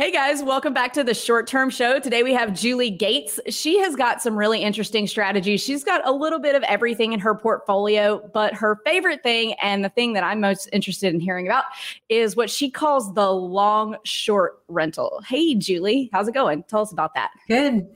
Hey 0.00 0.10
guys, 0.10 0.42
welcome 0.42 0.72
back 0.72 0.94
to 0.94 1.04
the 1.04 1.12
short 1.12 1.46
term 1.46 1.68
show. 1.68 2.00
Today 2.00 2.22
we 2.22 2.32
have 2.32 2.54
Julie 2.54 2.88
Gates. 2.88 3.38
She 3.50 3.78
has 3.80 3.94
got 3.94 4.22
some 4.22 4.34
really 4.34 4.62
interesting 4.62 5.06
strategies. 5.06 5.62
She's 5.62 5.84
got 5.84 6.00
a 6.08 6.10
little 6.10 6.38
bit 6.38 6.54
of 6.54 6.62
everything 6.62 7.12
in 7.12 7.20
her 7.20 7.34
portfolio, 7.34 8.26
but 8.32 8.54
her 8.54 8.80
favorite 8.82 9.22
thing 9.22 9.52
and 9.62 9.84
the 9.84 9.90
thing 9.90 10.14
that 10.14 10.24
I'm 10.24 10.40
most 10.40 10.70
interested 10.72 11.12
in 11.12 11.20
hearing 11.20 11.46
about 11.46 11.64
is 12.08 12.34
what 12.34 12.48
she 12.48 12.70
calls 12.70 13.12
the 13.12 13.30
long 13.30 13.98
short 14.04 14.62
rental. 14.68 15.20
Hey 15.28 15.54
Julie, 15.54 16.08
how's 16.14 16.28
it 16.28 16.32
going? 16.32 16.62
Tell 16.62 16.80
us 16.80 16.92
about 16.92 17.12
that. 17.12 17.32
Good. 17.46 17.86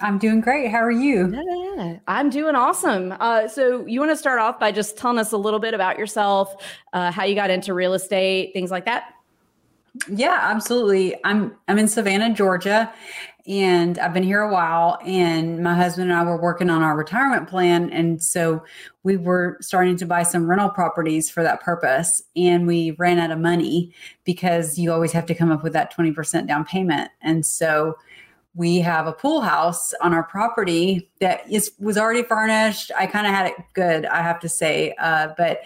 I'm 0.00 0.18
doing 0.18 0.40
great. 0.40 0.70
How 0.70 0.78
are 0.78 0.92
you? 0.92 1.32
Yeah, 1.34 1.98
I'm 2.06 2.30
doing 2.30 2.54
awesome. 2.54 3.12
Uh, 3.18 3.48
so, 3.48 3.84
you 3.86 3.98
want 3.98 4.12
to 4.12 4.16
start 4.16 4.38
off 4.38 4.60
by 4.60 4.70
just 4.70 4.96
telling 4.96 5.18
us 5.18 5.32
a 5.32 5.36
little 5.36 5.58
bit 5.58 5.74
about 5.74 5.98
yourself, 5.98 6.54
uh, 6.92 7.10
how 7.10 7.24
you 7.24 7.34
got 7.34 7.50
into 7.50 7.74
real 7.74 7.92
estate, 7.92 8.52
things 8.54 8.70
like 8.70 8.86
that? 8.86 9.14
Yeah, 10.08 10.38
absolutely. 10.40 11.16
I'm 11.24 11.56
I'm 11.68 11.78
in 11.78 11.88
Savannah, 11.88 12.32
Georgia, 12.32 12.92
and 13.46 13.98
I've 13.98 14.14
been 14.14 14.22
here 14.22 14.40
a 14.40 14.52
while. 14.52 14.98
And 15.04 15.62
my 15.62 15.74
husband 15.74 16.10
and 16.10 16.18
I 16.18 16.22
were 16.22 16.40
working 16.40 16.70
on 16.70 16.82
our 16.82 16.96
retirement 16.96 17.48
plan, 17.48 17.90
and 17.90 18.22
so 18.22 18.62
we 19.02 19.16
were 19.16 19.58
starting 19.60 19.96
to 19.96 20.06
buy 20.06 20.22
some 20.22 20.48
rental 20.48 20.68
properties 20.70 21.28
for 21.28 21.42
that 21.42 21.60
purpose. 21.60 22.22
And 22.36 22.66
we 22.66 22.92
ran 22.92 23.18
out 23.18 23.32
of 23.32 23.38
money 23.40 23.92
because 24.24 24.78
you 24.78 24.92
always 24.92 25.12
have 25.12 25.26
to 25.26 25.34
come 25.34 25.50
up 25.50 25.62
with 25.64 25.72
that 25.72 25.90
twenty 25.90 26.12
percent 26.12 26.46
down 26.46 26.64
payment. 26.64 27.10
And 27.22 27.44
so 27.44 27.96
we 28.54 28.78
have 28.78 29.06
a 29.06 29.12
pool 29.12 29.40
house 29.40 29.92
on 30.00 30.12
our 30.12 30.24
property 30.24 31.08
that 31.20 31.50
is 31.50 31.72
was 31.78 31.98
already 31.98 32.22
furnished. 32.22 32.92
I 32.96 33.06
kind 33.06 33.26
of 33.26 33.32
had 33.32 33.46
it 33.46 33.54
good, 33.74 34.06
I 34.06 34.22
have 34.22 34.38
to 34.40 34.48
say, 34.48 34.94
uh, 35.00 35.28
but 35.36 35.60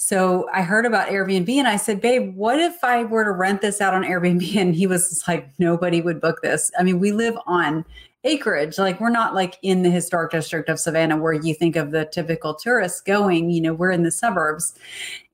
so 0.00 0.48
I 0.54 0.62
heard 0.62 0.86
about 0.86 1.08
Airbnb 1.08 1.48
and 1.48 1.66
I 1.66 1.74
said, 1.74 2.00
babe, 2.00 2.36
what 2.36 2.60
if 2.60 2.84
I 2.84 3.02
were 3.02 3.24
to 3.24 3.32
rent 3.32 3.62
this 3.62 3.80
out 3.80 3.94
on 3.94 4.04
Airbnb? 4.04 4.54
And 4.56 4.72
he 4.72 4.86
was 4.86 5.24
like, 5.26 5.50
nobody 5.58 6.00
would 6.00 6.20
book 6.20 6.40
this. 6.40 6.70
I 6.78 6.84
mean, 6.84 7.00
we 7.00 7.10
live 7.10 7.36
on 7.46 7.84
acreage. 8.22 8.78
Like 8.78 9.00
we're 9.00 9.10
not 9.10 9.34
like 9.34 9.58
in 9.62 9.82
the 9.82 9.90
historic 9.90 10.30
district 10.30 10.68
of 10.68 10.78
Savannah 10.78 11.16
where 11.16 11.32
you 11.32 11.52
think 11.52 11.74
of 11.74 11.90
the 11.90 12.04
typical 12.04 12.54
tourists 12.54 13.00
going, 13.00 13.50
you 13.50 13.60
know, 13.60 13.74
we're 13.74 13.90
in 13.90 14.04
the 14.04 14.12
suburbs. 14.12 14.78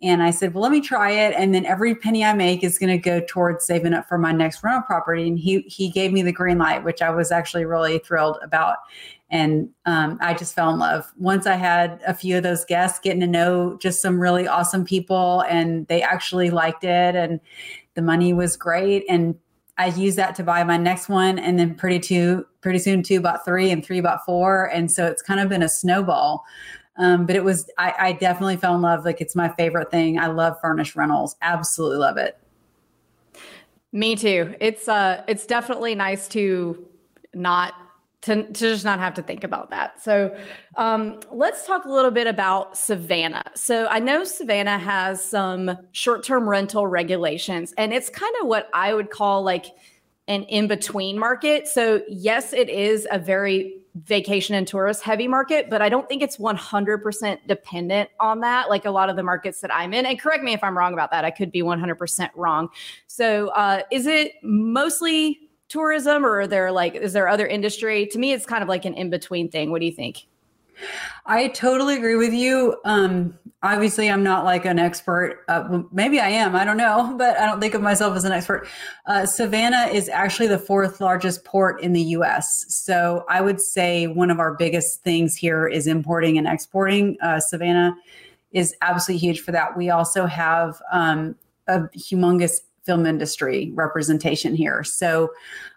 And 0.01 0.23
I 0.23 0.31
said, 0.31 0.55
well, 0.55 0.63
let 0.63 0.73
me 0.73 0.81
try 0.81 1.11
it. 1.11 1.35
And 1.37 1.55
then 1.55 1.67
every 1.67 1.95
penny 1.95 2.25
I 2.25 2.33
make 2.33 2.65
is 2.65 2.79
going 2.79 2.91
to 2.91 2.99
go 2.99 3.21
towards 3.29 3.67
saving 3.67 3.93
up 3.93 4.09
for 4.09 4.17
my 4.17 4.33
next 4.33 4.65
rental 4.65 4.83
property. 4.83 5.29
And 5.29 5.39
he, 5.39 5.61
he 5.61 5.91
gave 5.91 6.11
me 6.11 6.23
the 6.23 6.33
green 6.33 6.57
light, 6.57 6.85
which 6.85 7.03
I 7.03 7.11
was 7.11 7.31
actually 7.31 7.67
really 7.67 7.99
thrilled 7.99 8.39
about 8.43 8.79
and 9.35 9.69
um, 9.85 10.17
I 10.21 10.33
just 10.33 10.55
fell 10.55 10.71
in 10.71 10.79
love. 10.79 11.13
Once 11.19 11.45
I 11.45 11.57
had 11.57 12.01
a 12.07 12.15
few 12.15 12.37
of 12.37 12.45
those 12.45 12.65
guests 12.65 13.01
getting 13.01 13.19
to 13.19 13.27
know 13.27 13.77
just 13.79 14.01
some 14.01 14.21
really 14.21 14.47
awesome 14.47 14.85
people, 14.85 15.41
and 15.49 15.89
they 15.89 16.03
actually 16.03 16.51
liked 16.51 16.85
it, 16.85 17.17
and 17.17 17.41
the 17.95 18.03
money 18.03 18.33
was 18.33 18.57
great, 18.57 19.05
and 19.09 19.35
I 19.77 19.87
used 19.87 20.17
that 20.19 20.37
to 20.37 20.45
buy 20.45 20.63
my 20.63 20.77
next 20.77 21.09
one, 21.09 21.41
and 21.41 21.59
then 21.59 21.75
pretty 21.75 21.99
two, 21.99 22.47
pretty 22.61 22.79
soon 22.79 23.03
two 23.03 23.21
bought 23.21 23.45
three, 23.45 23.73
and 23.73 23.85
three 23.85 24.01
bought 24.01 24.25
four, 24.25 24.67
and 24.67 24.89
so 24.89 25.05
it's 25.05 25.21
kind 25.21 25.41
of 25.41 25.49
been 25.49 25.65
a 25.65 25.69
snowball. 25.69 26.45
Um, 26.97 27.27
but 27.27 27.35
it 27.35 27.43
was 27.43 27.69
I, 27.77 27.93
I 27.99 28.13
definitely 28.13 28.57
fell 28.57 28.77
in 28.77 28.83
love. 28.83 29.05
Like 29.05 29.21
it's 29.21 29.35
my 29.35 29.49
favorite 29.49 29.91
thing. 29.91 30.17
I 30.17 30.29
love 30.29 30.61
furnished 30.61 30.95
rentals. 30.95 31.35
Absolutely 31.43 31.99
love 31.99 32.19
it. 32.19 32.39
Me 33.91 34.15
too. 34.15 34.55
It's 34.61 34.87
uh, 34.87 35.25
it's 35.27 35.45
definitely 35.45 35.97
nice 35.97 36.29
to 36.29 36.87
not 37.35 37.75
to, 38.25 38.43
to 38.43 38.53
just 38.53 38.85
not 38.85 38.99
have 38.99 39.15
to 39.15 39.23
think 39.23 39.45
about 39.45 39.71
that. 39.71 40.03
So 40.03 40.35
um, 40.77 41.21
let's 41.31 41.67
talk 41.67 41.85
a 41.85 41.91
little 41.91 42.11
bit 42.11 42.27
about 42.27 42.77
Savannah. 42.77 43.45
So 43.55 43.87
I 43.87 43.99
know 43.99 44.25
Savannah 44.25 44.79
has 44.79 45.23
some 45.23 45.77
short 45.93 46.25
term 46.25 46.49
rental 46.49 46.87
regulations, 46.87 47.75
and 47.77 47.93
it's 47.93 48.09
kind 48.09 48.35
of 48.41 48.49
what 48.49 48.71
I 48.73 48.95
would 48.95 49.11
call 49.11 49.43
like 49.43 49.67
an 50.27 50.45
in 50.45 50.69
between 50.69 51.19
market. 51.19 51.69
So, 51.69 52.03
yes, 52.09 52.55
it 52.55 52.71
is 52.71 53.07
a 53.11 53.19
very 53.19 53.81
vacation 53.95 54.55
and 54.55 54.67
tourist 54.67 55.03
heavy 55.03 55.29
market, 55.29 55.69
but 55.69 55.83
I 55.83 55.91
don't 55.91 56.09
think 56.09 56.23
it's 56.23 56.39
100% 56.39 57.39
dependent 57.47 58.09
on 58.19 58.41
that, 58.41 58.71
like 58.71 58.87
a 58.87 58.91
lot 58.91 59.11
of 59.11 59.17
the 59.17 59.23
markets 59.23 59.61
that 59.61 59.73
I'm 59.73 59.93
in. 59.93 60.07
And 60.07 60.19
correct 60.19 60.43
me 60.43 60.55
if 60.55 60.65
I'm 60.65 60.77
wrong 60.77 60.95
about 60.95 61.11
that. 61.11 61.27
I 61.27 61.31
could 61.31 61.53
be 61.53 61.63
100% 61.63 62.31
wrong. 62.35 62.71
So, 63.07 63.49
uh, 63.49 63.83
is 63.93 64.07
it 64.07 64.33
mostly 64.43 65.44
tourism 65.69 66.25
or 66.25 66.41
are 66.41 66.47
there 66.47 66.71
like 66.71 66.95
is 66.95 67.13
there 67.13 67.29
other 67.29 67.47
industry 67.47 68.07
to 68.07 68.19
me 68.19 68.33
it's 68.33 68.47
kind 68.47 68.63
of 68.63 68.69
like 68.69 68.85
an 68.85 68.95
in-between 68.95 69.51
thing 69.51 69.71
what 69.71 69.81
do 69.81 69.87
you 69.87 69.93
think 69.93 70.27
I 71.27 71.49
totally 71.49 71.97
agree 71.97 72.17
with 72.17 72.33
you. 72.33 72.77
Um, 72.85 73.39
obviously, 73.63 74.11
I'm 74.11 74.23
not 74.23 74.45
like 74.45 74.65
an 74.65 74.79
expert. 74.79 75.45
Uh, 75.49 75.83
maybe 75.93 76.21
I 76.21 76.29
am. 76.29 76.55
I 76.55 76.65
don't 76.65 76.77
know, 76.77 77.15
but 77.19 77.39
I 77.39 77.47
don't 77.47 77.61
think 77.61 77.75
of 77.75 77.83
myself 77.83 78.17
as 78.17 78.25
an 78.25 78.33
expert. 78.33 78.67
Uh, 79.07 79.27
Savannah 79.27 79.89
is 79.93 80.09
actually 80.09 80.49
the 80.49 80.59
fourth 80.59 81.01
largest 81.01 81.45
port 81.45 81.81
in 81.81 81.93
the 81.93 82.03
U.S. 82.03 82.67
So 82.69 83.25
I 83.29 83.41
would 83.41 83.61
say 83.61 84.07
one 84.07 84.31
of 84.31 84.39
our 84.39 84.55
biggest 84.55 85.03
things 85.03 85.35
here 85.37 85.67
is 85.67 85.87
importing 85.87 86.39
and 86.39 86.47
exporting. 86.47 87.17
Uh, 87.23 87.41
Savannah 87.41 87.97
is 88.53 88.75
absolutely 88.83 89.27
huge 89.27 89.41
for 89.41 89.53
that. 89.53 89.77
We 89.77 89.91
also 89.91 90.27
have 90.27 90.81
um, 90.93 91.37
a 91.67 91.81
humongous 91.97 92.61
film 92.85 93.07
industry 93.07 93.73
representation 93.75 94.55
here. 94.55 94.85
So 94.85 95.31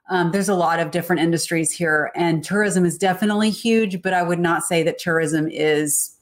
um, 0.09 0.31
there's 0.31 0.49
a 0.49 0.55
lot 0.55 0.79
of 0.79 0.91
different 0.91 1.21
industries 1.21 1.71
here, 1.71 2.11
and 2.15 2.43
tourism 2.43 2.85
is 2.85 2.97
definitely 2.97 3.49
huge, 3.49 4.01
but 4.01 4.13
I 4.13 4.23
would 4.23 4.39
not 4.39 4.63
say 4.63 4.83
that 4.83 4.97
tourism 4.97 5.47
is, 5.49 6.15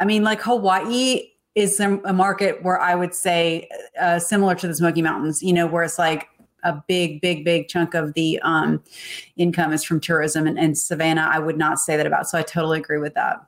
I 0.00 0.04
mean, 0.04 0.22
like 0.24 0.40
Hawaii 0.40 1.30
is 1.54 1.80
a 1.80 2.12
market 2.12 2.62
where 2.62 2.80
I 2.80 2.94
would 2.94 3.14
say 3.14 3.68
uh, 4.00 4.18
similar 4.18 4.54
to 4.56 4.68
the 4.68 4.74
Smoky 4.74 5.02
Mountains, 5.02 5.42
you 5.42 5.52
know, 5.52 5.66
where 5.66 5.82
it's 5.82 5.98
like 5.98 6.28
a 6.64 6.82
big, 6.86 7.20
big, 7.20 7.44
big 7.44 7.68
chunk 7.68 7.94
of 7.94 8.14
the 8.14 8.38
um, 8.42 8.82
income 9.36 9.72
is 9.72 9.82
from 9.82 10.00
tourism. 10.00 10.46
And, 10.46 10.58
and 10.58 10.76
Savannah, 10.76 11.28
I 11.32 11.38
would 11.38 11.58
not 11.58 11.78
say 11.78 11.96
that 11.96 12.06
about. 12.06 12.28
So 12.28 12.38
I 12.38 12.42
totally 12.42 12.78
agree 12.78 12.98
with 12.98 13.14
that. 13.14 13.44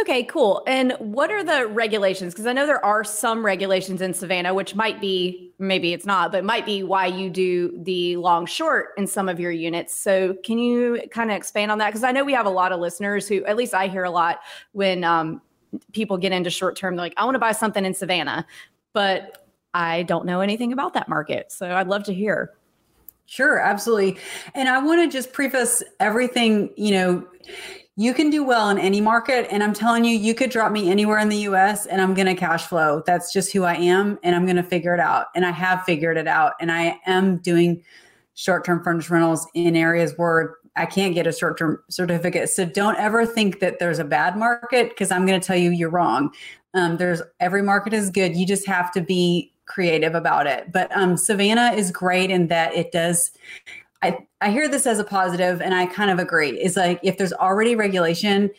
Okay, 0.00 0.24
cool. 0.24 0.64
And 0.66 0.96
what 0.98 1.30
are 1.30 1.44
the 1.44 1.68
regulations? 1.68 2.34
Because 2.34 2.46
I 2.46 2.52
know 2.52 2.66
there 2.66 2.84
are 2.84 3.04
some 3.04 3.46
regulations 3.46 4.02
in 4.02 4.12
Savannah, 4.12 4.52
which 4.52 4.74
might 4.74 5.00
be, 5.00 5.52
maybe 5.60 5.92
it's 5.92 6.04
not, 6.04 6.32
but 6.32 6.42
might 6.44 6.66
be 6.66 6.82
why 6.82 7.06
you 7.06 7.30
do 7.30 7.72
the 7.84 8.16
long 8.16 8.44
short 8.44 8.88
in 8.98 9.06
some 9.06 9.28
of 9.28 9.38
your 9.38 9.52
units. 9.52 9.94
So 9.94 10.34
can 10.44 10.58
you 10.58 11.00
kind 11.12 11.30
of 11.30 11.36
expand 11.36 11.70
on 11.70 11.78
that? 11.78 11.90
Because 11.90 12.02
I 12.02 12.10
know 12.10 12.24
we 12.24 12.32
have 12.32 12.46
a 12.46 12.50
lot 12.50 12.72
of 12.72 12.80
listeners 12.80 13.28
who, 13.28 13.44
at 13.44 13.56
least 13.56 13.72
I 13.72 13.86
hear 13.86 14.02
a 14.02 14.10
lot 14.10 14.40
when 14.72 15.04
um, 15.04 15.40
people 15.92 16.18
get 16.18 16.32
into 16.32 16.50
short 16.50 16.74
term, 16.74 16.96
they're 16.96 17.04
like, 17.04 17.14
I 17.16 17.24
want 17.24 17.36
to 17.36 17.40
buy 17.40 17.52
something 17.52 17.84
in 17.84 17.94
Savannah, 17.94 18.44
but 18.94 19.46
I 19.74 20.02
don't 20.02 20.26
know 20.26 20.40
anything 20.40 20.72
about 20.72 20.94
that 20.94 21.08
market. 21.08 21.52
So 21.52 21.70
I'd 21.70 21.86
love 21.86 22.02
to 22.04 22.14
hear. 22.14 22.54
Sure, 23.26 23.60
absolutely. 23.60 24.18
And 24.54 24.68
I 24.68 24.82
want 24.82 25.00
to 25.00 25.16
just 25.16 25.32
preface 25.32 25.84
everything, 26.00 26.70
you 26.76 26.92
know, 26.92 27.26
you 27.96 28.12
can 28.12 28.28
do 28.28 28.42
well 28.42 28.70
in 28.70 28.78
any 28.78 29.00
market. 29.00 29.46
And 29.50 29.62
I'm 29.62 29.72
telling 29.72 30.04
you, 30.04 30.16
you 30.16 30.34
could 30.34 30.50
drop 30.50 30.72
me 30.72 30.90
anywhere 30.90 31.18
in 31.18 31.28
the 31.28 31.38
US 31.38 31.86
and 31.86 32.00
I'm 32.00 32.14
going 32.14 32.26
to 32.26 32.34
cash 32.34 32.66
flow. 32.66 33.02
That's 33.06 33.32
just 33.32 33.52
who 33.52 33.62
I 33.64 33.74
am. 33.74 34.18
And 34.22 34.34
I'm 34.34 34.46
going 34.46 34.56
to 34.56 34.64
figure 34.64 34.94
it 34.94 35.00
out. 35.00 35.26
And 35.34 35.46
I 35.46 35.52
have 35.52 35.84
figured 35.84 36.16
it 36.16 36.26
out. 36.26 36.54
And 36.60 36.72
I 36.72 37.00
am 37.06 37.38
doing 37.38 37.84
short 38.34 38.64
term 38.64 38.82
furnished 38.82 39.10
rentals 39.10 39.46
in 39.54 39.76
areas 39.76 40.14
where 40.16 40.56
I 40.76 40.86
can't 40.86 41.14
get 41.14 41.26
a 41.26 41.32
short 41.32 41.56
term 41.56 41.80
certificate. 41.88 42.48
So 42.50 42.64
don't 42.64 42.96
ever 42.98 43.24
think 43.24 43.60
that 43.60 43.78
there's 43.78 44.00
a 44.00 44.04
bad 44.04 44.36
market 44.36 44.88
because 44.88 45.12
I'm 45.12 45.24
going 45.24 45.40
to 45.40 45.46
tell 45.46 45.56
you 45.56 45.70
you're 45.70 45.90
wrong. 45.90 46.34
Um, 46.74 46.96
there's 46.96 47.22
every 47.38 47.62
market 47.62 47.92
is 47.92 48.10
good. 48.10 48.34
You 48.34 48.44
just 48.44 48.66
have 48.66 48.90
to 48.92 49.00
be 49.00 49.52
creative 49.66 50.16
about 50.16 50.48
it. 50.48 50.72
But 50.72 50.94
um, 50.96 51.16
Savannah 51.16 51.72
is 51.72 51.92
great 51.92 52.30
in 52.30 52.48
that 52.48 52.74
it 52.74 52.90
does 52.90 53.30
I, 54.04 54.26
I 54.42 54.50
hear 54.50 54.68
this 54.68 54.86
as 54.86 54.98
a 54.98 55.04
positive 55.04 55.62
and 55.62 55.74
I 55.74 55.86
kind 55.86 56.10
of 56.10 56.18
agree. 56.18 56.50
Is 56.60 56.76
like 56.76 57.00
if 57.02 57.16
there's 57.16 57.32
already 57.32 57.74
regulation 57.74 58.50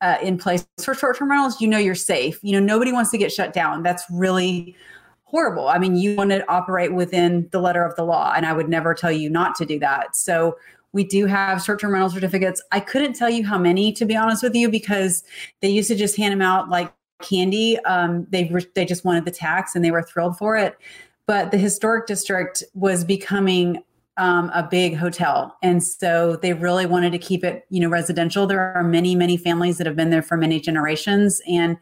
uh, 0.00 0.16
in 0.22 0.38
place 0.38 0.66
for 0.82 0.94
short 0.94 1.18
term 1.18 1.30
rentals, 1.30 1.60
you 1.60 1.68
know 1.68 1.78
you're 1.78 1.94
safe. 1.94 2.38
You 2.42 2.52
know, 2.52 2.60
nobody 2.60 2.92
wants 2.92 3.10
to 3.10 3.18
get 3.18 3.30
shut 3.30 3.52
down. 3.52 3.82
That's 3.82 4.04
really 4.10 4.74
horrible. 5.24 5.68
I 5.68 5.78
mean, 5.78 5.96
you 5.96 6.16
want 6.16 6.30
to 6.30 6.50
operate 6.50 6.94
within 6.94 7.48
the 7.52 7.60
letter 7.60 7.84
of 7.84 7.94
the 7.96 8.04
law, 8.04 8.32
and 8.34 8.46
I 8.46 8.54
would 8.54 8.68
never 8.68 8.94
tell 8.94 9.12
you 9.12 9.28
not 9.28 9.54
to 9.56 9.66
do 9.66 9.78
that. 9.80 10.16
So 10.16 10.56
we 10.92 11.04
do 11.04 11.26
have 11.26 11.62
short 11.62 11.80
term 11.80 11.92
rental 11.92 12.10
certificates. 12.10 12.62
I 12.72 12.80
couldn't 12.80 13.14
tell 13.14 13.28
you 13.28 13.44
how 13.44 13.58
many, 13.58 13.92
to 13.94 14.06
be 14.06 14.16
honest 14.16 14.42
with 14.42 14.54
you, 14.54 14.70
because 14.70 15.24
they 15.60 15.68
used 15.68 15.88
to 15.88 15.94
just 15.94 16.16
hand 16.16 16.32
them 16.32 16.42
out 16.42 16.70
like 16.70 16.90
candy. 17.20 17.78
Um, 17.80 18.26
they 18.30 18.50
they 18.74 18.86
just 18.86 19.04
wanted 19.04 19.26
the 19.26 19.30
tax 19.30 19.74
and 19.74 19.84
they 19.84 19.90
were 19.90 20.02
thrilled 20.02 20.38
for 20.38 20.56
it. 20.56 20.78
But 21.26 21.50
the 21.50 21.58
historic 21.58 22.06
district 22.06 22.64
was 22.72 23.04
becoming 23.04 23.82
um, 24.16 24.50
a 24.54 24.62
big 24.62 24.96
hotel, 24.96 25.56
and 25.62 25.82
so 25.82 26.36
they 26.36 26.52
really 26.52 26.86
wanted 26.86 27.12
to 27.12 27.18
keep 27.18 27.44
it, 27.44 27.66
you 27.70 27.80
know, 27.80 27.88
residential. 27.88 28.46
There 28.46 28.74
are 28.74 28.82
many, 28.82 29.14
many 29.14 29.36
families 29.36 29.78
that 29.78 29.86
have 29.86 29.96
been 29.96 30.10
there 30.10 30.22
for 30.22 30.36
many 30.36 30.60
generations, 30.60 31.40
and 31.48 31.76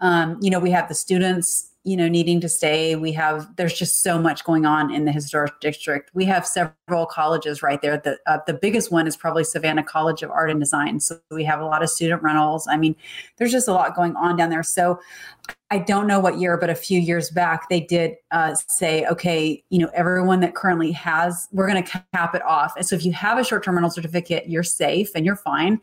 um, 0.00 0.38
you 0.40 0.50
know, 0.50 0.60
we 0.60 0.70
have 0.70 0.88
the 0.88 0.94
students 0.94 1.70
you 1.88 1.96
know 1.96 2.06
needing 2.06 2.38
to 2.40 2.48
stay. 2.50 2.96
We 2.96 3.12
have 3.12 3.56
there's 3.56 3.72
just 3.72 4.02
so 4.02 4.20
much 4.20 4.44
going 4.44 4.66
on 4.66 4.92
in 4.92 5.06
the 5.06 5.12
historic 5.12 5.58
district. 5.60 6.10
We 6.12 6.26
have 6.26 6.46
several 6.46 7.06
colleges 7.06 7.62
right 7.62 7.80
there. 7.80 7.96
The, 7.96 8.18
uh, 8.26 8.40
the 8.46 8.52
biggest 8.52 8.92
one 8.92 9.06
is 9.06 9.16
probably 9.16 9.42
savannah 9.42 9.82
college 9.82 10.22
of 10.22 10.30
art 10.30 10.50
and 10.50 10.60
design. 10.60 11.00
So 11.00 11.18
we 11.30 11.44
have 11.44 11.60
a 11.60 11.64
lot 11.64 11.82
of 11.82 11.88
student 11.88 12.22
rentals. 12.22 12.68
I 12.68 12.76
mean 12.76 12.94
there's 13.38 13.52
just 13.52 13.68
a 13.68 13.72
lot 13.72 13.96
going 13.96 14.14
on 14.16 14.36
down 14.36 14.50
there. 14.50 14.62
So 14.62 15.00
i 15.70 15.78
don't 15.78 16.06
know 16.06 16.20
what 16.20 16.38
year 16.38 16.58
but 16.58 16.68
a 16.68 16.74
few 16.74 17.00
years 17.00 17.30
back 17.30 17.70
they 17.70 17.80
did 17.80 18.16
uh, 18.32 18.54
say 18.68 19.06
okay 19.06 19.62
you 19.70 19.78
know 19.78 19.90
everyone 19.94 20.40
that 20.40 20.54
currently 20.54 20.92
has 20.92 21.48
we're 21.52 21.66
going 21.66 21.82
to 21.82 22.02
cap 22.12 22.34
it 22.34 22.42
off. 22.42 22.74
And 22.76 22.84
so 22.86 22.96
if 22.96 23.04
you 23.04 23.12
have 23.12 23.38
a 23.38 23.44
short-term 23.44 23.76
rental 23.76 23.90
certificate 23.90 24.46
you're 24.46 24.62
safe 24.62 25.10
and 25.14 25.24
you're 25.24 25.36
fine. 25.36 25.80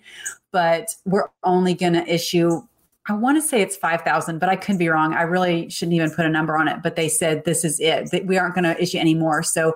But 0.52 0.96
we're 1.06 1.30
only 1.44 1.74
going 1.74 1.94
to 1.94 2.06
issue 2.08 2.62
I 3.08 3.14
want 3.14 3.38
to 3.38 3.42
say 3.42 3.62
it's 3.62 3.78
5,000, 3.78 4.40
but 4.40 4.50
I 4.50 4.56
could 4.56 4.80
be 4.80 4.90
wrong. 4.90 5.14
I 5.14 5.22
really 5.22 5.70
shouldn't 5.70 5.94
even 5.94 6.10
put 6.10 6.26
a 6.26 6.30
number 6.30 6.58
on 6.58 6.68
it, 6.68 6.82
but 6.82 6.96
they 6.96 7.08
said 7.08 7.46
this 7.46 7.64
is 7.64 7.80
it. 7.80 8.10
That 8.10 8.26
we 8.26 8.38
aren't 8.38 8.56
going 8.56 8.64
to 8.64 8.82
issue 8.82 8.98
any 8.98 9.14
more. 9.14 9.44
So 9.44 9.76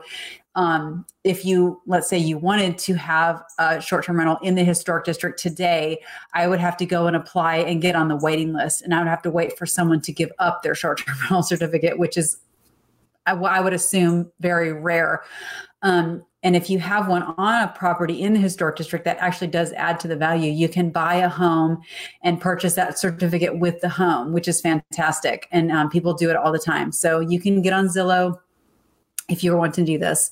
um, 0.55 1.05
if 1.23 1.45
you, 1.45 1.79
let's 1.85 2.09
say 2.09 2.17
you 2.17 2.39
wanted 2.39 2.79
to 2.79 2.95
have 2.95 3.43
a 3.59 3.79
short 3.79 4.05
term 4.05 4.17
rental 4.17 4.37
in 4.41 4.55
the 4.55 4.63
historic 4.63 5.05
district 5.05 5.39
today, 5.39 6.01
I 6.33 6.47
would 6.47 6.59
have 6.59 6.75
to 6.77 6.87
go 6.87 7.05
and 7.05 7.15
apply 7.15 7.57
and 7.57 7.81
get 7.81 7.95
on 7.95 8.07
the 8.07 8.15
waiting 8.15 8.51
list. 8.51 8.81
And 8.81 8.95
I 8.95 8.99
would 8.99 9.07
have 9.07 9.21
to 9.21 9.31
wait 9.31 9.57
for 9.57 9.67
someone 9.67 10.01
to 10.01 10.11
give 10.11 10.31
up 10.39 10.63
their 10.63 10.73
short 10.73 11.05
term 11.05 11.15
rental 11.21 11.43
certificate, 11.43 11.99
which 11.99 12.17
is, 12.17 12.37
I, 13.27 13.33
I 13.33 13.59
would 13.59 13.73
assume, 13.73 14.31
very 14.39 14.73
rare. 14.73 15.23
Um, 15.83 16.25
and 16.43 16.55
if 16.55 16.69
you 16.69 16.79
have 16.79 17.07
one 17.07 17.23
on 17.23 17.63
a 17.63 17.67
property 17.67 18.21
in 18.21 18.33
the 18.33 18.39
historic 18.39 18.77
district, 18.77 19.03
that 19.05 19.17
actually 19.19 19.47
does 19.47 19.73
add 19.73 19.99
to 20.01 20.07
the 20.07 20.15
value. 20.15 20.51
You 20.51 20.69
can 20.69 20.89
buy 20.89 21.15
a 21.15 21.27
home 21.29 21.81
and 22.23 22.39
purchase 22.39 22.75
that 22.75 22.97
certificate 22.97 23.59
with 23.59 23.81
the 23.81 23.89
home, 23.89 24.31
which 24.31 24.47
is 24.47 24.61
fantastic. 24.61 25.47
And 25.51 25.71
um, 25.71 25.89
people 25.89 26.13
do 26.13 26.29
it 26.29 26.37
all 26.37 26.51
the 26.51 26.59
time. 26.59 26.91
So 26.93 27.19
you 27.19 27.41
can 27.41 27.61
get 27.61 27.73
on 27.73 27.87
Zillow 27.87 28.39
if 29.29 29.43
you 29.43 29.55
want 29.55 29.73
to 29.75 29.83
do 29.83 29.97
this. 29.97 30.31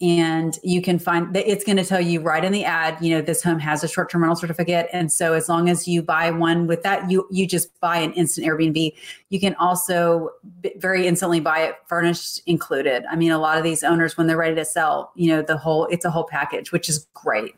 And 0.00 0.58
you 0.62 0.82
can 0.82 0.98
find 0.98 1.34
that 1.34 1.50
it's 1.50 1.64
going 1.64 1.78
to 1.78 1.84
tell 1.84 2.00
you 2.00 2.20
right 2.20 2.44
in 2.44 2.52
the 2.52 2.64
ad 2.64 2.98
you 3.00 3.14
know 3.14 3.22
this 3.22 3.42
home 3.42 3.58
has 3.58 3.82
a 3.82 3.88
short-term 3.88 4.22
rental 4.22 4.36
certificate. 4.36 4.88
And 4.92 5.10
so 5.10 5.32
as 5.32 5.48
long 5.48 5.70
as 5.70 5.88
you 5.88 6.02
buy 6.02 6.30
one 6.30 6.66
with 6.66 6.82
that 6.82 7.10
you 7.10 7.26
you 7.30 7.46
just 7.46 7.78
buy 7.80 7.96
an 7.98 8.12
instant 8.12 8.46
airbnb. 8.46 8.92
You 9.30 9.40
can 9.40 9.54
also 9.54 10.30
very 10.76 11.06
instantly 11.06 11.40
buy 11.40 11.60
it 11.60 11.76
furnished 11.86 12.42
included. 12.46 13.04
I 13.10 13.16
mean 13.16 13.32
a 13.32 13.38
lot 13.38 13.56
of 13.56 13.64
these 13.64 13.82
owners 13.82 14.18
when 14.18 14.26
they're 14.26 14.36
ready 14.36 14.54
to 14.56 14.64
sell 14.66 15.12
you 15.14 15.28
know 15.28 15.40
the 15.40 15.56
whole 15.56 15.86
it's 15.86 16.04
a 16.04 16.10
whole 16.10 16.26
package 16.26 16.72
which 16.72 16.88
is 16.88 17.06
great. 17.14 17.54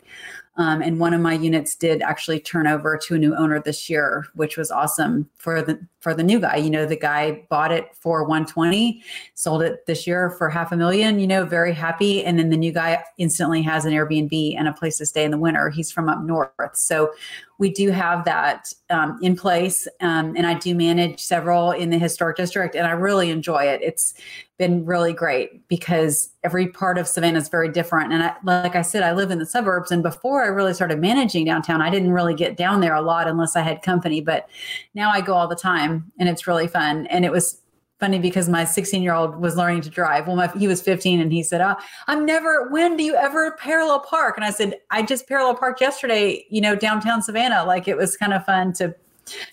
Um, 0.58 0.82
and 0.82 0.98
one 0.98 1.14
of 1.14 1.20
my 1.20 1.34
units 1.34 1.76
did 1.76 2.02
actually 2.02 2.40
turn 2.40 2.66
over 2.66 2.98
to 3.04 3.14
a 3.14 3.18
new 3.18 3.34
owner 3.36 3.60
this 3.60 3.88
year, 3.88 4.26
which 4.34 4.56
was 4.56 4.72
awesome 4.72 5.30
for 5.36 5.62
the 5.62 5.78
for 6.08 6.14
the 6.14 6.22
new 6.22 6.40
guy. 6.40 6.56
You 6.56 6.70
know, 6.70 6.86
the 6.86 6.96
guy 6.96 7.44
bought 7.50 7.70
it 7.70 7.94
for 7.94 8.22
120, 8.22 9.02
sold 9.34 9.60
it 9.60 9.84
this 9.84 10.06
year 10.06 10.30
for 10.30 10.48
half 10.48 10.72
a 10.72 10.76
million. 10.76 11.18
You 11.18 11.26
know, 11.26 11.44
very 11.44 11.74
happy. 11.74 12.24
And 12.24 12.38
then 12.38 12.48
the 12.48 12.56
new 12.56 12.72
guy 12.72 13.04
instantly 13.18 13.60
has 13.60 13.84
an 13.84 13.92
Airbnb 13.92 14.56
and 14.56 14.66
a 14.66 14.72
place 14.72 14.96
to 14.98 15.06
stay 15.06 15.22
in 15.22 15.30
the 15.30 15.36
winter. 15.36 15.68
He's 15.68 15.92
from 15.92 16.08
up 16.08 16.22
north, 16.22 16.50
so 16.72 17.12
we 17.58 17.70
do 17.70 17.90
have 17.90 18.24
that 18.24 18.72
um, 18.88 19.18
in 19.20 19.36
place. 19.36 19.86
Um, 20.00 20.34
and 20.36 20.46
I 20.46 20.54
do 20.54 20.74
manage 20.74 21.20
several 21.20 21.72
in 21.72 21.90
the 21.90 21.98
historic 21.98 22.36
district, 22.36 22.76
and 22.76 22.86
I 22.86 22.92
really 22.92 23.30
enjoy 23.30 23.64
it. 23.64 23.80
It's 23.82 24.14
been 24.58 24.84
really 24.84 25.12
great 25.12 25.66
because 25.68 26.30
every 26.44 26.68
part 26.68 26.98
of 26.98 27.06
Savannah 27.06 27.38
is 27.38 27.48
very 27.48 27.68
different. 27.68 28.12
And 28.12 28.22
I, 28.22 28.34
like 28.44 28.76
I 28.76 28.82
said, 28.82 29.02
I 29.02 29.12
live 29.12 29.30
in 29.30 29.38
the 29.38 29.46
suburbs, 29.46 29.90
and 29.90 30.04
before 30.04 30.44
I 30.44 30.46
really 30.46 30.72
started 30.72 31.00
managing 31.00 31.44
downtown, 31.44 31.82
I 31.82 31.90
didn't 31.90 32.12
really 32.12 32.34
get 32.34 32.56
down 32.56 32.80
there 32.80 32.94
a 32.94 33.02
lot 33.02 33.26
unless 33.26 33.56
I 33.56 33.62
had 33.62 33.82
company. 33.82 34.20
But 34.20 34.48
now 34.94 35.10
I 35.10 35.20
go 35.20 35.34
all 35.34 35.48
the 35.48 35.56
time, 35.56 35.97
and 36.18 36.28
it's 36.28 36.46
really 36.46 36.68
fun. 36.68 37.06
And 37.06 37.24
it 37.24 37.32
was 37.32 37.60
funny 38.00 38.18
because 38.18 38.48
my 38.48 38.64
16 38.64 39.02
year 39.02 39.14
old 39.14 39.36
was 39.40 39.56
learning 39.56 39.80
to 39.82 39.90
drive. 39.90 40.26
Well, 40.26 40.36
my, 40.36 40.48
he 40.56 40.68
was 40.68 40.80
15 40.80 41.20
and 41.20 41.32
he 41.32 41.42
said, 41.42 41.60
oh, 41.60 41.74
I'm 42.06 42.24
never, 42.24 42.68
when 42.70 42.96
do 42.96 43.02
you 43.02 43.14
ever 43.16 43.56
parallel 43.58 44.00
park? 44.00 44.36
And 44.36 44.44
I 44.44 44.50
said, 44.50 44.74
I 44.90 45.02
just 45.02 45.26
parallel 45.26 45.56
parked 45.56 45.80
yesterday, 45.80 46.44
you 46.48 46.60
know, 46.60 46.76
downtown 46.76 47.22
Savannah. 47.22 47.64
Like 47.64 47.88
it 47.88 47.96
was 47.96 48.16
kind 48.16 48.32
of 48.32 48.44
fun 48.44 48.72
to, 48.74 48.94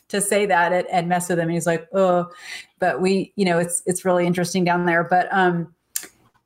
to 0.09 0.21
say 0.21 0.45
that 0.45 0.71
and, 0.71 0.87
and 0.87 1.09
mess 1.09 1.27
with 1.27 1.39
him. 1.39 1.49
He's 1.49 1.65
like, 1.65 1.87
oh, 1.93 2.27
but 2.79 3.01
we, 3.01 3.33
you 3.35 3.45
know, 3.45 3.57
it's, 3.57 3.81
it's 3.85 4.05
really 4.05 4.27
interesting 4.27 4.63
down 4.63 4.85
there. 4.85 5.03
But, 5.03 5.27
um, 5.31 5.73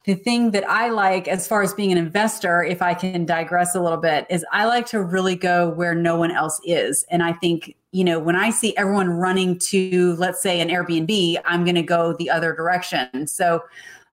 the 0.06 0.16
thing 0.16 0.52
that 0.52 0.68
I 0.68 0.90
like 0.90 1.28
as 1.28 1.48
far 1.48 1.62
as 1.62 1.74
being 1.74 1.92
an 1.92 1.98
investor, 1.98 2.64
if 2.64 2.82
I 2.82 2.94
can 2.94 3.26
digress 3.26 3.76
a 3.76 3.82
little 3.82 3.98
bit, 3.98 4.26
is 4.30 4.46
I 4.52 4.66
like 4.66 4.88
to 4.88 5.04
really 5.04 5.36
go 5.36 5.70
where 5.70 5.94
no 5.94 6.16
one 6.16 6.32
else 6.32 6.60
is. 6.64 7.06
And 7.12 7.22
I 7.22 7.34
think, 7.34 7.76
you 7.92 8.04
know, 8.04 8.20
when 8.20 8.36
I 8.36 8.52
see 8.52 8.76
everyone 8.78 9.10
running 9.10 9.58
to, 9.70 10.16
let's 10.18 10.42
say, 10.42 10.62
an 10.62 10.70
Airbnb, 10.70 11.38
I'm 11.46 11.64
going 11.64 11.76
to 11.76 11.82
go 11.82 12.14
the 12.14 12.30
other 12.30 12.54
direction. 12.54 13.26
So 13.26 13.64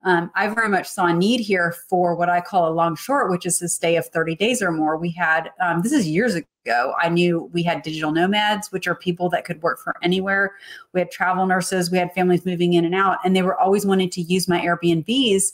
um, 0.02 0.31
I 0.34 0.49
very 0.49 0.69
much 0.69 0.88
saw 0.88 1.06
a 1.06 1.12
need 1.12 1.40
here 1.40 1.75
for 1.88 2.14
what 2.14 2.31
I 2.31 2.40
call 2.40 2.69
a 2.69 2.73
long 2.73 2.96
short, 2.96 3.31
which 3.31 3.44
is 3.44 3.61
a 3.61 3.69
stay 3.69 3.96
of 3.96 4.06
30 4.06 4.37
days 4.37 4.62
or 4.62 4.70
more. 4.70 4.96
We 4.96 5.11
had, 5.11 5.50
um, 5.61 5.82
this 5.82 5.93
is 5.93 6.08
years 6.08 6.37
ago, 6.37 6.94
I 7.00 7.08
knew 7.08 7.50
we 7.52 7.62
had 7.62 7.82
digital 7.82 8.12
nomads, 8.12 8.70
which 8.70 8.87
are 8.87 8.94
people 8.94 9.28
that 9.31 9.44
could 9.44 9.61
work 9.62 9.81
from 9.81 9.94
anywhere. 10.02 10.52
We 10.93 11.00
had 11.00 11.11
travel 11.11 11.44
nurses, 11.44 11.90
we 11.90 11.99
had 11.99 12.12
families 12.12 12.46
moving 12.46 12.75
in 12.75 12.84
and 12.84 12.94
out, 12.94 13.19
and 13.25 13.34
they 13.34 13.43
were 13.43 13.58
always 13.58 13.84
wanting 13.84 14.11
to 14.11 14.22
use 14.22 14.49
my 14.49 14.61
Airbnbs. 14.61 15.52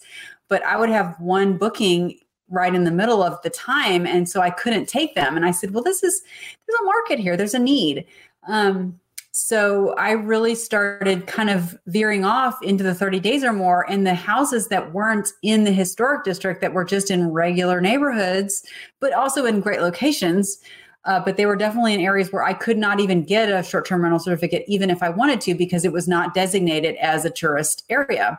But 0.49 0.63
I 0.65 0.77
would 0.77 0.91
have 0.91 1.19
one 1.19 1.57
booking 1.57 2.19
right 2.53 2.75
in 2.75 2.85
the 2.85 2.91
middle 2.91 3.23
of 3.23 3.41
the 3.43 3.51
time. 3.51 4.07
And 4.07 4.29
so 4.29 4.41
I 4.41 4.51
couldn't 4.51 4.87
take 4.87 5.15
them. 5.15 5.37
And 5.37 5.45
I 5.45 5.51
said, 5.51 5.73
well, 5.73 5.83
this 5.83 6.03
is, 6.03 6.23
there's 6.67 6.81
a 6.81 6.85
market 6.85 7.19
here, 7.19 7.37
there's 7.37 7.55
a 7.55 7.59
need. 7.59 8.05
Um, 8.47 9.01
so 9.35 9.95
I 9.95 10.11
really 10.11 10.55
started 10.55 11.27
kind 11.27 11.49
of 11.49 11.75
veering 11.87 12.23
off 12.23 12.63
into 12.63 12.85
the 12.85 12.95
30 12.95 13.19
days 13.19 13.43
or 13.43 13.55
more. 13.55 13.91
And 13.91 14.07
the 14.07 14.15
houses 14.15 14.69
that 14.69 14.93
weren't 14.93 15.33
in 15.43 15.65
the 15.65 15.73
historic 15.73 16.23
district, 16.23 16.61
that 16.61 16.75
were 16.75 16.85
just 16.85 17.11
in 17.11 17.31
regular 17.31 17.81
neighborhoods, 17.81 18.63
but 19.01 19.15
also 19.15 19.47
in 19.47 19.61
great 19.61 19.81
locations. 19.81 20.59
Uh, 21.07 21.19
but 21.19 21.39
they 21.39 21.47
were 21.47 21.57
definitely 21.57 21.95
in 21.95 22.01
areas 22.01 22.31
where 22.31 22.45
I 22.45 22.53
could 22.53 22.77
not 22.77 23.01
even 23.01 23.25
get 23.25 23.49
a 23.49 23.63
short 23.63 23.87
term 23.87 24.03
rental 24.03 24.21
certificate, 24.21 24.65
even 24.69 24.91
if 24.91 25.03
I 25.03 25.09
wanted 25.09 25.41
to, 25.43 25.55
because 25.55 25.87
it 25.87 25.93
was 25.93 26.07
not 26.07 26.35
designated 26.35 26.97
as 26.97 27.25
a 27.25 27.31
tourist 27.31 27.85
area. 27.89 28.39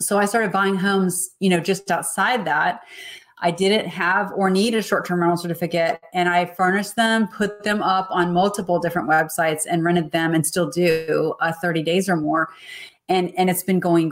So 0.00 0.18
I 0.18 0.24
started 0.24 0.52
buying 0.52 0.76
homes, 0.76 1.30
you 1.40 1.50
know, 1.50 1.60
just 1.60 1.90
outside 1.90 2.44
that. 2.46 2.80
I 3.40 3.50
didn't 3.50 3.86
have 3.88 4.32
or 4.32 4.50
need 4.50 4.74
a 4.74 4.82
short 4.82 5.06
term 5.06 5.20
rental 5.20 5.36
certificate, 5.36 6.00
and 6.12 6.28
I 6.28 6.46
furnished 6.46 6.96
them, 6.96 7.28
put 7.28 7.62
them 7.62 7.82
up 7.82 8.08
on 8.10 8.32
multiple 8.32 8.78
different 8.78 9.08
websites, 9.08 9.62
and 9.68 9.84
rented 9.84 10.10
them, 10.10 10.34
and 10.34 10.46
still 10.46 10.68
do 10.68 11.34
uh, 11.40 11.52
30 11.52 11.82
days 11.82 12.08
or 12.08 12.16
more. 12.16 12.48
And 13.08 13.32
and 13.36 13.48
it's 13.48 13.62
been 13.62 13.80
going 13.80 14.08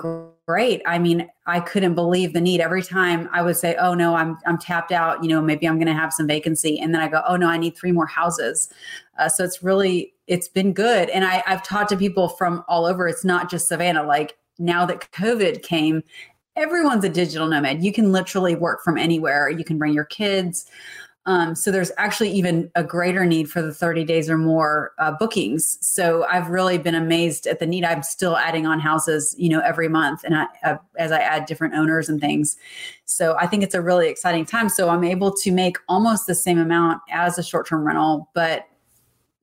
great. 0.47 0.81
I 0.87 0.99
mean, 0.99 1.29
I 1.47 1.61
couldn't 1.61 1.95
believe 1.95 2.33
the 2.33 2.41
need. 2.41 2.61
Every 2.61 2.83
time 2.83 3.29
I 3.33 3.43
would 3.43 3.57
say, 3.57 3.75
"Oh 3.77 3.95
no, 3.95 4.15
I'm 4.15 4.39
I'm 4.47 4.59
tapped 4.59 4.93
out," 4.93 5.23
you 5.23 5.29
know, 5.29 5.43
maybe 5.43 5.67
I'm 5.67 5.77
going 5.77 5.89
to 5.89 5.93
have 5.93 6.13
some 6.13 6.27
vacancy, 6.27 6.79
and 6.79 6.95
then 6.95 7.03
I 7.03 7.09
go, 7.09 7.23
"Oh 7.27 7.37
no, 7.37 7.49
I 7.49 7.59
need 7.59 7.77
three 7.77 7.93
more 7.93 8.07
houses." 8.07 8.69
Uh, 9.19 9.29
so 9.29 9.45
it's 9.45 9.63
really 9.63 10.15
it's 10.27 10.49
been 10.49 10.73
good, 10.73 11.11
and 11.11 11.25
I, 11.25 11.43
I've 11.47 11.63
talked 11.63 11.91
to 11.91 11.97
people 11.97 12.29
from 12.29 12.65
all 12.69 12.87
over. 12.87 13.09
It's 13.09 13.25
not 13.25 13.51
just 13.51 13.69
Savannah. 13.69 14.05
Like 14.05 14.37
now 14.59 14.87
that 14.87 15.13
COVID 15.13 15.63
came, 15.63 16.03
everyone's 16.57 17.05
a 17.05 17.09
digital 17.09 17.47
nomad. 17.47 17.85
You 17.85 17.93
can 17.93 18.13
literally 18.13 18.55
work 18.55 18.83
from 18.83 18.99
anywhere. 18.99 19.49
You 19.49 19.65
can 19.65 19.79
bring 19.79 19.93
your 19.93 20.05
kids. 20.05 20.67
Um, 21.27 21.57
so 21.57 21.73
there's 21.73 21.91
actually 21.99 22.31
even 22.31 22.71
a 22.77 22.85
greater 22.85 23.27
need 23.27 23.51
for 23.51 23.61
the 23.61 23.75
30 23.75 24.05
days 24.05 24.31
or 24.31 24.39
more 24.39 24.93
uh, 24.99 25.11
bookings. 25.19 25.77
So 25.81 26.25
I've 26.31 26.49
really 26.49 26.79
been 26.79 26.95
amazed 26.95 27.49
at 27.49 27.59
the 27.59 27.67
need. 27.67 27.85
I'm 27.85 28.05
still 28.05 28.37
adding 28.37 28.65
on 28.65 28.79
houses, 28.79 29.35
you 29.37 29.49
know, 29.49 29.61
every 29.61 29.89
month, 29.89 30.23
and 30.23 30.37
I, 30.37 30.47
uh, 30.63 30.77
as 30.99 31.11
I 31.11 31.19
add 31.19 31.47
different 31.47 31.75
owners 31.75 32.09
and 32.09 32.21
things. 32.21 32.57
So 33.07 33.37
I 33.41 33.49
think 33.49 33.65
it's 33.65 33.75
a 33.75 33.83
really 33.83 34.09
exciting 34.09 34.47
time. 34.47 34.69
So 34.69 34.89
I'm 34.89 35.03
able 35.03 35.33
to 35.33 35.51
make 35.51 35.79
almost 35.89 36.29
the 36.29 36.35
same 36.35 36.59
amount 36.59 37.03
as 37.11 37.39
a 37.39 37.43
short-term 37.43 37.85
rental, 37.85 38.31
but 38.33 38.69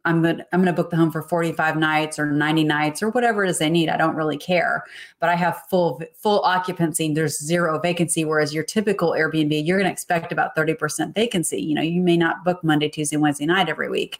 I'm 0.05 0.21
going 0.21 0.41
I'm 0.51 0.61
going 0.61 0.73
to 0.73 0.81
book 0.81 0.89
the 0.89 0.97
home 0.97 1.11
for 1.11 1.21
45 1.21 1.77
nights 1.77 2.19
or 2.19 2.25
90 2.25 2.63
nights 2.63 3.01
or 3.01 3.09
whatever 3.09 3.43
it 3.45 3.49
is 3.49 3.59
they 3.59 3.69
need. 3.69 3.89
I 3.89 3.97
don't 3.97 4.15
really 4.15 4.37
care, 4.37 4.83
but 5.19 5.29
I 5.29 5.35
have 5.35 5.63
full 5.69 6.01
full 6.15 6.41
occupancy. 6.41 7.13
There's 7.13 7.39
zero 7.39 7.79
vacancy. 7.79 8.25
Whereas 8.25 8.53
your 8.53 8.63
typical 8.63 9.11
Airbnb, 9.11 9.65
you're 9.65 9.77
going 9.77 9.87
to 9.87 9.91
expect 9.91 10.31
about 10.31 10.55
30% 10.55 11.15
vacancy. 11.15 11.61
You 11.61 11.75
know, 11.75 11.81
you 11.81 12.01
may 12.01 12.17
not 12.17 12.43
book 12.43 12.63
Monday, 12.63 12.89
Tuesday, 12.89 13.17
Wednesday 13.17 13.45
night 13.45 13.69
every 13.69 13.89
week. 13.89 14.19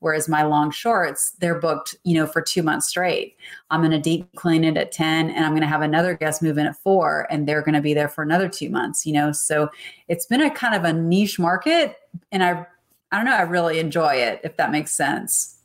Whereas 0.00 0.28
my 0.28 0.42
long 0.42 0.70
shorts, 0.70 1.32
they're 1.40 1.58
booked, 1.58 1.94
you 2.04 2.14
know, 2.14 2.26
for 2.26 2.40
two 2.40 2.62
months 2.62 2.88
straight. 2.88 3.36
I'm 3.70 3.82
going 3.82 3.90
to 3.90 4.00
deep 4.00 4.26
clean 4.34 4.64
it 4.64 4.78
at 4.78 4.92
10 4.92 5.30
and 5.30 5.44
I'm 5.44 5.52
going 5.52 5.60
to 5.60 5.66
have 5.66 5.82
another 5.82 6.14
guest 6.14 6.42
move 6.42 6.56
in 6.56 6.66
at 6.66 6.76
four 6.76 7.26
and 7.30 7.46
they're 7.46 7.60
going 7.60 7.74
to 7.74 7.82
be 7.82 7.92
there 7.92 8.08
for 8.08 8.22
another 8.22 8.48
two 8.48 8.70
months, 8.70 9.04
you 9.04 9.12
know. 9.12 9.30
So 9.30 9.68
it's 10.08 10.24
been 10.24 10.40
a 10.40 10.50
kind 10.50 10.74
of 10.74 10.84
a 10.84 10.92
niche 10.92 11.38
market. 11.38 11.98
And 12.32 12.42
I 12.42 12.66
I 13.12 13.16
don't 13.16 13.24
know, 13.24 13.34
I 13.36 13.42
really 13.42 13.78
enjoy 13.78 14.14
it, 14.14 14.40
if 14.44 14.56
that 14.56 14.70
makes 14.70 14.92
sense. 14.92 15.58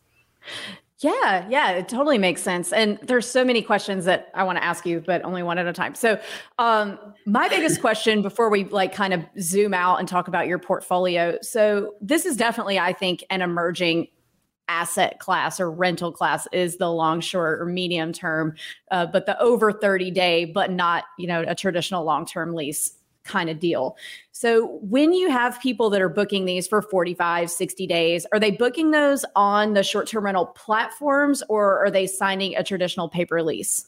Yeah, 1.00 1.46
yeah, 1.50 1.72
it 1.72 1.90
totally 1.90 2.18
makes 2.18 2.42
sense. 2.42 2.72
And 2.72 2.98
there's 3.04 3.30
so 3.30 3.44
many 3.44 3.62
questions 3.62 4.06
that 4.06 4.32
I 4.34 4.44
want 4.44 4.58
to 4.58 4.64
ask 4.64 4.86
you, 4.86 5.04
but 5.06 5.24
only 5.26 5.44
one 5.44 5.58
at 5.58 5.68
a 5.68 5.74
time. 5.74 5.94
So, 5.94 6.20
um, 6.58 6.98
my 7.26 7.50
biggest 7.50 7.82
question 7.82 8.22
before 8.22 8.50
we 8.50 8.64
like 8.66 8.94
kind 8.94 9.14
of 9.14 9.24
zoom 9.40 9.74
out 9.74 10.00
and 10.00 10.08
talk 10.08 10.28
about 10.30 10.48
your 10.48 10.58
portfolio. 10.58 11.38
So, 11.42 11.96
this 12.00 12.26
is 12.26 12.38
definitely, 12.38 12.80
I 12.80 12.94
think, 12.94 13.26
an 13.30 13.42
emerging 13.42 14.08
asset 14.68 15.20
class 15.20 15.60
or 15.60 15.70
rental 15.70 16.12
class 16.12 16.48
is 16.52 16.78
the 16.78 16.90
long, 16.90 17.20
short, 17.20 17.62
or 17.62 17.66
medium 17.66 18.14
term, 18.14 18.56
uh, 18.90 19.06
but 19.06 19.26
the 19.26 19.40
over 19.40 19.72
30 19.72 20.12
day, 20.12 20.46
but 20.46 20.72
not 20.72 21.04
you 21.20 21.28
know 21.28 21.44
a 21.46 21.54
traditional 21.54 22.06
long 22.06 22.26
term 22.26 22.54
lease 22.54 22.94
kind 23.26 23.50
of 23.50 23.60
deal. 23.60 23.98
So 24.32 24.78
when 24.82 25.12
you 25.14 25.30
have 25.30 25.60
people 25.60 25.90
that 25.90 26.02
are 26.02 26.10
booking 26.10 26.46
these 26.46 26.68
for 26.68 26.82
45, 26.82 27.50
60 27.52 27.88
days, 27.88 28.26
are 28.32 28.40
they 28.40 28.52
booking 28.52 28.92
those 28.92 29.26
on 29.36 29.74
the 29.74 29.84
short 29.84 30.08
term 30.08 30.26
rental 30.26 30.48
platforms 30.48 31.44
or 31.50 31.84
are 31.84 31.92
they 31.92 32.08
signing 32.08 32.56
a 32.56 32.64
traditional 32.64 33.10
paper 33.10 33.42
lease? 33.44 33.88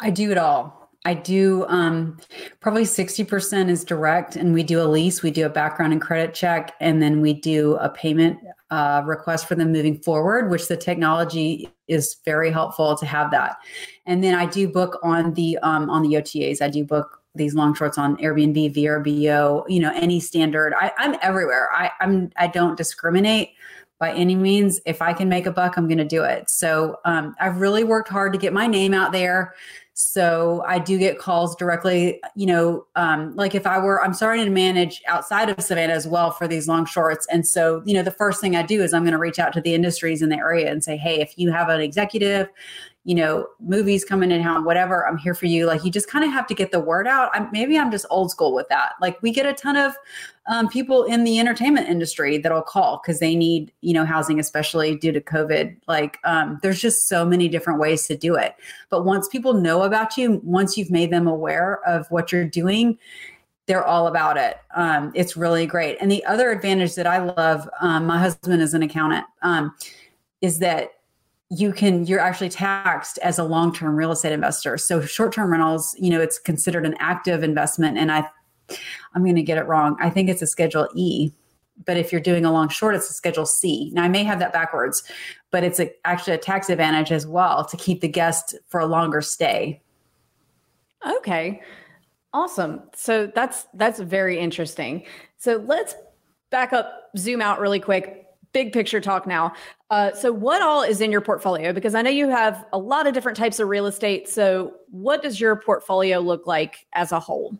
I 0.00 0.10
do 0.10 0.30
it 0.30 0.38
all. 0.38 0.80
I 1.06 1.14
do 1.14 1.64
um, 1.68 2.18
probably 2.60 2.82
60% 2.82 3.70
is 3.70 3.84
direct, 3.84 4.36
and 4.36 4.52
we 4.52 4.62
do 4.62 4.82
a 4.82 4.84
lease, 4.84 5.22
we 5.22 5.30
do 5.30 5.46
a 5.46 5.48
background 5.48 5.94
and 5.94 6.02
credit 6.02 6.34
check, 6.34 6.74
and 6.78 7.00
then 7.00 7.22
we 7.22 7.32
do 7.32 7.76
a 7.76 7.88
payment 7.88 8.38
uh, 8.70 9.02
request 9.06 9.48
for 9.48 9.54
them 9.54 9.72
moving 9.72 9.98
forward, 9.98 10.50
which 10.50 10.68
the 10.68 10.76
technology 10.76 11.72
is 11.88 12.16
very 12.24 12.50
helpful 12.50 12.96
to 12.96 13.06
have 13.06 13.30
that. 13.30 13.56
And 14.04 14.22
then 14.22 14.34
I 14.34 14.44
do 14.44 14.68
book 14.68 14.98
on 15.02 15.32
the 15.34 15.58
um, 15.62 15.88
on 15.88 16.02
the 16.02 16.16
OTAs. 16.16 16.60
I 16.60 16.68
do 16.68 16.84
book 16.84 17.19
these 17.34 17.54
long 17.54 17.74
shorts 17.74 17.98
on 17.98 18.16
Airbnb, 18.16 18.74
VRBO, 18.74 19.64
you 19.68 19.80
know, 19.80 19.92
any 19.94 20.20
standard. 20.20 20.74
I, 20.78 20.92
I'm 20.98 21.16
everywhere. 21.22 21.70
I, 21.72 21.90
I'm 22.00 22.30
I 22.36 22.48
don't 22.48 22.76
discriminate 22.76 23.50
by 23.98 24.12
any 24.12 24.34
means. 24.34 24.80
If 24.86 25.00
I 25.00 25.12
can 25.12 25.28
make 25.28 25.46
a 25.46 25.52
buck, 25.52 25.76
I'm 25.76 25.86
going 25.86 25.98
to 25.98 26.04
do 26.04 26.24
it. 26.24 26.50
So 26.50 26.96
um, 27.04 27.34
I've 27.38 27.60
really 27.60 27.84
worked 27.84 28.08
hard 28.08 28.32
to 28.32 28.38
get 28.38 28.52
my 28.52 28.66
name 28.66 28.94
out 28.94 29.12
there. 29.12 29.54
So 29.94 30.64
I 30.66 30.78
do 30.78 30.96
get 30.96 31.18
calls 31.18 31.54
directly, 31.56 32.22
you 32.34 32.46
know, 32.46 32.86
um, 32.96 33.36
like 33.36 33.54
if 33.54 33.66
I 33.66 33.78
were, 33.78 34.02
I'm 34.02 34.14
starting 34.14 34.46
to 34.46 34.50
manage 34.50 35.02
outside 35.06 35.50
of 35.50 35.62
Savannah 35.62 35.92
as 35.92 36.06
well 36.06 36.30
for 36.30 36.48
these 36.48 36.66
long 36.66 36.86
shorts. 36.86 37.26
And 37.30 37.46
so, 37.46 37.82
you 37.84 37.92
know, 37.92 38.02
the 38.02 38.10
first 38.10 38.40
thing 38.40 38.56
I 38.56 38.62
do 38.62 38.82
is 38.82 38.94
I'm 38.94 39.02
going 39.02 39.12
to 39.12 39.18
reach 39.18 39.38
out 39.38 39.52
to 39.52 39.60
the 39.60 39.74
industries 39.74 40.22
in 40.22 40.30
the 40.30 40.36
area 40.36 40.70
and 40.70 40.82
say, 40.82 40.96
hey, 40.96 41.20
if 41.20 41.34
you 41.36 41.52
have 41.52 41.68
an 41.68 41.82
executive 41.82 42.48
you 43.04 43.14
know, 43.14 43.46
movies 43.60 44.04
coming 44.04 44.30
in 44.30 44.42
town, 44.42 44.64
whatever, 44.64 45.06
I'm 45.08 45.16
here 45.16 45.34
for 45.34 45.46
you. 45.46 45.64
Like 45.64 45.84
you 45.84 45.90
just 45.90 46.08
kind 46.08 46.22
of 46.24 46.30
have 46.30 46.46
to 46.48 46.54
get 46.54 46.70
the 46.70 46.80
word 46.80 47.06
out. 47.06 47.30
I'm, 47.32 47.48
maybe 47.50 47.78
I'm 47.78 47.90
just 47.90 48.04
old 48.10 48.30
school 48.30 48.54
with 48.54 48.68
that. 48.68 48.92
Like 49.00 49.20
we 49.22 49.32
get 49.32 49.46
a 49.46 49.54
ton 49.54 49.76
of 49.76 49.94
um, 50.50 50.68
people 50.68 51.04
in 51.04 51.24
the 51.24 51.38
entertainment 51.38 51.88
industry 51.88 52.36
that'll 52.36 52.60
call 52.60 53.00
because 53.02 53.18
they 53.18 53.34
need, 53.34 53.72
you 53.80 53.94
know, 53.94 54.04
housing, 54.04 54.38
especially 54.38 54.96
due 54.96 55.12
to 55.12 55.20
COVID. 55.20 55.76
Like 55.88 56.18
um, 56.24 56.58
there's 56.62 56.80
just 56.80 57.08
so 57.08 57.24
many 57.24 57.48
different 57.48 57.80
ways 57.80 58.06
to 58.08 58.16
do 58.16 58.34
it. 58.34 58.54
But 58.90 59.06
once 59.06 59.28
people 59.28 59.54
know 59.54 59.82
about 59.82 60.18
you, 60.18 60.42
once 60.44 60.76
you've 60.76 60.90
made 60.90 61.10
them 61.10 61.26
aware 61.26 61.80
of 61.86 62.06
what 62.10 62.30
you're 62.30 62.44
doing, 62.44 62.98
they're 63.66 63.86
all 63.86 64.08
about 64.08 64.36
it. 64.36 64.58
Um, 64.74 65.10
it's 65.14 65.36
really 65.38 65.64
great. 65.64 65.96
And 66.00 66.10
the 66.10 66.24
other 66.26 66.50
advantage 66.50 66.96
that 66.96 67.06
I 67.06 67.18
love, 67.18 67.68
um, 67.80 68.04
my 68.04 68.18
husband 68.18 68.60
is 68.60 68.74
an 68.74 68.82
accountant, 68.82 69.24
um, 69.42 69.74
is 70.42 70.58
that 70.58 70.90
you 71.50 71.72
can 71.72 72.06
you're 72.06 72.20
actually 72.20 72.48
taxed 72.48 73.18
as 73.18 73.38
a 73.38 73.44
long-term 73.44 73.96
real 73.96 74.12
estate 74.12 74.32
investor. 74.32 74.78
So 74.78 75.00
short-term 75.00 75.50
rentals 75.50 75.94
you 75.98 76.10
know 76.10 76.20
it's 76.20 76.38
considered 76.38 76.86
an 76.86 76.94
active 76.98 77.42
investment 77.42 77.98
and 77.98 78.10
i 78.10 78.26
i'm 79.14 79.24
going 79.24 79.36
to 79.36 79.42
get 79.42 79.58
it 79.58 79.66
wrong. 79.66 79.96
I 80.00 80.10
think 80.10 80.28
it's 80.28 80.42
a 80.42 80.46
schedule 80.46 80.88
e 80.94 81.32
but 81.86 81.96
if 81.96 82.12
you're 82.12 82.20
doing 82.20 82.44
a 82.44 82.52
long 82.52 82.68
short 82.68 82.94
it's 82.94 83.10
a 83.10 83.12
schedule 83.12 83.46
c. 83.46 83.90
Now 83.92 84.04
i 84.04 84.08
may 84.08 84.22
have 84.22 84.38
that 84.38 84.52
backwards 84.52 85.02
but 85.50 85.64
it's 85.64 85.80
a, 85.80 85.90
actually 86.04 86.34
a 86.34 86.38
tax 86.38 86.70
advantage 86.70 87.10
as 87.10 87.26
well 87.26 87.64
to 87.64 87.76
keep 87.76 88.00
the 88.00 88.08
guest 88.08 88.54
for 88.68 88.78
a 88.78 88.86
longer 88.86 89.20
stay. 89.20 89.82
Okay. 91.18 91.60
Awesome. 92.32 92.82
So 92.94 93.26
that's 93.26 93.66
that's 93.74 93.98
very 93.98 94.38
interesting. 94.38 95.04
So 95.36 95.56
let's 95.66 95.96
back 96.50 96.72
up 96.72 97.10
zoom 97.16 97.42
out 97.42 97.58
really 97.58 97.80
quick 97.80 98.20
big 98.52 98.72
picture 98.72 99.00
talk 99.00 99.26
now. 99.26 99.52
Uh, 99.90 100.12
so, 100.12 100.32
what 100.32 100.62
all 100.62 100.82
is 100.82 101.00
in 101.00 101.10
your 101.10 101.20
portfolio? 101.20 101.72
Because 101.72 101.94
I 101.94 102.02
know 102.02 102.10
you 102.10 102.28
have 102.28 102.64
a 102.72 102.78
lot 102.78 103.06
of 103.06 103.14
different 103.14 103.36
types 103.36 103.58
of 103.58 103.68
real 103.68 103.86
estate. 103.86 104.28
So, 104.28 104.74
what 104.90 105.22
does 105.22 105.40
your 105.40 105.56
portfolio 105.56 106.18
look 106.20 106.46
like 106.46 106.86
as 106.92 107.12
a 107.12 107.20
whole? 107.20 107.58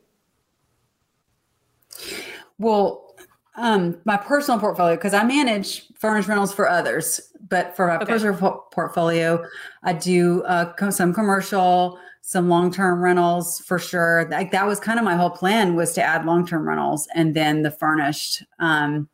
Well, 2.58 3.14
um, 3.56 3.98
my 4.04 4.16
personal 4.16 4.60
portfolio, 4.60 4.96
because 4.96 5.14
I 5.14 5.24
manage 5.24 5.92
furnished 5.94 6.28
rentals 6.28 6.52
for 6.52 6.68
others, 6.68 7.20
but 7.48 7.74
for 7.74 7.88
my 7.88 7.96
okay. 7.96 8.06
personal 8.06 8.36
po- 8.36 8.64
portfolio, 8.70 9.44
I 9.82 9.92
do 9.92 10.42
uh, 10.44 10.90
some 10.90 11.12
commercial, 11.12 11.98
some 12.22 12.48
long-term 12.48 13.02
rentals 13.02 13.58
for 13.60 13.78
sure. 13.78 14.28
Like 14.30 14.52
that 14.52 14.66
was 14.66 14.78
kind 14.78 14.98
of 14.98 15.04
my 15.04 15.16
whole 15.16 15.30
plan 15.30 15.74
was 15.74 15.92
to 15.94 16.02
add 16.02 16.24
long-term 16.24 16.66
rentals 16.66 17.08
and 17.14 17.34
then 17.34 17.62
the 17.62 17.70
furnished. 17.70 18.44
Um, 18.60 19.08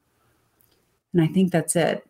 and 1.17 1.27
I 1.27 1.33
think 1.33 1.51
that's 1.51 1.75
it. 1.77 2.07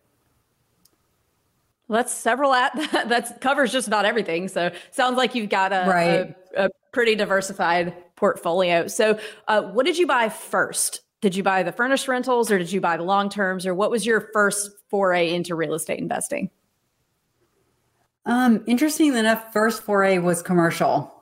Well, 1.88 1.98
that's 1.98 2.12
several 2.12 2.52
at 2.52 2.74
that 3.08 3.40
covers 3.40 3.72
just 3.72 3.86
about 3.86 4.04
everything. 4.04 4.48
So 4.48 4.72
sounds 4.90 5.16
like 5.16 5.34
you've 5.34 5.48
got 5.48 5.72
a, 5.72 5.88
right. 5.88 6.34
a, 6.56 6.64
a 6.66 6.68
pretty 6.92 7.14
diversified 7.14 7.94
portfolio. 8.16 8.88
So 8.88 9.18
uh, 9.46 9.62
what 9.62 9.86
did 9.86 9.96
you 9.96 10.06
buy 10.06 10.28
first? 10.28 11.02
Did 11.20 11.36
you 11.36 11.42
buy 11.42 11.62
the 11.62 11.72
furnished 11.72 12.08
rentals 12.08 12.50
or 12.50 12.58
did 12.58 12.72
you 12.72 12.80
buy 12.80 12.96
the 12.96 13.04
long 13.04 13.28
terms 13.28 13.66
or 13.66 13.74
what 13.74 13.90
was 13.90 14.04
your 14.04 14.28
first 14.32 14.70
foray 14.90 15.32
into 15.32 15.54
real 15.54 15.74
estate 15.74 16.00
investing? 16.00 16.50
Um, 18.24 18.64
interesting 18.66 19.14
enough, 19.14 19.52
first 19.52 19.84
foray 19.84 20.18
was 20.18 20.42
commercial. 20.42 21.15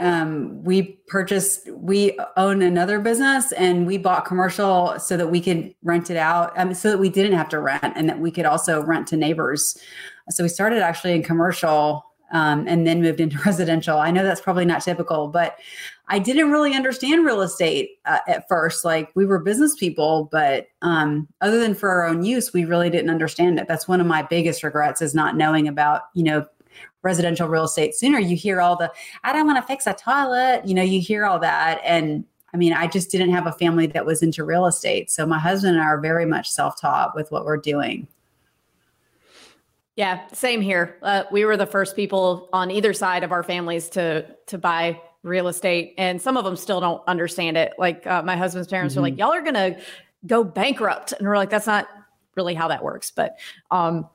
Um, 0.00 0.62
we 0.64 0.98
purchased, 1.08 1.68
we 1.72 2.18
own 2.36 2.62
another 2.62 3.00
business 3.00 3.52
and 3.52 3.86
we 3.86 3.98
bought 3.98 4.24
commercial 4.24 4.98
so 4.98 5.16
that 5.16 5.28
we 5.28 5.40
could 5.40 5.74
rent 5.82 6.10
it 6.10 6.16
out, 6.16 6.52
um, 6.58 6.74
so 6.74 6.90
that 6.90 6.98
we 6.98 7.08
didn't 7.08 7.36
have 7.36 7.48
to 7.50 7.60
rent 7.60 7.94
and 7.96 8.08
that 8.08 8.20
we 8.20 8.30
could 8.30 8.46
also 8.46 8.82
rent 8.82 9.06
to 9.08 9.16
neighbors. 9.16 9.76
So 10.30 10.44
we 10.44 10.48
started 10.48 10.82
actually 10.82 11.14
in 11.14 11.22
commercial 11.22 12.04
um, 12.30 12.66
and 12.68 12.86
then 12.86 13.02
moved 13.02 13.20
into 13.20 13.38
residential. 13.46 13.98
I 13.98 14.10
know 14.10 14.22
that's 14.22 14.40
probably 14.40 14.64
not 14.64 14.82
typical, 14.82 15.28
but 15.28 15.56
I 16.08 16.18
didn't 16.18 16.50
really 16.50 16.74
understand 16.74 17.24
real 17.24 17.42
estate 17.42 17.98
uh, 18.06 18.18
at 18.26 18.48
first. 18.48 18.84
Like 18.84 19.10
we 19.14 19.26
were 19.26 19.38
business 19.38 19.74
people, 19.74 20.28
but 20.32 20.68
um, 20.82 21.28
other 21.40 21.60
than 21.60 21.74
for 21.74 21.90
our 21.90 22.06
own 22.06 22.24
use, 22.24 22.52
we 22.52 22.64
really 22.64 22.90
didn't 22.90 23.10
understand 23.10 23.58
it. 23.58 23.68
That's 23.68 23.88
one 23.88 24.00
of 24.00 24.06
my 24.06 24.22
biggest 24.22 24.62
regrets 24.62 25.02
is 25.02 25.14
not 25.14 25.36
knowing 25.36 25.68
about, 25.68 26.02
you 26.14 26.22
know, 26.22 26.46
residential 27.02 27.48
real 27.48 27.64
estate 27.64 27.94
sooner, 27.94 28.18
you 28.18 28.36
hear 28.36 28.60
all 28.60 28.76
the, 28.76 28.92
I 29.24 29.32
don't 29.32 29.46
want 29.46 29.58
to 29.58 29.66
fix 29.66 29.86
a 29.86 29.94
toilet. 29.94 30.66
You 30.66 30.74
know, 30.74 30.82
you 30.82 31.00
hear 31.00 31.24
all 31.24 31.38
that. 31.38 31.80
And 31.84 32.24
I 32.52 32.56
mean, 32.56 32.72
I 32.72 32.86
just 32.86 33.10
didn't 33.10 33.30
have 33.30 33.46
a 33.46 33.52
family 33.52 33.86
that 33.88 34.06
was 34.06 34.22
into 34.22 34.44
real 34.44 34.66
estate. 34.66 35.10
So 35.10 35.26
my 35.26 35.38
husband 35.38 35.76
and 35.76 35.84
I 35.84 35.86
are 35.86 36.00
very 36.00 36.24
much 36.24 36.50
self 36.50 36.80
taught 36.80 37.14
with 37.14 37.30
what 37.30 37.44
we're 37.44 37.58
doing. 37.58 38.08
Yeah, 39.96 40.26
same 40.32 40.60
here. 40.60 40.96
Uh, 41.02 41.24
we 41.32 41.44
were 41.44 41.56
the 41.56 41.66
first 41.66 41.96
people 41.96 42.48
on 42.52 42.70
either 42.70 42.92
side 42.92 43.24
of 43.24 43.32
our 43.32 43.42
families 43.42 43.88
to 43.90 44.24
to 44.46 44.56
buy 44.56 45.00
real 45.24 45.48
estate, 45.48 45.94
and 45.98 46.22
some 46.22 46.36
of 46.36 46.44
them 46.44 46.54
still 46.54 46.80
don't 46.80 47.02
understand 47.08 47.56
it. 47.56 47.72
Like 47.78 48.06
uh, 48.06 48.22
my 48.22 48.36
husband's 48.36 48.68
parents 48.68 48.92
mm-hmm. 48.92 49.00
are 49.00 49.02
like, 49.02 49.18
"Y'all 49.18 49.32
are 49.32 49.42
gonna 49.42 49.76
go 50.24 50.44
bankrupt," 50.44 51.14
and 51.18 51.26
we're 51.26 51.36
like, 51.36 51.50
"That's 51.50 51.66
not 51.66 51.88
really 52.36 52.54
how 52.54 52.68
that 52.68 52.84
works." 52.84 53.10
But 53.10 53.38
um, 53.72 54.08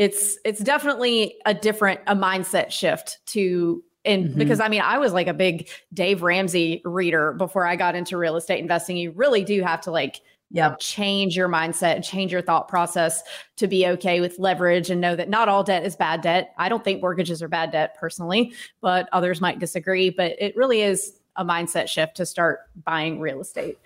it's 0.00 0.38
it's 0.46 0.60
definitely 0.60 1.36
a 1.44 1.52
different 1.52 2.00
a 2.06 2.16
mindset 2.16 2.70
shift 2.70 3.18
to 3.26 3.84
and 4.06 4.30
mm-hmm. 4.30 4.38
because 4.38 4.58
I 4.58 4.68
mean 4.70 4.80
I 4.80 4.96
was 4.96 5.12
like 5.12 5.26
a 5.26 5.34
big 5.34 5.68
Dave 5.92 6.22
Ramsey 6.22 6.80
reader 6.86 7.34
before 7.34 7.66
I 7.66 7.76
got 7.76 7.94
into 7.94 8.16
real 8.16 8.36
estate 8.36 8.60
investing. 8.60 8.96
You 8.96 9.10
really 9.10 9.44
do 9.44 9.60
have 9.60 9.82
to 9.82 9.90
like 9.90 10.22
yeah 10.50 10.74
change 10.80 11.36
your 11.36 11.50
mindset 11.50 12.02
change 12.02 12.32
your 12.32 12.40
thought 12.40 12.66
process 12.66 13.22
to 13.56 13.68
be 13.68 13.86
okay 13.86 14.22
with 14.22 14.38
leverage 14.38 14.88
and 14.88 15.02
know 15.02 15.14
that 15.14 15.28
not 15.28 15.50
all 15.50 15.62
debt 15.62 15.84
is 15.84 15.94
bad 15.94 16.22
debt 16.22 16.52
i 16.58 16.68
don't 16.68 16.82
think 16.82 17.00
mortgages 17.00 17.40
are 17.40 17.46
bad 17.46 17.70
debt 17.70 17.94
personally 18.00 18.52
but 18.80 19.08
others 19.12 19.40
might 19.40 19.60
disagree 19.60 20.10
but 20.10 20.34
it 20.40 20.56
really 20.56 20.80
is 20.80 21.20
a 21.36 21.44
mindset 21.44 21.86
shift 21.86 22.16
to 22.16 22.26
start 22.26 22.62
buying 22.84 23.20
real 23.20 23.40
estate 23.40 23.78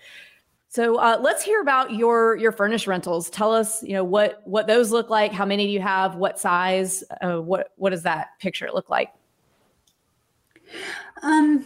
so 0.75 0.97
uh, 0.97 1.17
let's 1.21 1.41
hear 1.41 1.61
about 1.61 1.93
your 1.93 2.35
your 2.35 2.51
furnished 2.51 2.85
rentals. 2.85 3.29
Tell 3.29 3.53
us, 3.53 3.81
you 3.81 3.93
know, 3.93 4.03
what 4.03 4.41
what 4.43 4.67
those 4.67 4.91
look 4.91 5.09
like. 5.09 5.31
How 5.31 5.45
many 5.45 5.65
do 5.65 5.71
you 5.71 5.79
have? 5.79 6.15
What 6.15 6.37
size? 6.37 7.01
Uh, 7.21 7.37
what 7.37 7.71
what 7.77 7.91
does 7.91 8.03
that 8.03 8.37
picture 8.41 8.69
look 8.73 8.89
like? 8.89 9.13
Um, 11.23 11.63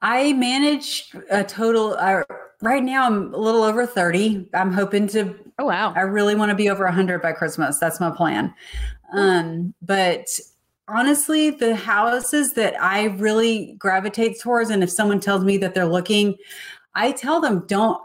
I 0.00 0.32
manage 0.34 1.12
a 1.28 1.42
total. 1.42 1.94
Uh, 1.98 2.22
right 2.62 2.84
now, 2.84 3.04
I'm 3.04 3.34
a 3.34 3.36
little 3.36 3.64
over 3.64 3.84
thirty. 3.84 4.48
I'm 4.54 4.72
hoping 4.72 5.08
to. 5.08 5.34
Oh 5.58 5.64
wow! 5.64 5.92
I 5.96 6.02
really 6.02 6.36
want 6.36 6.50
to 6.50 6.54
be 6.54 6.70
over 6.70 6.86
hundred 6.86 7.22
by 7.22 7.32
Christmas. 7.32 7.78
That's 7.78 7.98
my 7.98 8.12
plan. 8.12 8.54
Um, 9.12 9.74
but 9.82 10.28
honestly, 10.86 11.50
the 11.50 11.74
houses 11.74 12.52
that 12.52 12.80
I 12.80 13.06
really 13.06 13.74
gravitate 13.76 14.38
towards, 14.38 14.70
and 14.70 14.84
if 14.84 14.90
someone 14.90 15.18
tells 15.18 15.42
me 15.42 15.56
that 15.56 15.74
they're 15.74 15.84
looking, 15.84 16.36
I 16.94 17.10
tell 17.10 17.40
them 17.40 17.64
don't 17.66 18.00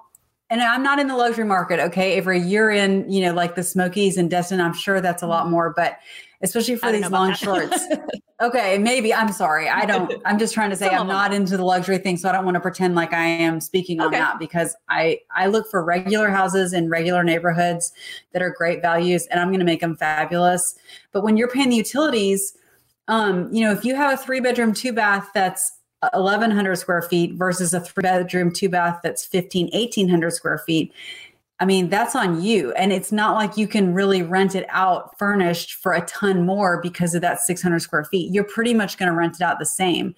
and 0.49 0.61
I'm 0.61 0.83
not 0.83 0.99
in 0.99 1.07
the 1.07 1.15
luxury 1.15 1.45
market. 1.45 1.79
Okay. 1.79 2.17
If 2.17 2.25
you're 2.25 2.69
in, 2.69 3.09
you 3.09 3.21
know, 3.21 3.33
like 3.33 3.55
the 3.55 3.63
Smokies 3.63 4.17
and 4.17 4.29
Destin, 4.29 4.61
I'm 4.61 4.73
sure 4.73 5.01
that's 5.01 5.23
a 5.23 5.27
lot 5.27 5.43
mm-hmm. 5.43 5.51
more, 5.51 5.73
but 5.75 5.97
especially 6.41 6.75
for 6.75 6.91
these 6.91 7.09
long 7.09 7.33
shorts. 7.33 7.83
okay. 8.41 8.77
Maybe 8.77 9.11
I'm 9.11 9.31
sorry. 9.31 9.67
I 9.67 9.85
don't, 9.85 10.13
I'm 10.25 10.37
just 10.37 10.53
trying 10.53 10.69
to 10.69 10.75
say 10.75 10.89
I'm 10.89 11.07
not 11.07 11.33
into 11.33 11.57
the 11.57 11.65
luxury 11.65 11.97
thing. 11.97 12.17
So 12.17 12.29
I 12.29 12.31
don't 12.31 12.45
want 12.45 12.55
to 12.55 12.61
pretend 12.61 12.93
like 12.93 13.11
I 13.11 13.25
am 13.25 13.59
speaking 13.59 13.99
on 13.99 14.11
that 14.11 14.37
because 14.37 14.75
I, 14.87 15.19
I 15.31 15.47
look 15.47 15.65
for 15.71 15.83
regular 15.83 16.29
houses 16.29 16.73
in 16.73 16.89
regular 16.89 17.23
neighborhoods 17.23 17.91
that 18.33 18.43
are 18.43 18.51
great 18.51 18.83
values 18.83 19.25
and 19.27 19.39
I'm 19.39 19.47
going 19.47 19.59
to 19.59 19.65
make 19.65 19.81
them 19.81 19.95
fabulous. 19.95 20.75
But 21.11 21.23
when 21.23 21.37
you're 21.37 21.49
paying 21.49 21.69
the 21.69 21.77
utilities, 21.77 22.55
um, 23.07 23.51
you 23.51 23.61
know, 23.61 23.71
if 23.71 23.83
you 23.83 23.95
have 23.95 24.13
a 24.13 24.17
three 24.17 24.41
bedroom, 24.41 24.73
two 24.73 24.93
bath 24.93 25.29
that's 25.33 25.74
1100 26.13 26.75
square 26.75 27.01
feet 27.01 27.33
versus 27.33 27.73
a 27.73 27.79
three 27.79 28.01
bedroom, 28.01 28.51
two 28.51 28.69
bath 28.69 28.99
that's 29.03 29.25
15, 29.25 29.69
1800 29.73 30.31
square 30.31 30.57
feet. 30.59 30.93
I 31.61 31.63
mean, 31.63 31.87
that's 31.87 32.17
on 32.17 32.41
you. 32.41 32.73
And 32.73 32.91
it's 32.91 33.13
not 33.13 33.35
like 33.35 33.55
you 33.55 33.65
can 33.65 33.93
really 33.93 34.21
rent 34.21 34.55
it 34.55 34.65
out 34.67 35.17
furnished 35.17 35.75
for 35.75 35.93
a 35.93 36.05
ton 36.05 36.45
more 36.45 36.81
because 36.81 37.15
of 37.15 37.21
that 37.21 37.39
600 37.39 37.79
square 37.79 38.03
feet. 38.03 38.33
You're 38.33 38.43
pretty 38.43 38.73
much 38.73 38.97
going 38.97 39.09
to 39.09 39.17
rent 39.17 39.35
it 39.35 39.41
out 39.41 39.57
the 39.59 39.65
same. 39.65 40.13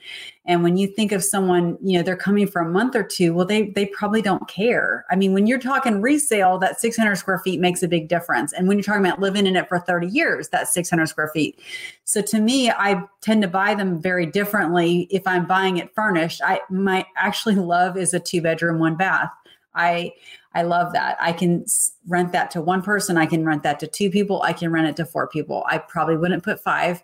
And 0.45 0.63
when 0.63 0.77
you 0.77 0.87
think 0.87 1.11
of 1.11 1.23
someone, 1.23 1.77
you 1.79 1.95
know, 1.95 2.03
they're 2.03 2.15
coming 2.15 2.47
for 2.47 2.63
a 2.63 2.67
month 2.67 2.95
or 2.95 3.03
two, 3.03 3.35
well, 3.35 3.45
they 3.45 3.69
they 3.69 3.85
probably 3.85 4.23
don't 4.23 4.47
care. 4.47 5.05
I 5.11 5.15
mean, 5.15 5.33
when 5.33 5.45
you're 5.45 5.59
talking 5.59 6.01
resale, 6.01 6.57
that 6.57 6.79
600 6.81 7.15
square 7.17 7.37
feet 7.37 7.59
makes 7.59 7.83
a 7.83 7.87
big 7.87 8.07
difference. 8.07 8.51
And 8.51 8.67
when 8.67 8.77
you're 8.77 8.83
talking 8.83 9.05
about 9.05 9.19
living 9.19 9.45
in 9.45 9.55
it 9.55 9.69
for 9.69 9.77
30 9.77 10.07
years, 10.07 10.49
that 10.49 10.67
600 10.67 11.05
square 11.05 11.29
feet. 11.35 11.59
So 12.03 12.23
to 12.23 12.39
me, 12.39 12.71
I 12.71 13.03
tend 13.21 13.43
to 13.43 13.47
buy 13.47 13.75
them 13.75 14.01
very 14.01 14.25
differently 14.25 15.07
if 15.11 15.27
I'm 15.27 15.45
buying 15.45 15.77
it 15.77 15.93
furnished. 15.93 16.41
I 16.43 16.61
my 16.71 17.05
actually 17.15 17.55
love 17.55 17.95
is 17.95 18.15
a 18.15 18.19
two 18.19 18.41
bedroom, 18.41 18.79
one 18.79 18.95
bath. 18.95 19.29
I 19.75 20.13
I 20.57 20.63
love 20.63 20.91
that. 20.93 21.17
I 21.19 21.33
can 21.33 21.65
rent 22.07 22.31
that 22.31 22.49
to 22.51 22.61
one 22.61 22.81
person. 22.81 23.15
I 23.15 23.27
can 23.27 23.45
rent 23.45 23.61
that 23.61 23.79
to 23.81 23.87
two 23.87 24.09
people. 24.09 24.41
I 24.41 24.53
can 24.53 24.71
rent 24.71 24.87
it 24.87 24.95
to 24.95 25.05
four 25.05 25.27
people. 25.27 25.63
I 25.67 25.77
probably 25.77 26.17
wouldn't 26.17 26.43
put 26.43 26.59
five, 26.63 27.03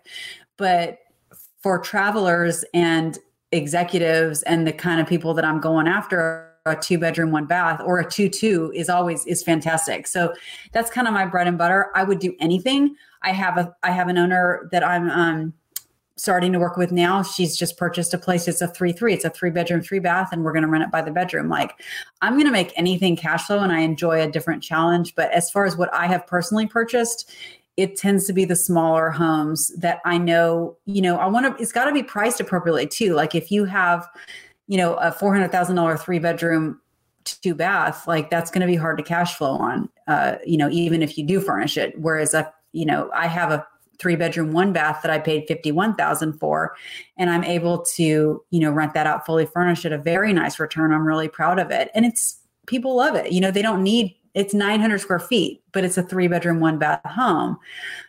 but 0.56 0.98
for 1.62 1.78
travelers 1.78 2.64
and 2.74 3.16
executives 3.52 4.42
and 4.42 4.66
the 4.66 4.72
kind 4.72 5.00
of 5.00 5.06
people 5.06 5.34
that 5.34 5.44
I'm 5.44 5.60
going 5.60 5.86
after, 5.86 6.50
a 6.66 6.74
two 6.74 6.98
bedroom, 6.98 7.30
one 7.30 7.46
bath 7.46 7.80
or 7.84 8.00
a 8.00 8.10
two 8.10 8.28
two 8.28 8.72
is 8.74 8.88
always 8.88 9.24
is 9.24 9.44
fantastic. 9.44 10.08
So 10.08 10.34
that's 10.72 10.90
kind 10.90 11.06
of 11.06 11.14
my 11.14 11.24
bread 11.24 11.46
and 11.46 11.56
butter. 11.56 11.92
I 11.94 12.02
would 12.02 12.18
do 12.18 12.34
anything. 12.40 12.96
I 13.22 13.30
have 13.30 13.56
a 13.56 13.72
I 13.84 13.92
have 13.92 14.08
an 14.08 14.18
owner 14.18 14.68
that 14.72 14.82
I'm 14.82 15.08
um 15.10 15.52
starting 16.16 16.52
to 16.52 16.58
work 16.60 16.76
with 16.76 16.92
now 16.92 17.22
she's 17.22 17.56
just 17.56 17.76
purchased 17.76 18.14
a 18.14 18.18
place. 18.18 18.46
It's 18.46 18.60
a 18.60 18.68
three 18.68 18.92
three. 18.92 19.12
It's 19.12 19.24
a 19.24 19.30
three 19.30 19.50
bedroom 19.50 19.82
three 19.82 19.98
bath 19.98 20.28
and 20.32 20.44
we're 20.44 20.52
going 20.52 20.62
to 20.62 20.68
rent 20.68 20.84
it 20.84 20.90
by 20.90 21.02
the 21.02 21.10
bedroom. 21.10 21.48
Like 21.48 21.80
i'm 22.22 22.34
going 22.34 22.46
to 22.46 22.52
make 22.52 22.72
anything 22.76 23.16
cash 23.16 23.46
flow 23.46 23.58
and 23.60 23.72
i 23.72 23.80
enjoy 23.80 24.22
a 24.22 24.30
different 24.30 24.62
challenge. 24.62 25.14
But 25.14 25.30
as 25.32 25.50
far 25.50 25.64
as 25.66 25.76
what 25.76 25.92
i 25.92 26.06
have 26.06 26.26
personally 26.26 26.66
purchased 26.66 27.32
it 27.76 27.96
tends 27.96 28.24
to 28.24 28.32
be 28.32 28.44
the 28.44 28.54
smaller 28.54 29.10
homes 29.10 29.74
that 29.76 29.98
i 30.04 30.16
know 30.16 30.76
you 30.84 31.02
know 31.02 31.16
i 31.16 31.26
want 31.26 31.44
to 31.44 31.60
it's 31.60 31.72
got 31.72 31.86
to 31.86 31.92
be 31.92 32.02
priced 32.02 32.40
appropriately 32.40 32.86
too. 32.86 33.14
Like 33.14 33.34
if 33.34 33.50
you 33.50 33.64
have 33.64 34.08
you 34.68 34.76
know 34.76 34.94
a 34.94 35.10
$400000 35.10 36.00
three 36.00 36.18
bedroom 36.20 36.80
two 37.24 37.54
bath 37.54 38.06
like 38.06 38.30
that's 38.30 38.50
going 38.50 38.60
to 38.60 38.66
be 38.66 38.76
hard 38.76 38.98
to 38.98 39.02
cash 39.02 39.34
flow 39.34 39.52
on 39.52 39.88
uh 40.08 40.36
you 40.44 40.58
know 40.58 40.68
even 40.70 41.02
if 41.02 41.18
you 41.18 41.26
do 41.26 41.40
furnish 41.40 41.76
it. 41.76 41.98
Whereas 41.98 42.34
a 42.34 42.52
you 42.70 42.86
know 42.86 43.10
i 43.12 43.26
have 43.26 43.50
a 43.50 43.66
three 43.98 44.16
bedroom 44.16 44.52
one 44.52 44.72
bath 44.72 45.00
that 45.02 45.10
I 45.10 45.18
paid 45.18 45.46
51,000 45.46 46.38
for 46.38 46.74
and 47.16 47.30
I'm 47.30 47.44
able 47.44 47.84
to, 47.94 48.42
you 48.50 48.60
know, 48.60 48.70
rent 48.70 48.94
that 48.94 49.06
out 49.06 49.26
fully 49.26 49.46
furnished 49.46 49.84
at 49.84 49.92
a 49.92 49.98
very 49.98 50.32
nice 50.32 50.58
return. 50.58 50.92
I'm 50.92 51.06
really 51.06 51.28
proud 51.28 51.58
of 51.58 51.70
it. 51.70 51.90
And 51.94 52.04
it's 52.04 52.38
people 52.66 52.96
love 52.96 53.14
it. 53.14 53.32
You 53.32 53.40
know, 53.40 53.50
they 53.50 53.62
don't 53.62 53.82
need 53.82 54.16
it's 54.34 54.52
900 54.52 54.98
square 54.98 55.20
feet, 55.20 55.62
but 55.70 55.84
it's 55.84 55.96
a 55.96 56.02
three 56.02 56.26
bedroom 56.26 56.58
one 56.58 56.78
bath 56.78 57.00
home. 57.04 57.56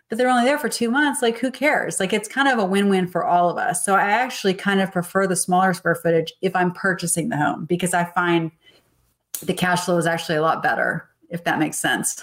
But 0.09 0.17
they're 0.17 0.29
only 0.29 0.43
there 0.43 0.59
for 0.59 0.69
2 0.69 0.89
months, 0.89 1.21
like 1.21 1.37
who 1.37 1.51
cares? 1.51 1.99
Like 1.99 2.13
it's 2.13 2.27
kind 2.27 2.47
of 2.47 2.59
a 2.59 2.65
win-win 2.65 3.07
for 3.07 3.25
all 3.25 3.49
of 3.49 3.57
us. 3.57 3.85
So 3.85 3.95
I 3.95 4.09
actually 4.09 4.53
kind 4.53 4.81
of 4.81 4.91
prefer 4.91 5.27
the 5.27 5.35
smaller 5.35 5.73
square 5.73 5.95
footage 5.95 6.33
if 6.41 6.55
I'm 6.55 6.71
purchasing 6.71 7.29
the 7.29 7.37
home 7.37 7.65
because 7.65 7.93
I 7.93 8.05
find 8.05 8.51
the 9.43 9.53
cash 9.53 9.85
flow 9.85 9.97
is 9.97 10.05
actually 10.05 10.37
a 10.37 10.41
lot 10.41 10.63
better 10.63 11.09
if 11.29 11.43
that 11.43 11.59
makes 11.59 11.77
sense. 11.77 12.21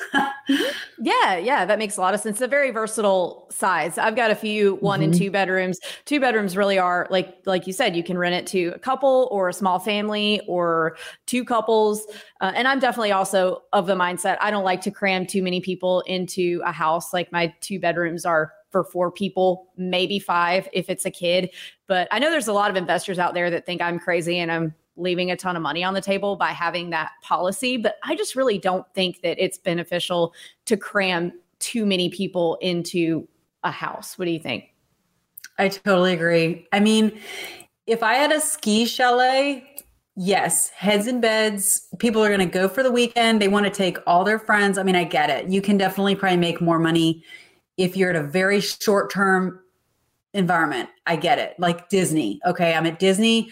yeah, 0.98 1.36
yeah, 1.36 1.64
that 1.64 1.78
makes 1.78 1.96
a 1.96 2.00
lot 2.00 2.14
of 2.14 2.20
sense. 2.20 2.36
It's 2.36 2.42
a 2.42 2.48
very 2.48 2.70
versatile 2.70 3.48
size. 3.50 3.98
I've 3.98 4.16
got 4.16 4.30
a 4.30 4.34
few 4.34 4.76
one 4.76 5.00
mm-hmm. 5.00 5.10
and 5.10 5.14
two 5.14 5.30
bedrooms. 5.30 5.78
Two 6.04 6.20
bedrooms 6.20 6.56
really 6.56 6.78
are 6.78 7.06
like 7.10 7.36
like 7.46 7.66
you 7.66 7.72
said, 7.72 7.96
you 7.96 8.02
can 8.02 8.18
rent 8.18 8.34
it 8.34 8.46
to 8.48 8.72
a 8.74 8.78
couple 8.78 9.28
or 9.30 9.48
a 9.48 9.52
small 9.52 9.78
family 9.78 10.40
or 10.46 10.96
two 11.26 11.44
couples. 11.44 12.06
Uh, 12.40 12.52
and 12.54 12.68
I'm 12.68 12.78
definitely 12.78 13.12
also 13.12 13.62
of 13.72 13.86
the 13.86 13.94
mindset 13.94 14.36
I 14.40 14.50
don't 14.50 14.64
like 14.64 14.80
to 14.82 14.90
cram 14.90 15.26
too 15.26 15.42
many 15.42 15.60
people 15.60 16.00
into 16.02 16.62
a 16.64 16.72
house. 16.72 17.12
Like 17.12 17.32
my 17.32 17.54
two 17.60 17.78
bedrooms 17.78 18.24
are 18.24 18.52
for 18.70 18.84
four 18.84 19.12
people, 19.12 19.68
maybe 19.76 20.18
five 20.18 20.68
if 20.72 20.88
it's 20.88 21.04
a 21.04 21.10
kid. 21.10 21.50
But 21.86 22.08
I 22.10 22.18
know 22.18 22.30
there's 22.30 22.48
a 22.48 22.52
lot 22.52 22.70
of 22.70 22.76
investors 22.76 23.18
out 23.18 23.34
there 23.34 23.50
that 23.50 23.66
think 23.66 23.82
I'm 23.82 23.98
crazy 23.98 24.38
and 24.38 24.50
I'm 24.50 24.74
leaving 24.96 25.31
a 25.31 25.37
ton 25.37 25.57
of 25.57 25.62
money 25.62 25.83
on 25.83 25.94
the 25.94 26.00
table 26.00 26.37
by 26.37 26.48
having 26.48 26.90
that 26.90 27.12
policy. 27.22 27.76
But 27.76 27.96
I 28.05 28.14
just 28.14 28.37
really 28.37 28.59
don't 28.59 28.87
think 28.94 29.22
that 29.22 29.42
it's 29.42 29.59
beneficial 29.59 30.35
to 30.66 30.76
cram 30.76 31.33
too 31.59 31.87
many 31.87 32.11
people 32.11 32.57
into 32.61 33.26
a 33.62 33.70
house. 33.70 34.18
What 34.18 34.26
do 34.26 34.31
you 34.31 34.40
think? 34.40 34.64
I 35.59 35.68
totally 35.68 36.12
agree. 36.12 36.66
I 36.72 36.81
mean, 36.81 37.20
if 37.87 38.02
I 38.02 38.14
had 38.14 38.33
a 38.33 38.40
ski 38.40 38.87
chalet, 38.87 39.64
yes, 40.16 40.70
heads 40.70 41.07
in 41.07 41.20
beds, 41.20 41.88
people 41.98 42.22
are 42.22 42.28
going 42.28 42.40
to 42.40 42.46
go 42.46 42.68
for 42.68 42.83
the 42.83 42.90
weekend. 42.90 43.40
They 43.40 43.48
want 43.48 43.66
to 43.66 43.70
take 43.70 43.98
all 44.07 44.24
their 44.24 44.38
friends. 44.38 44.78
I 44.78 44.83
mean, 44.83 44.96
I 44.96 45.05
get 45.05 45.31
it. 45.31 45.48
You 45.48 45.62
can 45.62 45.78
definitely 45.78 46.14
probably 46.14 46.38
make 46.38 46.61
more 46.61 46.78
money 46.78 47.22
if 47.76 47.96
you're 47.96 48.11
at 48.11 48.16
a 48.16 48.22
very 48.22 48.61
short 48.61 49.12
term 49.12 49.61
environment. 50.35 50.88
I 51.07 51.16
get 51.16 51.38
it. 51.38 51.55
Like 51.59 51.88
Disney. 51.88 52.40
Okay, 52.46 52.74
I'm 52.74 52.87
at 52.87 52.98
Disney 52.98 53.50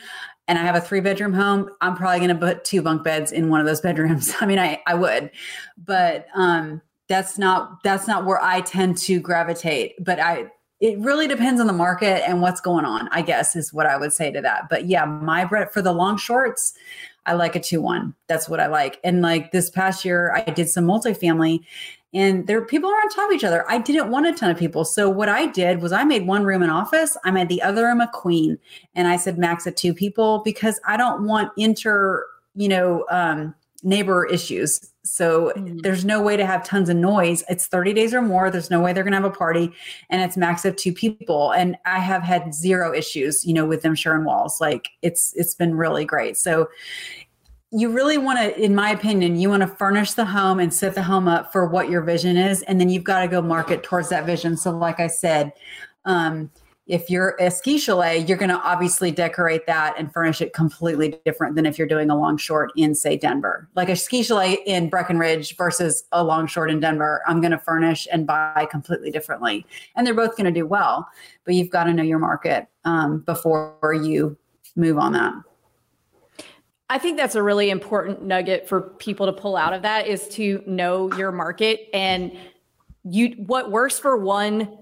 and 0.51 0.59
I 0.59 0.63
have 0.63 0.75
a 0.75 0.81
three 0.81 0.99
bedroom 0.99 1.33
home, 1.33 1.71
I'm 1.81 1.95
probably 1.95 2.19
going 2.19 2.31
to 2.31 2.35
put 2.35 2.65
two 2.65 2.83
bunk 2.83 3.05
beds 3.05 3.31
in 3.31 3.51
one 3.51 3.61
of 3.61 3.67
those 3.67 3.81
bedrooms. 3.81 4.35
I 4.41 4.47
mean, 4.47 4.59
I, 4.59 4.83
I 4.85 4.95
would, 4.95 5.31
but 5.79 6.27
um, 6.35 6.83
that's 7.09 7.39
not 7.39 7.85
that's 7.85 8.09
not 8.09 8.27
where 8.27 8.43
I 8.43 8.61
tend 8.61 8.99
to 8.99 9.21
gravitate. 9.21 9.95
But 10.05 10.19
I 10.19 10.51
it 10.81 10.99
really 10.99 11.29
depends 11.29 11.61
on 11.61 11.69
the 11.69 11.73
market 11.73 12.29
and 12.29 12.43
what's 12.43 12.61
going 12.61 12.85
on. 12.85 13.09
I 13.13 13.23
guess 13.23 13.55
is 13.55 13.73
what 13.73 13.87
I 13.87 13.97
would 13.97 14.13
say 14.13 14.33
to 14.33 14.41
that. 14.41 14.69
But 14.69 14.87
yeah, 14.87 15.05
my 15.05 15.45
bread 15.45 15.71
for 15.73 15.83
the 15.83 15.93
long 15.93 16.19
shorts. 16.19 16.75
I 17.27 17.35
like 17.35 17.55
a 17.55 17.61
two 17.61 17.81
one. 17.81 18.17
That's 18.27 18.49
what 18.49 18.59
I 18.59 18.67
like. 18.67 18.99
And 19.05 19.23
like 19.23 19.53
this 19.53 19.71
past 19.71 20.05
year, 20.05 20.35
I 20.35 20.51
did 20.51 20.69
some 20.69 20.85
multifamily, 20.85 21.61
and 22.13 22.47
there 22.47 22.65
people 22.65 22.91
are 22.91 22.95
on 22.95 23.09
top 23.09 23.31
of 23.31 23.37
each 23.37 23.45
other. 23.45 23.65
I 23.71 23.79
didn't 23.79 24.11
want 24.11 24.27
a 24.27 24.33
ton 24.33 24.51
of 24.51 24.59
people. 24.59 24.85
So 24.85 25.09
what 25.09 25.29
I 25.29 25.47
did 25.47 25.81
was 25.81 25.93
I 25.93 26.05
made 26.05 26.27
one 26.27 26.45
room 26.45 26.63
an 26.63 26.71
office. 26.71 27.17
I 27.25 27.31
made 27.31 27.49
the 27.49 27.63
other 27.63 27.85
room 27.85 28.01
a 28.01 28.11
queen. 28.13 28.59
And 28.95 29.07
I 29.07 29.17
said 29.17 29.39
max 29.39 29.67
of 29.67 29.77
two 29.77 29.95
people 29.95 30.43
because 30.45 30.81
I 30.87 30.97
don't 30.97 31.25
want 31.25 31.53
inter, 31.57 32.27
you 32.55 32.69
know, 32.69 33.07
um, 33.11 33.55
neighbor 33.83 34.27
issues. 34.27 34.93
So 35.03 35.53
mm-hmm. 35.57 35.79
there's 35.79 36.05
no 36.05 36.21
way 36.21 36.37
to 36.37 36.45
have 36.45 36.65
tons 36.65 36.89
of 36.89 36.97
noise. 36.97 37.43
It's 37.49 37.67
30 37.67 37.95
days 37.95 38.13
or 38.13 38.21
more. 38.21 38.51
There's 38.51 38.71
no 38.71 38.81
way 38.81 38.93
they're 38.93 39.05
going 39.05 39.13
to 39.13 39.19
have 39.19 39.25
a 39.25 39.31
party 39.31 39.73
and 40.11 40.21
it's 40.21 40.37
max 40.37 40.65
of 40.65 40.77
two 40.77 40.93
people. 40.93 41.53
And 41.53 41.77
I 41.87 42.01
have 42.01 42.23
had 42.23 42.53
zero 42.55 42.93
issues, 42.93 43.45
you 43.45 43.55
know, 43.55 43.65
with 43.65 43.83
them 43.83 43.95
sharing 43.95 44.25
walls. 44.25 44.61
Like 44.61 44.89
it's, 45.01 45.33
it's 45.37 45.55
been 45.55 45.77
really 45.77 46.05
great. 46.05 46.37
So 46.37 46.69
you 47.73 47.91
really 47.91 48.19
want 48.19 48.39
to, 48.39 48.61
in 48.61 48.75
my 48.75 48.91
opinion, 48.91 49.37
you 49.37 49.49
want 49.49 49.63
to 49.63 49.69
furnish 49.69 50.15
the 50.15 50.25
home 50.25 50.59
and 50.59 50.75
set 50.75 50.95
the 50.95 51.03
home 51.03 51.29
up 51.29 51.53
for 51.53 51.67
what 51.67 51.89
your 51.89 52.03
vision 52.03 52.37
is. 52.37 52.63
And 52.63 52.81
then 52.81 52.89
you've 52.89 53.05
got 53.05 53.21
to 53.21 53.29
go 53.29 53.41
market 53.41 53.83
towards 53.83 54.09
that 54.09 54.27
vision. 54.27 54.57
So, 54.57 54.77
like 54.77 54.99
I 54.99 55.07
said, 55.07 55.53
um, 56.05 56.51
if 56.89 57.09
you're 57.09 57.37
a 57.39 57.53
ski 57.53 57.79
chalet, 57.79 58.19
you're 58.19 58.37
going 58.37 58.49
to 58.49 58.59
obviously 58.59 59.13
decorate 59.13 59.65
that 59.67 59.95
and 59.97 60.13
furnish 60.13 60.41
it 60.41 60.53
completely 60.53 61.21
different 61.25 61.55
than 61.55 61.65
if 61.65 61.79
you're 61.79 61.87
doing 61.87 62.11
a 62.11 62.17
long 62.17 62.37
short 62.37 62.73
in, 62.77 62.97
say, 62.97 63.17
Denver. 63.17 63.69
Like 63.77 63.89
a 63.89 63.95
ski 63.95 64.25
chalet 64.25 64.59
in 64.67 64.91
Breckenridge 64.91 65.57
versus 65.57 66.03
a 66.11 66.25
long 66.25 66.49
short 66.49 66.73
in 66.73 66.81
Denver, 66.81 67.23
I'm 67.29 67.41
going 67.41 67.53
to 67.53 67.59
furnish 67.59 68.09
and 68.11 68.27
buy 68.27 68.67
completely 68.69 69.13
differently. 69.13 69.65
And 69.95 70.05
they're 70.05 70.15
both 70.15 70.37
going 70.37 70.53
to 70.53 70.61
do 70.61 70.67
well, 70.67 71.07
but 71.45 71.55
you've 71.55 71.71
got 71.71 71.85
to 71.85 71.93
know 71.93 72.03
your 72.03 72.19
market 72.19 72.67
um, 72.85 73.21
before 73.21 73.95
you 74.03 74.37
move 74.75 74.99
on 74.99 75.13
that. 75.13 75.35
I 76.91 76.99
think 76.99 77.17
that's 77.17 77.37
a 77.37 77.43
really 77.43 77.71
important 77.71 78.25
nugget 78.25 78.69
for 78.69 78.81
people 78.81 79.25
to 79.27 79.33
pull 79.33 79.57
out 79.57 79.73
of 79.73 79.83
that 79.83 80.09
is 80.09 80.27
to 80.31 80.61
know 80.67 81.11
your 81.15 81.31
market 81.31 81.89
and 81.95 82.37
you 83.05 83.29
what 83.47 83.71
works 83.71 83.97
for 83.97 84.17
one 84.17 84.77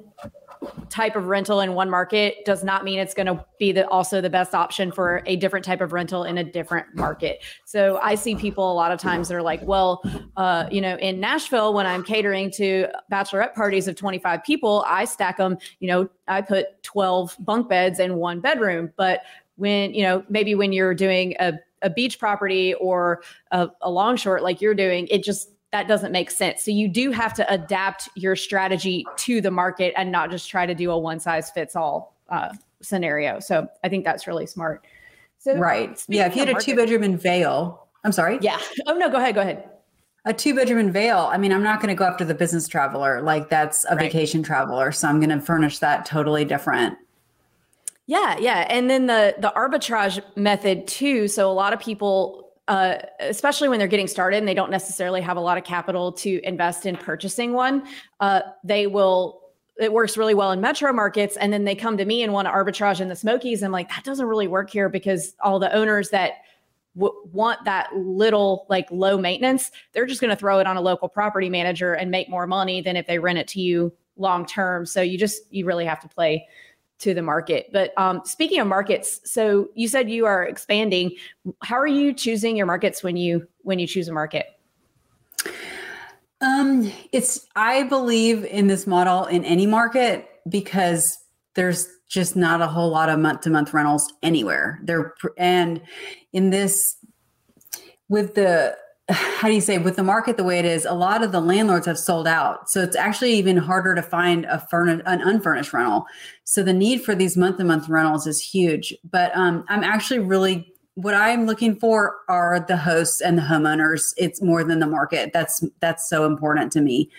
type 0.89 1.17
of 1.17 1.27
rental 1.27 1.61
in 1.61 1.75
one 1.75 1.91
market 1.91 2.45
does 2.47 2.65
not 2.65 2.83
mean 2.83 2.99
it's 2.99 3.13
going 3.13 3.27
to 3.27 3.45
be 3.59 3.73
the 3.73 3.87
also 3.89 4.23
the 4.23 4.31
best 4.31 4.55
option 4.55 4.91
for 4.91 5.23
a 5.27 5.37
different 5.37 5.65
type 5.65 5.83
of 5.83 5.93
rental 5.93 6.25
in 6.25 6.39
a 6.39 6.45
different 6.45 6.87
market. 6.95 7.45
So 7.67 8.01
I 8.03 8.15
see 8.15 8.35
people 8.35 8.73
a 8.73 8.75
lot 8.75 8.91
of 8.91 8.99
times 8.99 9.29
that 9.29 9.35
are 9.35 9.43
like, 9.43 9.61
well, 9.63 10.03
uh, 10.39 10.67
you 10.71 10.81
know, 10.81 10.97
in 10.97 11.21
Nashville 11.21 11.75
when 11.75 11.87
I'm 11.87 12.03
catering 12.03 12.51
to 12.53 12.89
bachelorette 13.13 13.55
parties 13.55 13.87
of 13.87 13.97
25 13.97 14.43
people, 14.43 14.83
I 14.89 15.05
stack 15.05 15.37
them, 15.37 15.59
you 15.79 15.89
know, 15.89 16.09
I 16.27 16.41
put 16.41 16.83
12 16.85 17.37
bunk 17.41 17.69
beds 17.69 18.01
in 18.01 18.17
one 18.17 18.41
bedroom, 18.41 18.93
but 18.97 19.21
when 19.57 19.93
you 19.93 20.05
know 20.05 20.25
maybe 20.29 20.55
when 20.55 20.73
you're 20.73 20.95
doing 20.95 21.35
a 21.41 21.53
a 21.83 21.91
beach 21.91 22.19
property 22.19 22.75
or 22.75 23.23
a, 23.51 23.69
a 23.83 23.91
long 23.91 24.17
short 24.17 24.43
like 24.43 24.61
you're 24.61 24.75
doing, 24.75 25.07
it 25.09 25.23
just 25.23 25.51
that 25.71 25.87
doesn't 25.87 26.13
make 26.13 26.31
sense. 26.31 26.65
So 26.65 26.71
you 26.71 26.89
do 26.89 27.11
have 27.11 27.35
to 27.35 27.53
adapt 27.53 28.09
your 28.15 28.37
strategy 28.37 29.05
to 29.19 29.41
the 29.41 29.51
market 29.51 29.93
and 29.97 30.11
not 30.11 30.31
just 30.31 30.49
try 30.49 30.65
to 30.65 30.75
do 30.75 30.91
a 30.91 30.99
one 30.99 31.21
size 31.21 31.51
fits 31.51 31.77
all 31.77 32.17
uh, 32.31 32.55
scenario. 32.81 33.39
So 33.41 33.69
I 33.85 33.89
think 33.89 34.05
that's 34.05 34.27
really 34.27 34.47
smart. 34.47 34.87
So 35.39 35.57
right, 35.57 36.03
yeah. 36.09 36.27
If 36.27 36.35
you 36.35 36.45
had 36.45 36.57
a 36.57 36.61
two 36.61 36.75
bedroom 36.75 37.03
in 37.03 37.17
Vail, 37.17 37.87
I'm 38.05 38.13
sorry. 38.13 38.39
Yeah. 38.41 38.59
Oh 38.87 38.95
no, 38.95 39.09
go 39.09 39.19
ahead. 39.19 39.35
Go 39.35 39.43
ahead. 39.43 39.69
A 40.25 40.33
two 40.33 40.55
bedroom 40.55 40.79
in 40.79 40.91
Vail. 40.91 41.29
I 41.31 41.39
mean, 41.39 41.53
I'm 41.53 41.63
not 41.63 41.81
going 41.81 41.89
to 41.89 41.95
go 41.95 42.05
after 42.05 42.25
the 42.25 42.35
business 42.35 42.67
traveler. 42.67 43.23
Like 43.23 43.49
that's 43.49 43.85
a 43.85 43.95
right. 43.95 44.11
vacation 44.11 44.43
traveler. 44.43 44.91
So 44.91 45.07
I'm 45.09 45.21
going 45.21 45.31
to 45.31 45.41
furnish 45.41 45.79
that 45.79 46.05
totally 46.05 46.45
different. 46.45 46.99
Yeah, 48.09 48.39
yeah. 48.39 48.67
And 48.71 48.89
then 48.89 49.07
the 49.07 49.37
the 49.39 49.53
arbitrage 49.55 50.21
method 50.35 50.89
too. 50.89 51.29
So 51.29 51.51
a 51.51 51.53
lot 51.53 51.75
of 51.75 51.79
people 51.79 52.47
uh, 52.69 52.99
especially 53.21 53.69
when 53.69 53.79
they're 53.79 53.89
getting 53.89 54.07
started 54.07 54.37
and 54.37 54.47
they 54.47 54.55
don't 54.55 54.71
necessarily 54.71 55.23
have 55.23 55.39
a 55.39 55.41
lot 55.41 55.57
of 55.57 55.65
capital 55.65 56.13
to 56.13 56.39
invest 56.47 56.85
in 56.85 56.97
purchasing 56.97 57.53
one, 57.53 57.87
uh, 58.21 58.41
they 58.65 58.87
will. 58.87 59.41
It 59.79 59.93
works 59.93 60.17
really 60.17 60.35
well 60.35 60.51
in 60.51 60.61
metro 60.61 60.93
markets, 60.93 61.37
and 61.37 61.53
then 61.53 61.65
they 61.65 61.77
come 61.77 61.97
to 61.99 62.05
me 62.05 62.23
and 62.25 62.33
want 62.33 62.47
to 62.49 62.53
arbitrage 62.53 63.01
in 63.01 63.09
the 63.09 63.15
Smokies. 63.15 63.63
I'm 63.63 63.71
like, 63.71 63.89
that 63.91 64.03
doesn't 64.05 64.27
really 64.27 64.49
work 64.49 64.71
here 64.71 64.89
because 64.89 65.37
all 65.41 65.61
the 65.61 65.73
owners 65.73 66.11
that 66.11 66.33
w- 66.97 67.15
want 67.33 67.65
that 67.65 67.95
little 67.95 68.67
like 68.69 68.91
low 68.91 69.17
maintenance, 69.17 69.71
they're 69.93 70.05
just 70.05 70.21
going 70.21 70.31
to 70.31 70.37
throw 70.37 70.59
it 70.59 70.67
on 70.67 70.77
a 70.77 70.81
local 70.81 71.09
property 71.09 71.49
manager 71.49 71.93
and 71.95 72.11
make 72.11 72.29
more 72.29 72.47
money 72.47 72.81
than 72.81 72.97
if 72.97 73.07
they 73.07 73.21
rent 73.21 73.39
it 73.39 73.47
to 73.49 73.61
you 73.61 73.93
long 74.17 74.45
term. 74.45 74.85
So 74.85 75.01
you 75.01 75.17
just 75.17 75.43
you 75.51 75.65
really 75.65 75.85
have 75.85 76.01
to 76.01 76.09
play 76.09 76.49
to 76.99 77.15
the 77.15 77.23
market. 77.23 77.71
But 77.73 77.97
um, 77.97 78.23
speaking 78.25 78.61
of 78.61 78.67
markets, 78.67 79.21
so 79.25 79.69
you 79.75 79.89
said 79.89 80.11
you 80.11 80.27
are 80.27 80.45
expanding. 80.45 81.13
How 81.63 81.77
are 81.77 81.87
you 81.87 82.13
choosing 82.13 82.57
your 82.57 82.67
markets 82.67 83.03
when 83.03 83.17
you 83.17 83.47
when 83.63 83.79
you 83.79 83.87
choose 83.87 84.09
a 84.09 84.13
market? 84.13 84.47
Um, 86.41 86.93
it's 87.13 87.47
I 87.57 87.85
believe 87.85 88.45
in 88.45 88.67
this 88.67 88.87
model 88.87 89.25
in 89.27 89.45
any 89.45 89.67
market 89.67 90.29
because 90.49 91.19
there's 91.55 91.89
just 92.09 92.37
not 92.37 92.61
a 92.61 92.67
whole 92.67 92.91
lot 92.91 93.09
of 93.09 93.19
month 93.19 93.43
to 93.43 93.51
month 93.51 93.75
rentals 93.75 94.13
anywhere. 94.23 94.81
There 94.85 95.15
and 95.37 95.81
in 96.33 96.51
this 96.51 96.97
with 98.09 98.35
the 98.35 98.77
how 99.11 99.49
do 99.49 99.55
you 99.55 99.61
say 99.61 99.79
with 99.79 99.97
the 99.97 100.03
market 100.03 100.37
the 100.37 100.45
way 100.45 100.59
it 100.59 100.65
is 100.65 100.85
a 100.85 100.93
lot 100.93 101.25
of 101.25 101.33
the 101.33 101.41
landlords 101.41 101.87
have 101.87 101.99
sold 101.99 102.27
out. 102.27 102.69
So 102.69 102.83
it's 102.83 102.97
actually 102.97 103.33
even 103.35 103.57
harder 103.57 103.95
to 103.95 104.03
find 104.03 104.45
a 104.47 104.59
furnished 104.59 105.03
an 105.07 105.23
unfurnished 105.23 105.73
rental. 105.73 106.07
So 106.45 106.63
the 106.63 106.75
need 106.75 107.03
for 107.03 107.15
these 107.15 107.37
month 107.37 107.57
to 107.59 107.65
month 107.65 107.89
rentals 107.89 108.27
is 108.27 108.41
huge. 108.41 108.95
But 109.11 109.35
um, 109.35 109.65
i'm 109.69 109.83
actually 109.83 110.21
really 110.21 110.73
what 110.95 111.15
i'm 111.15 111.47
looking 111.47 111.77
for 111.77 112.17
are 112.29 112.61
the 112.61 112.77
hosts 112.77 113.21
and 113.21 113.39
the 113.39 113.43
homeowners. 113.43 114.13
It's 114.19 114.43
more 114.43 114.63
than 114.63 114.79
the 114.79 114.87
market. 114.87 115.33
That's 115.33 115.65
that's 115.81 116.09
so 116.09 116.27
important 116.27 116.73
to 116.73 116.81
me. 116.81 117.11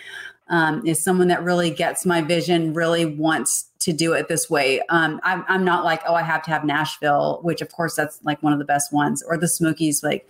Um, 0.50 0.84
is 0.86 1.04
someone 1.04 1.28
that 1.28 1.44
really 1.44 1.70
gets 1.70 2.08
my 2.08 2.22
vision 2.22 2.74
really 2.74 3.06
wants 3.06 3.70
to 3.80 3.94
do 3.94 4.14
it 4.14 4.28
this 4.28 4.50
way. 4.50 4.82
Um, 4.90 5.20
I'm, 5.24 5.46
I'm 5.48 5.64
not 5.64 5.86
like 5.86 6.02
oh 6.08 6.16
i 6.16 6.22
have 6.22 6.44
to 6.44 6.52
have 6.52 6.64
nashville 6.66 7.40
which 7.44 7.62
of 7.62 7.72
course 7.72 7.96
that's 7.96 8.20
like 8.24 8.44
one 8.44 8.54
of 8.54 8.60
the 8.60 8.66
best 8.66 8.92
ones 8.92 9.24
or 9.24 9.38
the 9.38 9.48
smokies 9.48 10.04
like 10.04 10.30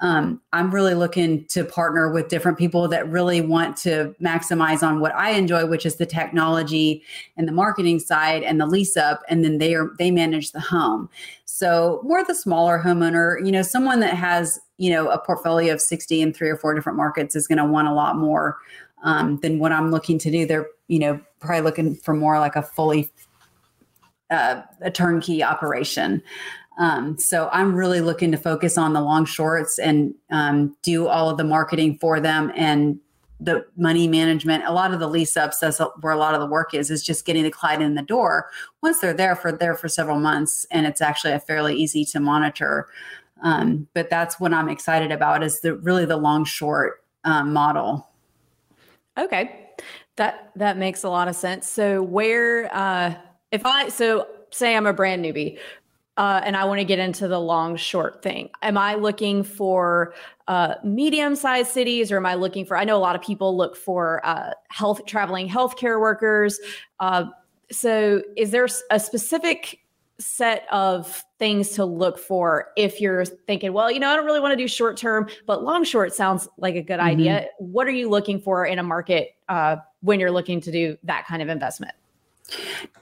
um, 0.00 0.40
I'm 0.54 0.70
really 0.70 0.94
looking 0.94 1.44
to 1.46 1.62
partner 1.62 2.10
with 2.10 2.28
different 2.28 2.56
people 2.56 2.88
that 2.88 3.08
really 3.08 3.42
want 3.42 3.76
to 3.78 4.14
maximize 4.20 4.82
on 4.82 5.00
what 5.00 5.14
I 5.14 5.32
enjoy, 5.32 5.66
which 5.66 5.84
is 5.84 5.96
the 5.96 6.06
technology 6.06 7.02
and 7.36 7.46
the 7.46 7.52
marketing 7.52 8.00
side 8.00 8.42
and 8.42 8.58
the 8.58 8.66
lease 8.66 8.96
up, 8.96 9.22
and 9.28 9.44
then 9.44 9.58
they 9.58 9.74
are 9.74 9.90
they 9.98 10.10
manage 10.10 10.52
the 10.52 10.60
home. 10.60 11.10
So 11.44 12.00
more 12.02 12.24
the 12.24 12.34
smaller 12.34 12.80
homeowner, 12.82 13.44
you 13.44 13.52
know, 13.52 13.62
someone 13.62 14.00
that 14.00 14.14
has 14.14 14.58
you 14.78 14.90
know 14.90 15.10
a 15.10 15.18
portfolio 15.18 15.74
of 15.74 15.80
60 15.82 16.22
in 16.22 16.32
three 16.32 16.48
or 16.48 16.56
four 16.56 16.74
different 16.74 16.96
markets 16.96 17.36
is 17.36 17.46
going 17.46 17.58
to 17.58 17.66
want 17.66 17.86
a 17.86 17.92
lot 17.92 18.16
more 18.16 18.56
um, 19.02 19.36
than 19.38 19.58
what 19.58 19.70
I'm 19.70 19.90
looking 19.90 20.18
to 20.18 20.30
do. 20.30 20.46
They're 20.46 20.68
you 20.88 20.98
know 20.98 21.20
probably 21.40 21.62
looking 21.62 21.94
for 21.94 22.14
more 22.14 22.38
like 22.38 22.56
a 22.56 22.62
fully 22.62 23.10
uh, 24.30 24.62
a 24.80 24.90
turnkey 24.90 25.42
operation. 25.42 26.22
Um, 26.78 27.18
so 27.18 27.48
I'm 27.52 27.74
really 27.74 28.00
looking 28.00 28.30
to 28.32 28.38
focus 28.38 28.78
on 28.78 28.92
the 28.92 29.00
long 29.00 29.24
shorts 29.26 29.78
and 29.78 30.14
um, 30.30 30.76
do 30.82 31.08
all 31.08 31.28
of 31.28 31.36
the 31.36 31.44
marketing 31.44 31.98
for 31.98 32.20
them 32.20 32.52
and 32.54 32.98
the 33.40 33.64
money 33.76 34.06
management. 34.06 34.64
A 34.66 34.72
lot 34.72 34.92
of 34.92 35.00
the 35.00 35.08
lease 35.08 35.36
ups, 35.36 35.58
that's 35.58 35.80
where 36.00 36.12
a 36.12 36.18
lot 36.18 36.34
of 36.34 36.40
the 36.40 36.46
work 36.46 36.74
is, 36.74 36.90
is 36.90 37.02
just 37.02 37.24
getting 37.24 37.42
the 37.42 37.50
client 37.50 37.82
in 37.82 37.94
the 37.94 38.02
door. 38.02 38.50
Once 38.82 39.00
they're 39.00 39.14
there 39.14 39.34
for 39.34 39.50
there 39.50 39.74
for 39.74 39.88
several 39.88 40.20
months, 40.20 40.66
and 40.70 40.86
it's 40.86 41.00
actually 41.00 41.32
a 41.32 41.40
fairly 41.40 41.74
easy 41.74 42.04
to 42.04 42.20
monitor. 42.20 42.86
Um, 43.42 43.88
but 43.94 44.10
that's 44.10 44.38
what 44.38 44.52
I'm 44.52 44.68
excited 44.68 45.10
about 45.10 45.42
is 45.42 45.60
the 45.60 45.74
really 45.76 46.04
the 46.04 46.18
long 46.18 46.44
short 46.44 47.02
um, 47.24 47.52
model. 47.52 48.08
Okay, 49.18 49.68
that 50.16 50.52
that 50.56 50.76
makes 50.76 51.02
a 51.02 51.08
lot 51.08 51.28
of 51.28 51.34
sense. 51.34 51.66
So 51.66 52.02
where 52.02 52.74
uh, 52.74 53.14
if 53.50 53.64
I 53.64 53.88
so 53.88 54.26
say 54.50 54.76
I'm 54.76 54.86
a 54.86 54.92
brand 54.92 55.24
newbie, 55.24 55.58
uh, 56.20 56.38
and 56.44 56.54
I 56.54 56.64
want 56.64 56.80
to 56.80 56.84
get 56.84 56.98
into 56.98 57.28
the 57.28 57.40
long 57.40 57.76
short 57.76 58.22
thing. 58.22 58.50
Am 58.60 58.76
I 58.76 58.94
looking 58.94 59.42
for 59.42 60.12
uh, 60.48 60.74
medium 60.84 61.34
sized 61.34 61.70
cities 61.70 62.12
or 62.12 62.18
am 62.18 62.26
I 62.26 62.34
looking 62.34 62.66
for? 62.66 62.76
I 62.76 62.84
know 62.84 62.98
a 62.98 63.00
lot 63.00 63.16
of 63.16 63.22
people 63.22 63.56
look 63.56 63.74
for 63.74 64.20
uh, 64.22 64.50
health 64.68 65.06
traveling 65.06 65.48
healthcare 65.48 65.98
workers. 65.98 66.60
Uh, 66.98 67.24
so, 67.72 68.22
is 68.36 68.50
there 68.50 68.68
a 68.90 69.00
specific 69.00 69.80
set 70.18 70.66
of 70.70 71.24
things 71.38 71.70
to 71.70 71.86
look 71.86 72.18
for 72.18 72.68
if 72.76 73.00
you're 73.00 73.24
thinking, 73.24 73.72
well, 73.72 73.90
you 73.90 73.98
know, 73.98 74.10
I 74.10 74.16
don't 74.16 74.26
really 74.26 74.40
want 74.40 74.52
to 74.52 74.62
do 74.62 74.68
short 74.68 74.98
term, 74.98 75.26
but 75.46 75.64
long 75.64 75.84
short 75.84 76.12
sounds 76.12 76.46
like 76.58 76.74
a 76.74 76.82
good 76.82 76.98
mm-hmm. 76.98 77.08
idea. 77.08 77.46
What 77.56 77.86
are 77.86 77.92
you 77.92 78.10
looking 78.10 78.42
for 78.42 78.66
in 78.66 78.78
a 78.78 78.82
market 78.82 79.36
uh, 79.48 79.76
when 80.02 80.20
you're 80.20 80.30
looking 80.30 80.60
to 80.60 80.70
do 80.70 80.98
that 81.04 81.26
kind 81.26 81.40
of 81.40 81.48
investment? 81.48 81.94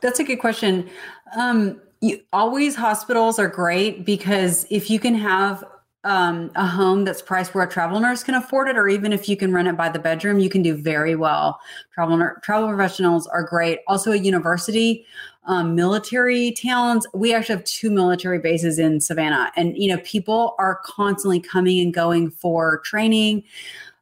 That's 0.03 0.21
a 0.21 0.25
good 0.25 0.39
question. 0.39 0.89
Um, 1.37 1.81
you, 2.01 2.21
always 2.33 2.77
hospitals 2.77 3.39
are 3.39 3.49
great 3.49 4.05
because 4.05 4.67
if 4.71 4.91
you 4.91 5.01
can 5.01 5.15
have 5.15 5.65
um, 6.05 6.51
a 6.55 6.67
home 6.67 7.05
that's 7.05 7.21
priced 7.21 7.55
where 7.55 7.65
a 7.65 7.69
travel 7.69 7.99
nurse 7.99 8.23
can 8.23 8.35
afford 8.35 8.69
it, 8.69 8.77
or 8.77 8.89
even 8.89 9.13
if 9.13 9.29
you 9.29 9.37
can 9.37 9.53
rent 9.53 9.69
it 9.69 9.77
by 9.77 9.89
the 9.89 9.99
bedroom, 9.99 10.39
you 10.39 10.49
can 10.49 10.63
do 10.63 10.75
very 10.77 11.17
well. 11.17 11.61
Travel 11.93 12.31
travel 12.43 12.69
professionals 12.69 13.27
are 13.27 13.43
great. 13.43 13.81
Also, 13.89 14.13
a 14.13 14.17
university, 14.17 15.05
um, 15.45 15.75
military 15.75 16.53
towns. 16.53 17.07
We 17.15 17.35
actually 17.35 17.57
have 17.57 17.65
two 17.65 17.91
military 17.91 18.39
bases 18.39 18.79
in 18.79 19.01
Savannah, 19.01 19.51
and 19.57 19.77
you 19.77 19.89
know 19.89 20.01
people 20.03 20.55
are 20.59 20.81
constantly 20.85 21.41
coming 21.41 21.81
and 21.81 21.93
going 21.93 22.31
for 22.31 22.79
training. 22.85 23.43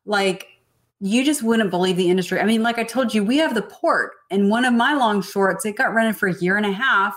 Like 0.05 0.49
you 1.01 1.25
just 1.25 1.43
wouldn't 1.43 1.71
believe 1.71 1.97
the 1.97 2.09
industry. 2.09 2.41
I 2.41 2.45
mean, 2.45 2.63
like 2.63 2.79
I 2.79 2.85
told 2.85 3.13
you, 3.13 3.23
we 3.23 3.37
have 3.37 3.55
the 3.55 3.63
port, 3.63 4.13
and 4.31 4.49
one 4.49 4.65
of 4.65 4.73
my 4.73 4.95
long 4.95 5.21
shorts, 5.21 5.67
it 5.67 5.77
got 5.77 5.93
rented 5.93 6.17
for 6.17 6.29
a 6.29 6.35
year 6.39 6.57
and 6.57 6.65
a 6.65 6.73
half 6.73 7.15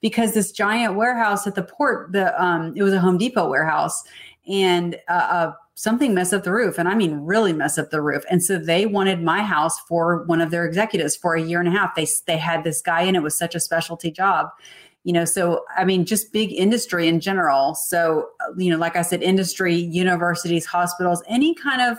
because 0.00 0.34
this 0.34 0.50
giant 0.50 0.96
warehouse 0.96 1.46
at 1.46 1.54
the 1.54 1.62
port, 1.62 2.10
the 2.12 2.40
um, 2.42 2.72
it 2.76 2.82
was 2.82 2.92
a 2.92 2.98
Home 2.98 3.18
Depot 3.18 3.48
warehouse, 3.48 4.02
and 4.48 4.96
uh, 5.08 5.12
uh, 5.12 5.52
something 5.76 6.12
messed 6.12 6.34
up 6.34 6.42
the 6.42 6.52
roof, 6.52 6.76
and 6.76 6.88
I 6.88 6.96
mean, 6.96 7.20
really 7.20 7.52
messed 7.52 7.78
up 7.78 7.90
the 7.90 8.02
roof. 8.02 8.24
And 8.28 8.42
so 8.42 8.58
they 8.58 8.84
wanted 8.86 9.22
my 9.22 9.42
house 9.42 9.78
for 9.80 10.24
one 10.24 10.40
of 10.40 10.50
their 10.50 10.64
executives 10.64 11.14
for 11.14 11.34
a 11.34 11.42
year 11.42 11.60
and 11.60 11.68
a 11.68 11.72
half. 11.72 11.94
They 11.94 12.08
they 12.26 12.36
had 12.36 12.64
this 12.64 12.82
guy, 12.82 13.02
and 13.02 13.16
it 13.16 13.22
was 13.22 13.38
such 13.38 13.54
a 13.54 13.60
specialty 13.60 14.10
job 14.10 14.48
you 15.02 15.14
know 15.14 15.24
so 15.24 15.64
i 15.78 15.82
mean 15.82 16.04
just 16.04 16.30
big 16.30 16.52
industry 16.52 17.08
in 17.08 17.20
general 17.20 17.74
so 17.74 18.28
you 18.58 18.70
know 18.70 18.76
like 18.76 18.96
i 18.96 19.02
said 19.02 19.22
industry 19.22 19.74
universities 19.74 20.66
hospitals 20.66 21.22
any 21.26 21.54
kind 21.54 21.80
of 21.80 21.96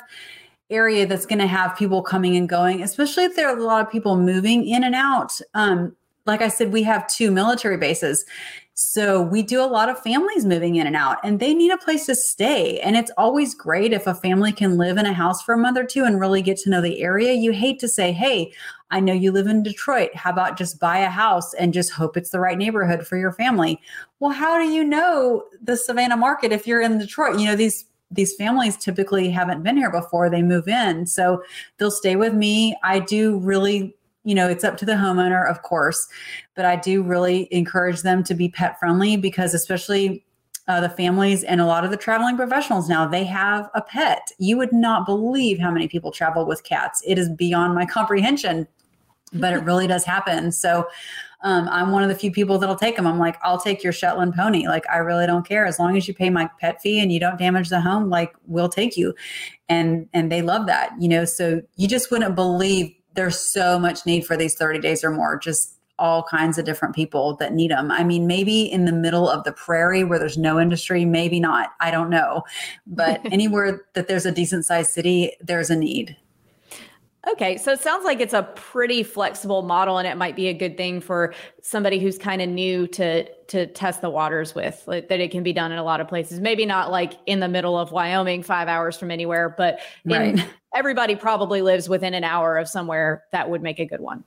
area 0.71 1.05
that's 1.05 1.25
going 1.25 1.39
to 1.39 1.47
have 1.47 1.77
people 1.77 2.01
coming 2.01 2.35
and 2.35 2.49
going, 2.49 2.81
especially 2.81 3.25
if 3.25 3.35
there 3.35 3.49
are 3.49 3.57
a 3.57 3.63
lot 3.63 3.85
of 3.85 3.91
people 3.91 4.17
moving 4.17 4.67
in 4.67 4.83
and 4.83 4.95
out. 4.95 5.39
Um, 5.53 5.95
like 6.25 6.41
I 6.41 6.47
said, 6.47 6.71
we 6.71 6.83
have 6.83 7.07
two 7.07 7.31
military 7.31 7.77
bases. 7.77 8.25
So 8.73 9.21
we 9.21 9.43
do 9.43 9.61
a 9.61 9.67
lot 9.67 9.89
of 9.89 9.99
families 9.99 10.45
moving 10.45 10.75
in 10.75 10.87
and 10.87 10.95
out, 10.95 11.17
and 11.23 11.39
they 11.39 11.53
need 11.53 11.71
a 11.71 11.77
place 11.77 12.05
to 12.05 12.15
stay. 12.15 12.79
And 12.79 12.95
it's 12.95 13.11
always 13.17 13.53
great 13.53 13.91
if 13.93 14.07
a 14.07 14.15
family 14.15 14.51
can 14.51 14.77
live 14.77 14.97
in 14.97 15.05
a 15.05 15.13
house 15.13 15.41
for 15.41 15.53
a 15.53 15.57
month 15.57 15.77
or 15.77 15.83
two 15.83 16.03
and 16.03 16.19
really 16.19 16.41
get 16.41 16.57
to 16.59 16.69
know 16.69 16.81
the 16.81 17.01
area. 17.01 17.33
You 17.33 17.51
hate 17.51 17.79
to 17.79 17.87
say, 17.87 18.11
hey, 18.11 18.53
I 18.89 18.99
know 18.99 19.13
you 19.13 19.31
live 19.31 19.47
in 19.47 19.61
Detroit. 19.61 20.15
How 20.15 20.31
about 20.31 20.57
just 20.57 20.79
buy 20.79 20.99
a 20.99 21.09
house 21.09 21.53
and 21.53 21.73
just 21.73 21.91
hope 21.91 22.17
it's 22.17 22.31
the 22.31 22.39
right 22.39 22.57
neighborhood 22.57 23.05
for 23.05 23.17
your 23.17 23.31
family? 23.31 23.79
Well, 24.19 24.31
how 24.31 24.57
do 24.57 24.69
you 24.69 24.83
know 24.83 25.43
the 25.61 25.77
Savannah 25.77 26.17
market 26.17 26.51
if 26.51 26.65
you're 26.65 26.81
in 26.81 26.97
Detroit? 26.97 27.39
You 27.39 27.47
know, 27.47 27.55
these 27.55 27.85
these 28.11 28.35
families 28.35 28.77
typically 28.77 29.29
haven't 29.29 29.63
been 29.63 29.77
here 29.77 29.91
before 29.91 30.29
they 30.29 30.41
move 30.41 30.67
in. 30.67 31.05
So 31.05 31.43
they'll 31.77 31.91
stay 31.91 32.15
with 32.15 32.33
me. 32.33 32.75
I 32.83 32.99
do 32.99 33.39
really 33.39 33.95
you 34.23 34.35
know 34.35 34.47
it's 34.47 34.63
up 34.63 34.77
to 34.77 34.85
the 34.85 34.91
homeowner 34.91 35.49
of 35.49 35.63
course 35.63 36.07
but 36.53 36.63
i 36.63 36.75
do 36.75 37.01
really 37.01 37.47
encourage 37.49 38.03
them 38.03 38.23
to 38.23 38.35
be 38.35 38.47
pet 38.47 38.77
friendly 38.79 39.17
because 39.17 39.55
especially 39.55 40.23
uh, 40.67 40.79
the 40.79 40.89
families 40.89 41.43
and 41.43 41.59
a 41.59 41.65
lot 41.65 41.83
of 41.83 41.91
the 41.91 41.97
traveling 41.97 42.37
professionals 42.37 42.87
now 42.87 43.07
they 43.07 43.23
have 43.23 43.69
a 43.73 43.81
pet. 43.81 44.31
You 44.37 44.57
would 44.57 44.71
not 44.71 45.05
believe 45.05 45.59
how 45.59 45.71
many 45.71 45.87
people 45.87 46.11
travel 46.11 46.45
with 46.45 46.63
cats. 46.63 47.01
It 47.05 47.17
is 47.17 47.29
beyond 47.29 47.75
my 47.75 47.85
comprehension 47.85 48.67
but 49.33 49.53
it 49.53 49.57
really 49.63 49.87
does 49.87 50.03
happen. 50.03 50.51
So 50.51 50.87
um, 51.43 51.67
I'm 51.69 51.91
one 51.91 52.03
of 52.03 52.09
the 52.09 52.15
few 52.15 52.31
people 52.31 52.59
that'll 52.59 52.75
take 52.75 52.95
them. 52.95 53.07
I'm 53.07 53.17
like, 53.17 53.37
I'll 53.41 53.59
take 53.59 53.83
your 53.83 53.93
Shetland 53.93 54.35
pony. 54.35 54.67
Like, 54.67 54.87
I 54.89 54.97
really 54.97 55.25
don't 55.25 55.47
care 55.47 55.65
as 55.65 55.79
long 55.79 55.97
as 55.97 56.07
you 56.07 56.13
pay 56.13 56.29
my 56.29 56.49
pet 56.59 56.81
fee 56.81 56.99
and 56.99 57.11
you 57.11 57.19
don't 57.19 57.39
damage 57.39 57.69
the 57.69 57.81
home. 57.81 58.09
Like, 58.09 58.33
we'll 58.45 58.69
take 58.69 58.95
you, 58.95 59.15
and 59.67 60.07
and 60.13 60.31
they 60.31 60.41
love 60.41 60.67
that, 60.67 60.91
you 60.99 61.07
know. 61.07 61.25
So 61.25 61.61
you 61.77 61.87
just 61.87 62.11
wouldn't 62.11 62.35
believe 62.35 62.93
there's 63.15 63.39
so 63.39 63.79
much 63.79 64.05
need 64.05 64.25
for 64.25 64.37
these 64.37 64.55
30 64.55 64.79
days 64.79 65.03
or 65.03 65.11
more. 65.11 65.37
Just 65.37 65.77
all 65.99 66.23
kinds 66.23 66.57
of 66.57 66.65
different 66.65 66.95
people 66.95 67.35
that 67.35 67.53
need 67.53 67.69
them. 67.69 67.91
I 67.91 68.03
mean, 68.03 68.25
maybe 68.25 68.63
in 68.63 68.85
the 68.85 68.91
middle 68.91 69.29
of 69.29 69.43
the 69.43 69.51
prairie 69.51 70.03
where 70.03 70.17
there's 70.17 70.37
no 70.37 70.59
industry, 70.59 71.05
maybe 71.05 71.39
not. 71.39 71.73
I 71.79 71.91
don't 71.91 72.09
know. 72.09 72.43
But 72.87 73.21
anywhere 73.31 73.85
that 73.93 74.07
there's 74.07 74.25
a 74.25 74.31
decent 74.31 74.65
sized 74.65 74.91
city, 74.91 75.33
there's 75.41 75.69
a 75.69 75.75
need. 75.75 76.17
Okay, 77.29 77.57
so 77.57 77.71
it 77.71 77.79
sounds 77.79 78.03
like 78.03 78.19
it's 78.19 78.33
a 78.33 78.41
pretty 78.41 79.03
flexible 79.03 79.61
model, 79.61 79.99
and 79.99 80.07
it 80.07 80.17
might 80.17 80.35
be 80.35 80.47
a 80.47 80.53
good 80.53 80.75
thing 80.75 80.99
for 80.99 81.35
somebody 81.61 81.99
who's 81.99 82.17
kind 82.17 82.41
of 82.41 82.49
new 82.49 82.87
to 82.87 83.31
to 83.45 83.67
test 83.67 84.01
the 84.01 84.09
waters 84.09 84.55
with. 84.55 84.83
Like, 84.87 85.07
that 85.09 85.19
it 85.19 85.29
can 85.29 85.43
be 85.43 85.53
done 85.53 85.71
in 85.71 85.77
a 85.77 85.83
lot 85.83 86.01
of 86.01 86.07
places. 86.07 86.39
Maybe 86.39 86.65
not 86.65 86.89
like 86.89 87.13
in 87.27 87.39
the 87.39 87.47
middle 87.47 87.77
of 87.77 87.91
Wyoming, 87.91 88.41
five 88.41 88.67
hours 88.67 88.97
from 88.97 89.11
anywhere, 89.11 89.53
but 89.55 89.81
right. 90.03 90.43
everybody 90.75 91.15
probably 91.15 91.61
lives 91.61 91.87
within 91.87 92.15
an 92.15 92.23
hour 92.23 92.57
of 92.57 92.67
somewhere 92.67 93.23
that 93.31 93.49
would 93.49 93.61
make 93.61 93.79
a 93.79 93.85
good 93.85 94.01
one. 94.01 94.23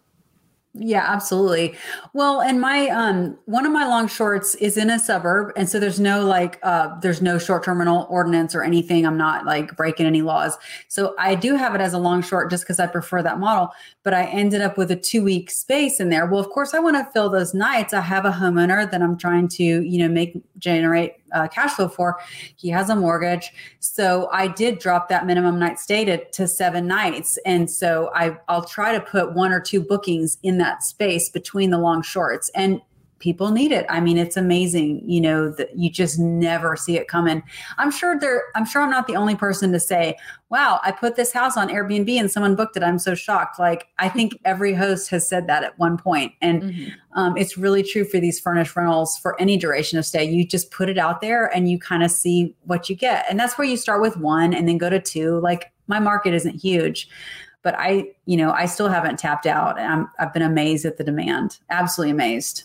Yeah, 0.77 1.05
absolutely. 1.07 1.77
Well, 2.15 2.41
and 2.41 2.61
my 2.61 2.89
um 2.89 3.39
one 3.45 3.65
of 3.65 3.71
my 3.71 3.87
long 3.87 4.09
shorts 4.09 4.57
is 4.57 4.77
in 4.77 4.91
a 4.91 4.99
suburb 4.99 5.53
and 5.57 5.69
so 5.69 5.79
there's 5.79 6.01
no 6.01 6.27
like 6.27 6.59
uh 6.65 6.99
there's 7.01 7.23
no 7.23 7.39
short 7.39 7.63
terminal 7.65 8.09
ordinance 8.11 8.57
or 8.57 8.65
anything. 8.65 9.07
I'm 9.07 9.17
not 9.17 9.47
like 9.47 9.77
breaking 9.77 10.07
any 10.07 10.23
laws. 10.23 10.57
So 10.89 11.15
I 11.17 11.37
do 11.37 11.55
have 11.55 11.77
it 11.77 11.81
as 11.81 11.93
a 11.93 11.99
long 11.99 12.23
short 12.23 12.51
just 12.51 12.67
cuz 12.67 12.81
I 12.81 12.89
prefer 12.89 13.23
that 13.23 13.39
model, 13.39 13.71
but 14.03 14.15
I 14.15 14.25
ended 14.25 14.63
up 14.63 14.77
with 14.77 14.91
a 14.91 14.97
2 14.97 15.23
week 15.23 15.49
space 15.49 16.01
in 16.01 16.09
there. 16.09 16.27
Well, 16.27 16.41
of 16.41 16.49
course 16.49 16.75
I 16.75 16.81
want 16.81 16.97
to 16.97 17.05
fill 17.13 17.31
those 17.31 17.55
nights. 17.55 17.95
I 17.95 18.01
have 18.01 18.25
a 18.25 18.33
homeowner 18.33 18.91
that 18.91 19.01
I'm 19.01 19.17
trying 19.17 19.47
to, 19.49 19.63
you 19.65 19.99
know, 20.01 20.09
make 20.09 20.43
generate 20.59 21.13
uh, 21.35 21.49
cash 21.49 21.75
flow 21.75 21.89
for. 21.89 22.19
He 22.57 22.69
has 22.71 22.89
a 22.89 22.97
mortgage. 22.97 23.53
So 23.81 24.29
I 24.33 24.49
did 24.49 24.79
drop 24.79 25.09
that 25.09 25.27
minimum 25.27 25.59
night 25.59 25.79
stay 25.79 26.05
to, 26.05 26.25
to 26.31 26.47
seven 26.49 26.87
nights. 26.87 27.39
And 27.45 27.71
so 27.71 28.11
I, 28.15 28.37
I'll 28.49 28.65
try 28.65 28.93
to 28.93 29.01
put 29.01 29.35
one 29.35 29.53
or 29.53 29.61
two 29.61 29.81
bookings 29.83 30.39
in 30.43 30.59
that 30.59 30.64
space 30.83 31.29
between 31.29 31.71
the 31.71 31.79
long 31.79 32.03
shorts. 32.03 32.51
And 32.55 32.81
people 33.25 33.51
need 33.51 33.73
it. 33.73 33.87
I 33.89 34.01
mean, 34.01 34.19
it's 34.19 34.37
amazing, 34.37 35.03
you 35.09 35.19
know, 35.19 35.49
that 35.49 35.79
you 35.79 35.89
just 35.89 36.19
never 36.19 36.77
see 36.77 36.99
it 36.99 37.09
coming. 37.09 37.43
I'm 37.79 37.91
sure 37.91 38.21
there, 38.21 38.43
I'm 38.55 38.67
sure 38.67 38.83
I'm 38.83 38.91
not 38.91 39.07
the 39.07 39.17
only 39.17 39.35
person 39.35 39.73
to 39.73 39.81
say, 39.81 40.19
wow, 40.51 40.79
I 40.83 40.93
put 40.93 41.17
this 41.17 41.33
house 41.33 41.57
on 41.57 41.71
Airbnb 41.71 42.11
and 42.21 42.31
someone 42.31 42.55
booked 42.55 42.77
it. 42.77 42.83
I'm 42.83 42.99
so 42.99 43.15
shocked. 43.15 43.59
Like, 43.59 43.87
I 43.99 44.11
think 44.11 44.39
every 44.45 44.75
host 44.75 45.09
has 45.09 45.27
said 45.27 45.47
that 45.47 45.65
at 45.65 45.79
one 45.79 45.97
point. 45.97 46.35
And 46.43 46.65
mm-hmm. 46.65 47.19
um, 47.19 47.35
it's 47.39 47.57
really 47.57 47.83
true 47.83 48.05
for 48.05 48.21
these 48.21 48.39
furnished 48.39 48.77
rentals 48.77 49.17
for 49.17 49.41
any 49.41 49.57
duration 49.57 49.99
of 49.99 50.05
stay. 50.05 50.25
You 50.25 50.47
just 50.47 50.71
put 50.71 50.91
it 50.91 50.99
out 50.99 51.23
there 51.23 51.47
and 51.57 51.71
you 51.71 51.79
kind 51.79 52.03
of 52.03 52.11
see 52.11 52.55
what 52.65 52.91
you 52.91 52.95
get. 52.95 53.25
And 53.31 53.41
that's 53.41 53.57
where 53.57 53.67
you 53.67 53.79
start 53.79 54.03
with 54.03 54.19
one 54.19 54.53
and 54.53 54.69
then 54.69 54.77
go 54.77 54.91
to 54.91 55.01
two. 55.01 55.41
Like, 55.41 55.73
my 55.87 55.99
market 55.99 56.35
isn't 56.35 56.63
huge 56.63 57.09
but 57.65 57.75
I, 57.77 58.13
you 58.27 58.37
know, 58.37 58.53
I 58.53 58.67
still 58.67 58.89
haven't 58.89 59.19
tapped 59.19 59.47
out. 59.47 59.81
I'm, 59.81 60.09
I've 60.19 60.33
been 60.33 60.43
amazed 60.43 60.85
at 60.85 60.99
the 60.99 61.03
demand. 61.03 61.59
Absolutely 61.71 62.13
amazed. 62.13 62.65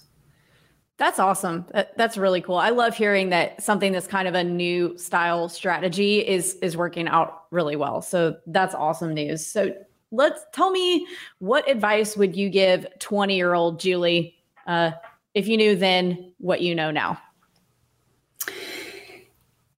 That's 0.97 1.17
awesome. 1.17 1.65
That's 1.95 2.17
really 2.17 2.41
cool. 2.41 2.57
I 2.57 2.71
love 2.71 2.95
hearing 2.95 3.29
that 3.29 3.63
something 3.63 3.93
that's 3.93 4.05
kind 4.05 4.27
of 4.27 4.35
a 4.35 4.43
new 4.43 4.97
style 4.97 5.47
strategy 5.47 6.19
is 6.19 6.55
is 6.55 6.75
working 6.75 7.07
out 7.07 7.45
really 7.51 7.77
well. 7.77 8.01
So 8.01 8.35
that's 8.45 8.75
awesome 8.75 9.13
news. 9.13 9.47
So 9.47 9.73
let's 10.11 10.41
tell 10.51 10.71
me 10.71 11.07
what 11.39 11.69
advice 11.69 12.17
would 12.17 12.35
you 12.35 12.49
give 12.49 12.85
20 12.99 13.33
year 13.33 13.53
old 13.53 13.79
Julie 13.79 14.35
uh, 14.67 14.91
if 15.33 15.47
you 15.47 15.55
knew 15.55 15.77
then 15.77 16.33
what 16.37 16.59
you 16.59 16.75
know 16.75 16.91
now? 16.91 17.17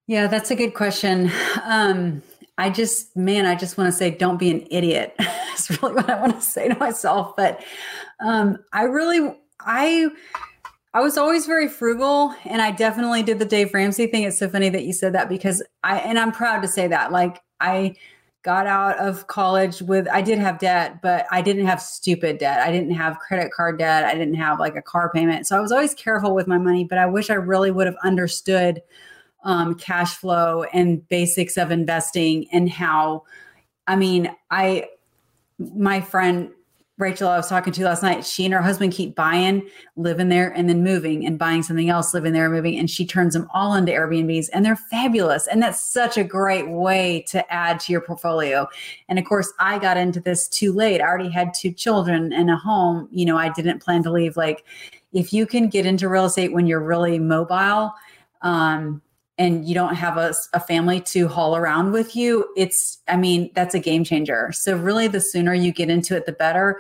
Yeah, 0.08 0.26
that's 0.26 0.50
a 0.50 0.56
good 0.56 0.74
question. 0.74 1.32
Um, 1.64 2.24
I 2.62 2.70
just, 2.70 3.18
man, 3.18 3.48
I 3.48 3.56
just 3.56 3.76
want 3.76 3.88
to 3.88 3.92
say, 3.92 4.12
don't 4.12 4.38
be 4.38 4.52
an 4.52 4.68
idiot. 4.70 5.16
that's 5.18 5.82
really 5.82 5.96
what 5.96 6.08
I 6.08 6.22
want 6.22 6.36
to 6.36 6.42
say 6.42 6.68
to 6.68 6.78
myself. 6.78 7.36
But 7.36 7.64
um, 8.24 8.60
I 8.72 8.84
really, 8.84 9.36
I 9.60 10.10
I 10.94 11.02
was 11.02 11.18
always 11.18 11.48
very 11.48 11.68
frugal 11.68 12.36
and 12.46 12.62
I 12.62 12.70
definitely 12.70 13.24
did 13.24 13.40
the 13.40 13.46
Dave 13.46 13.74
Ramsey 13.74 14.06
thing. 14.06 14.24
It's 14.24 14.38
so 14.38 14.48
funny 14.48 14.70
that 14.70 14.84
you 14.84 14.94
said 14.94 15.14
that 15.14 15.28
because 15.28 15.64
I, 15.84 15.98
and 16.00 16.20
I'm 16.20 16.32
proud 16.32 16.62
to 16.62 16.68
say 16.68 16.88
that. 16.88 17.12
Like, 17.12 17.42
I 17.60 17.96
got 18.44 18.68
out 18.68 19.00
of 19.00 19.26
college 19.26 19.82
with, 19.82 20.08
I 20.10 20.22
did 20.22 20.38
have 20.38 20.60
debt, 20.60 21.02
but 21.02 21.26
I 21.32 21.42
didn't 21.42 21.66
have 21.66 21.82
stupid 21.82 22.38
debt. 22.38 22.60
I 22.60 22.72
didn't 22.72 22.92
have 22.92 23.18
credit 23.18 23.52
card 23.52 23.80
debt. 23.80 24.04
I 24.04 24.14
didn't 24.14 24.36
have 24.36 24.60
like 24.60 24.76
a 24.76 24.84
car 24.84 25.12
payment. 25.12 25.48
So 25.48 25.58
I 25.58 25.62
was 25.62 25.72
always 25.72 25.96
careful 25.96 26.36
with 26.36 26.46
my 26.46 26.60
money, 26.60 26.84
but 26.84 27.00
I 27.00 27.08
wish 27.08 27.32
I 27.32 27.36
really 27.36 27.72
would 27.72 27.88
have 27.88 27.98
understood 28.04 28.84
um, 29.44 29.76
cash 29.76 30.16
flow 30.16 30.64
and 30.74 31.08
basics 31.10 31.58
of 31.58 31.72
investing 31.72 32.48
and 32.52 32.70
how, 32.70 33.24
I 33.88 33.96
mean, 33.96 34.34
I, 34.50 34.86
my 35.58 36.02
friend 36.02 36.52
Rachel, 37.02 37.28
I 37.28 37.38
was 37.38 37.50
talking 37.50 37.74
to 37.74 37.84
last 37.84 38.04
night, 38.04 38.24
she 38.24 38.46
and 38.46 38.54
her 38.54 38.62
husband 38.62 38.94
keep 38.94 39.16
buying, 39.16 39.68
living 39.96 40.30
there, 40.30 40.52
and 40.52 40.70
then 40.70 40.84
moving 40.84 41.26
and 41.26 41.38
buying 41.38 41.64
something 41.64 41.90
else, 41.90 42.14
living 42.14 42.32
there, 42.32 42.46
and 42.46 42.54
moving. 42.54 42.78
And 42.78 42.90
she 42.90 43.08
turns 43.08 43.34
them 43.34 43.50
all 43.54 43.74
into 43.74 43.92
Airbnbs 43.92 44.50
and 44.54 44.64
they're 44.64 44.76
fabulous. 44.76 45.48
And 45.48 45.62
that's 45.62 45.84
such 45.84 46.16
a 46.18 46.24
great 46.24 46.70
way 46.70 47.26
to 47.30 47.52
add 47.52 47.80
to 47.82 47.92
your 47.92 48.02
portfolio. 48.02 48.68
And 49.10 49.18
of 49.18 49.26
course, 49.26 49.52
I 49.60 49.80
got 49.80 49.98
into 49.98 50.20
this 50.20 50.48
too 50.48 50.72
late. 50.72 51.02
I 51.02 51.06
already 51.06 51.32
had 51.32 51.54
two 51.56 51.72
children 51.72 52.32
and 52.32 52.52
a 52.52 52.56
home. 52.56 53.10
You 53.12 53.26
know, 53.26 53.38
I 53.38 53.50
didn't 53.50 53.82
plan 53.82 54.04
to 54.04 54.12
leave. 54.12 54.38
Like, 54.38 54.64
if 55.12 55.34
you 55.34 55.48
can 55.48 55.70
get 55.70 55.86
into 55.86 56.08
real 56.08 56.26
estate 56.26 56.54
when 56.54 56.68
you're 56.68 56.84
really 56.84 57.18
mobile, 57.18 57.94
um, 58.44 59.02
and 59.42 59.68
you 59.68 59.74
don't 59.74 59.96
have 59.96 60.18
a, 60.18 60.36
a, 60.54 60.60
family 60.60 61.02
to 61.02 61.28
haul 61.28 61.56
around 61.56 61.94
with 61.94 62.16
you, 62.16 62.48
it's, 62.56 63.00
I 63.08 63.18
mean, 63.18 63.50
that's 63.56 63.74
a 63.74 63.80
game 63.80 64.04
changer. 64.04 64.52
So, 64.52 64.78
really, 64.78 65.08
the 65.08 65.20
sooner 65.20 65.52
you 65.52 65.72
get 65.72 65.90
into 65.90 66.16
it, 66.16 66.28
the 66.28 66.32
better. 66.32 66.80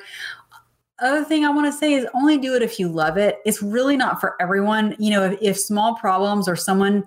Other 0.99 1.23
thing 1.23 1.43
I 1.43 1.49
want 1.49 1.65
to 1.65 1.75
say 1.75 1.93
is 1.93 2.05
only 2.13 2.37
do 2.37 2.53
it 2.53 2.61
if 2.61 2.79
you 2.79 2.87
love 2.87 3.17
it. 3.17 3.39
It's 3.45 3.63
really 3.63 3.97
not 3.97 4.21
for 4.21 4.35
everyone. 4.39 4.95
You 4.99 5.09
know, 5.09 5.23
if, 5.23 5.41
if 5.41 5.59
small 5.59 5.95
problems 5.95 6.47
or 6.47 6.55
someone, 6.55 7.03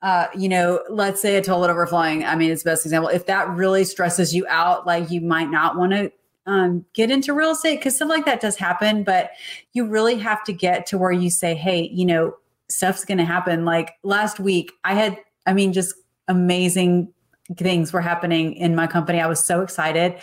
uh, 0.00 0.28
you 0.34 0.48
know, 0.48 0.82
let's 0.88 1.20
say 1.20 1.36
a 1.36 1.42
toilet 1.42 1.68
overflowing, 1.68 2.24
I 2.24 2.34
mean, 2.34 2.50
it's 2.50 2.62
the 2.62 2.70
best 2.70 2.86
example. 2.86 3.10
If 3.10 3.26
that 3.26 3.50
really 3.50 3.84
stresses 3.84 4.34
you 4.34 4.46
out, 4.48 4.86
like 4.86 5.10
you 5.10 5.20
might 5.20 5.50
not 5.50 5.76
want 5.76 5.92
to 5.92 6.10
um, 6.46 6.86
get 6.94 7.10
into 7.10 7.34
real 7.34 7.50
estate 7.50 7.80
because 7.80 7.96
stuff 7.96 8.08
like 8.08 8.24
that 8.24 8.40
does 8.40 8.56
happen, 8.56 9.04
but 9.04 9.32
you 9.74 9.86
really 9.86 10.16
have 10.16 10.42
to 10.44 10.54
get 10.54 10.86
to 10.86 10.96
where 10.96 11.12
you 11.12 11.28
say, 11.28 11.54
hey, 11.54 11.90
you 11.92 12.06
know, 12.06 12.34
stuff's 12.68 13.04
going 13.04 13.18
to 13.18 13.24
happen. 13.24 13.64
Like 13.64 13.94
last 14.02 14.40
week, 14.40 14.72
I 14.84 14.94
had, 14.94 15.18
I 15.46 15.52
mean, 15.52 15.72
just 15.72 15.94
amazing 16.28 17.12
things 17.56 17.92
were 17.92 18.00
happening 18.00 18.54
in 18.54 18.74
my 18.74 18.86
company. 18.86 19.20
I 19.20 19.26
was 19.26 19.44
so 19.44 19.62
excited. 19.62 20.16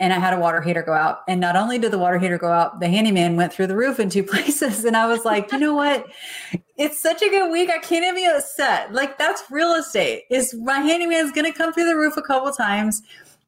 And 0.00 0.14
I 0.14 0.18
had 0.18 0.32
a 0.32 0.40
water 0.40 0.62
heater 0.62 0.82
go 0.82 0.94
out. 0.94 1.18
And 1.28 1.40
not 1.40 1.56
only 1.56 1.78
did 1.78 1.92
the 1.92 1.98
water 1.98 2.18
heater 2.18 2.38
go 2.38 2.50
out, 2.50 2.80
the 2.80 2.88
handyman 2.88 3.36
went 3.36 3.52
through 3.52 3.66
the 3.66 3.76
roof 3.76 4.00
in 4.00 4.08
two 4.08 4.22
places. 4.24 4.84
And 4.84 4.96
I 4.96 5.06
was 5.06 5.24
like, 5.24 5.52
you 5.52 5.58
know 5.58 5.74
what? 5.74 6.06
It's 6.76 6.98
such 6.98 7.22
a 7.22 7.28
good 7.28 7.52
week. 7.52 7.68
I 7.68 7.78
can't 7.78 8.02
even 8.02 8.14
be 8.14 8.24
upset. 8.24 8.92
Like 8.94 9.18
that's 9.18 9.42
real 9.50 9.74
estate. 9.74 10.24
Is 10.30 10.54
my 10.54 10.78
handyman's 10.78 11.32
gonna 11.32 11.52
come 11.52 11.72
through 11.72 11.86
the 11.86 11.96
roof 11.96 12.16
a 12.16 12.22
couple 12.22 12.50
times. 12.52 13.02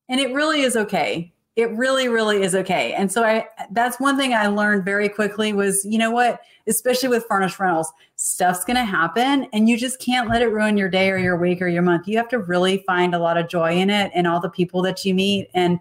And 0.09 0.21
it 0.21 0.35
really 0.35 0.61
is 0.61 0.77
okay 0.77 1.33
it 1.57 1.71
really 1.73 2.09
really 2.09 2.43
is 2.43 2.55
okay. 2.55 2.95
And 2.95 3.11
so 3.11 3.25
i 3.25 3.47
that's 3.73 4.01
one 4.01 4.17
thing 4.17 4.33
i 4.35 4.47
learned 4.47 4.85
very 4.85 5.09
quickly 5.09 5.53
was 5.53 5.85
you 5.85 5.99
know 5.99 6.11
what 6.11 6.41
especially 6.67 7.09
with 7.09 7.25
furnished 7.27 7.59
rentals 7.59 7.93
stuff's 8.17 8.65
going 8.65 8.77
to 8.77 8.85
happen 8.85 9.49
and 9.53 9.69
you 9.69 9.77
just 9.77 9.99
can't 9.99 10.29
let 10.29 10.43
it 10.43 10.47
ruin 10.47 10.77
your 10.77 10.89
day 10.89 11.11
or 11.11 11.19
your 11.19 11.37
week 11.37 11.61
or 11.61 11.67
your 11.67 11.83
month. 11.83 12.07
You 12.07 12.17
have 12.19 12.29
to 12.29 12.39
really 12.39 12.85
find 12.87 13.15
a 13.15 13.19
lot 13.19 13.37
of 13.37 13.49
joy 13.49 13.73
in 13.73 13.91
it 13.91 14.13
and 14.15 14.27
all 14.27 14.41
the 14.41 14.49
people 14.49 14.81
that 14.83 15.05
you 15.05 15.15
meet 15.15 15.51
and 15.55 15.81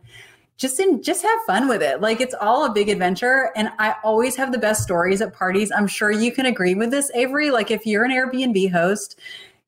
just 0.58 0.80
in 0.80 1.02
just 1.02 1.24
have 1.24 1.40
fun 1.46 1.68
with 1.68 1.82
it. 1.82 2.02
Like 2.02 2.20
it's 2.20 2.36
all 2.40 2.66
a 2.66 2.72
big 2.72 2.90
adventure 2.90 3.52
and 3.56 3.70
i 3.80 3.96
always 4.04 4.36
have 4.36 4.52
the 4.52 4.58
best 4.58 4.84
stories 4.84 5.22
at 5.22 5.34
parties. 5.34 5.72
I'm 5.72 5.88
sure 5.88 6.12
you 6.12 6.32
can 6.32 6.48
agree 6.48 6.76
with 6.76 6.92
this 6.92 7.12
avery. 7.14 7.52
Like 7.52 7.72
if 7.72 7.86
you're 7.86 8.04
an 8.04 8.12
airbnb 8.12 8.72
host 8.72 9.20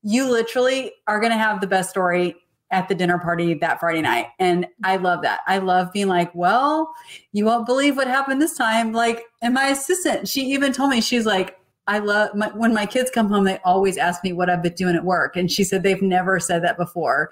you 0.03 0.29
literally 0.29 0.91
are 1.07 1.19
going 1.19 1.31
to 1.31 1.37
have 1.37 1.61
the 1.61 1.67
best 1.67 1.89
story 1.89 2.35
at 2.73 2.89
the 2.89 2.95
dinner 2.95 3.19
party 3.19 3.53
that 3.53 3.79
Friday 3.79 4.01
night. 4.01 4.27
And 4.39 4.67
I 4.83 4.97
love 4.97 5.21
that. 5.21 5.41
I 5.47 5.59
love 5.59 5.93
being 5.93 6.07
like, 6.07 6.33
well, 6.33 6.93
you 7.31 7.45
won't 7.45 7.67
believe 7.67 7.95
what 7.95 8.07
happened 8.07 8.41
this 8.41 8.57
time. 8.57 8.91
Like, 8.91 9.23
and 9.41 9.53
my 9.53 9.67
assistant, 9.67 10.27
she 10.27 10.41
even 10.47 10.73
told 10.73 10.89
me, 10.89 10.99
she's 10.99 11.25
like, 11.25 11.57
I 11.85 11.99
love 11.99 12.33
my, 12.33 12.47
when 12.47 12.73
my 12.73 12.85
kids 12.85 13.11
come 13.11 13.27
home, 13.27 13.43
they 13.43 13.59
always 13.63 13.97
ask 13.97 14.23
me 14.23 14.33
what 14.33 14.49
I've 14.49 14.63
been 14.63 14.73
doing 14.73 14.95
at 14.95 15.03
work. 15.03 15.35
And 15.35 15.51
she 15.51 15.63
said 15.63 15.83
they've 15.83 16.01
never 16.01 16.39
said 16.39 16.63
that 16.63 16.77
before. 16.77 17.29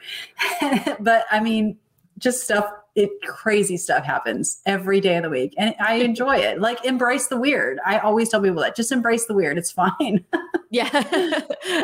but 0.99 1.25
I 1.31 1.39
mean, 1.39 1.77
just 2.19 2.43
stuff, 2.43 2.69
it 2.93 3.09
crazy 3.23 3.77
stuff 3.77 4.03
happens 4.03 4.61
every 4.65 5.01
day 5.01 5.15
of 5.15 5.23
the 5.23 5.29
week. 5.29 5.55
And 5.57 5.73
I 5.79 5.95
enjoy 5.95 6.35
it. 6.35 6.59
Like, 6.59 6.85
embrace 6.85 7.27
the 7.27 7.37
weird. 7.37 7.79
I 7.85 7.97
always 7.99 8.29
tell 8.29 8.41
people 8.41 8.61
that 8.61 8.75
just 8.75 8.91
embrace 8.91 9.25
the 9.25 9.33
weird. 9.33 9.57
It's 9.57 9.71
fine. 9.71 10.25
Yeah, 10.71 10.89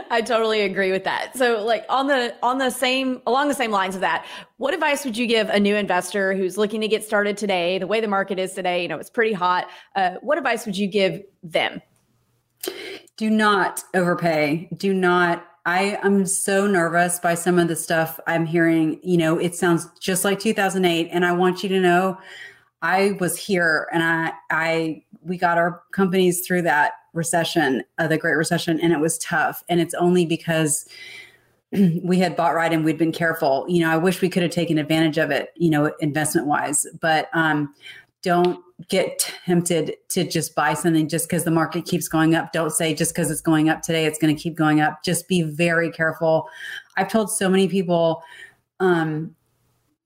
I 0.09 0.23
totally 0.25 0.61
agree 0.61 0.93
with 0.93 1.03
that. 1.03 1.35
So, 1.37 1.61
like 1.65 1.85
on 1.89 2.07
the 2.07 2.33
on 2.41 2.57
the 2.57 2.69
same 2.69 3.21
along 3.27 3.49
the 3.49 3.53
same 3.53 3.69
lines 3.69 3.95
of 3.95 4.01
that, 4.01 4.25
what 4.55 4.73
advice 4.73 5.03
would 5.03 5.17
you 5.17 5.27
give 5.27 5.49
a 5.49 5.59
new 5.59 5.75
investor 5.75 6.33
who's 6.33 6.57
looking 6.57 6.79
to 6.79 6.87
get 6.87 7.03
started 7.03 7.35
today? 7.35 7.79
The 7.79 7.85
way 7.85 7.99
the 7.99 8.07
market 8.07 8.39
is 8.39 8.53
today, 8.53 8.81
you 8.81 8.87
know, 8.87 8.97
it's 8.97 9.09
pretty 9.09 9.33
hot. 9.33 9.67
Uh, 9.93 10.11
what 10.21 10.37
advice 10.37 10.65
would 10.65 10.77
you 10.77 10.87
give 10.87 11.21
them? 11.43 11.81
Do 13.17 13.29
not 13.29 13.83
overpay. 13.93 14.69
Do 14.77 14.93
not. 14.93 15.45
I 15.65 15.99
am 16.01 16.25
so 16.25 16.65
nervous 16.65 17.19
by 17.19 17.33
some 17.33 17.59
of 17.59 17.67
the 17.67 17.75
stuff 17.75 18.21
I'm 18.25 18.45
hearing. 18.45 19.01
You 19.03 19.17
know, 19.17 19.37
it 19.37 19.53
sounds 19.53 19.85
just 19.99 20.23
like 20.23 20.39
2008, 20.39 21.09
and 21.11 21.25
I 21.25 21.33
want 21.33 21.61
you 21.61 21.67
to 21.67 21.81
know, 21.81 22.17
I 22.81 23.17
was 23.19 23.37
here, 23.37 23.89
and 23.91 24.01
I 24.01 24.31
I 24.49 25.03
we 25.23 25.37
got 25.37 25.57
our 25.57 25.83
companies 25.91 26.47
through 26.47 26.61
that 26.61 26.93
recession, 27.17 27.83
uh, 27.97 28.07
the 28.07 28.17
Great 28.17 28.35
Recession, 28.35 28.79
and 28.79 28.93
it 28.93 28.99
was 28.99 29.17
tough. 29.17 29.63
And 29.67 29.81
it's 29.81 29.93
only 29.95 30.25
because 30.25 30.87
we 32.03 32.17
had 32.19 32.35
bought 32.35 32.55
right 32.55 32.71
and 32.71 32.85
we'd 32.85 32.97
been 32.97 33.11
careful. 33.11 33.65
You 33.67 33.81
know, 33.81 33.91
I 33.91 33.97
wish 33.97 34.21
we 34.21 34.29
could 34.29 34.43
have 34.43 34.51
taken 34.51 34.77
advantage 34.77 35.17
of 35.17 35.31
it, 35.31 35.49
you 35.55 35.69
know, 35.69 35.93
investment 35.99 36.47
wise, 36.47 36.85
but 37.01 37.29
um, 37.33 37.73
don't 38.21 38.59
get 38.89 39.33
tempted 39.45 39.95
to 40.09 40.23
just 40.23 40.55
buy 40.55 40.73
something 40.73 41.09
just 41.09 41.27
because 41.27 41.43
the 41.43 41.51
market 41.51 41.85
keeps 41.85 42.07
going 42.07 42.35
up. 42.35 42.53
Don't 42.53 42.71
say 42.71 42.93
just 42.93 43.13
because 43.13 43.31
it's 43.31 43.41
going 43.41 43.69
up 43.69 43.81
today, 43.81 44.05
it's 44.05 44.19
going 44.19 44.35
to 44.35 44.41
keep 44.41 44.55
going 44.55 44.79
up. 44.81 45.03
Just 45.03 45.27
be 45.27 45.41
very 45.41 45.91
careful. 45.91 46.47
I've 46.95 47.11
told 47.11 47.31
so 47.31 47.49
many 47.49 47.67
people, 47.67 48.23
um, 48.79 49.35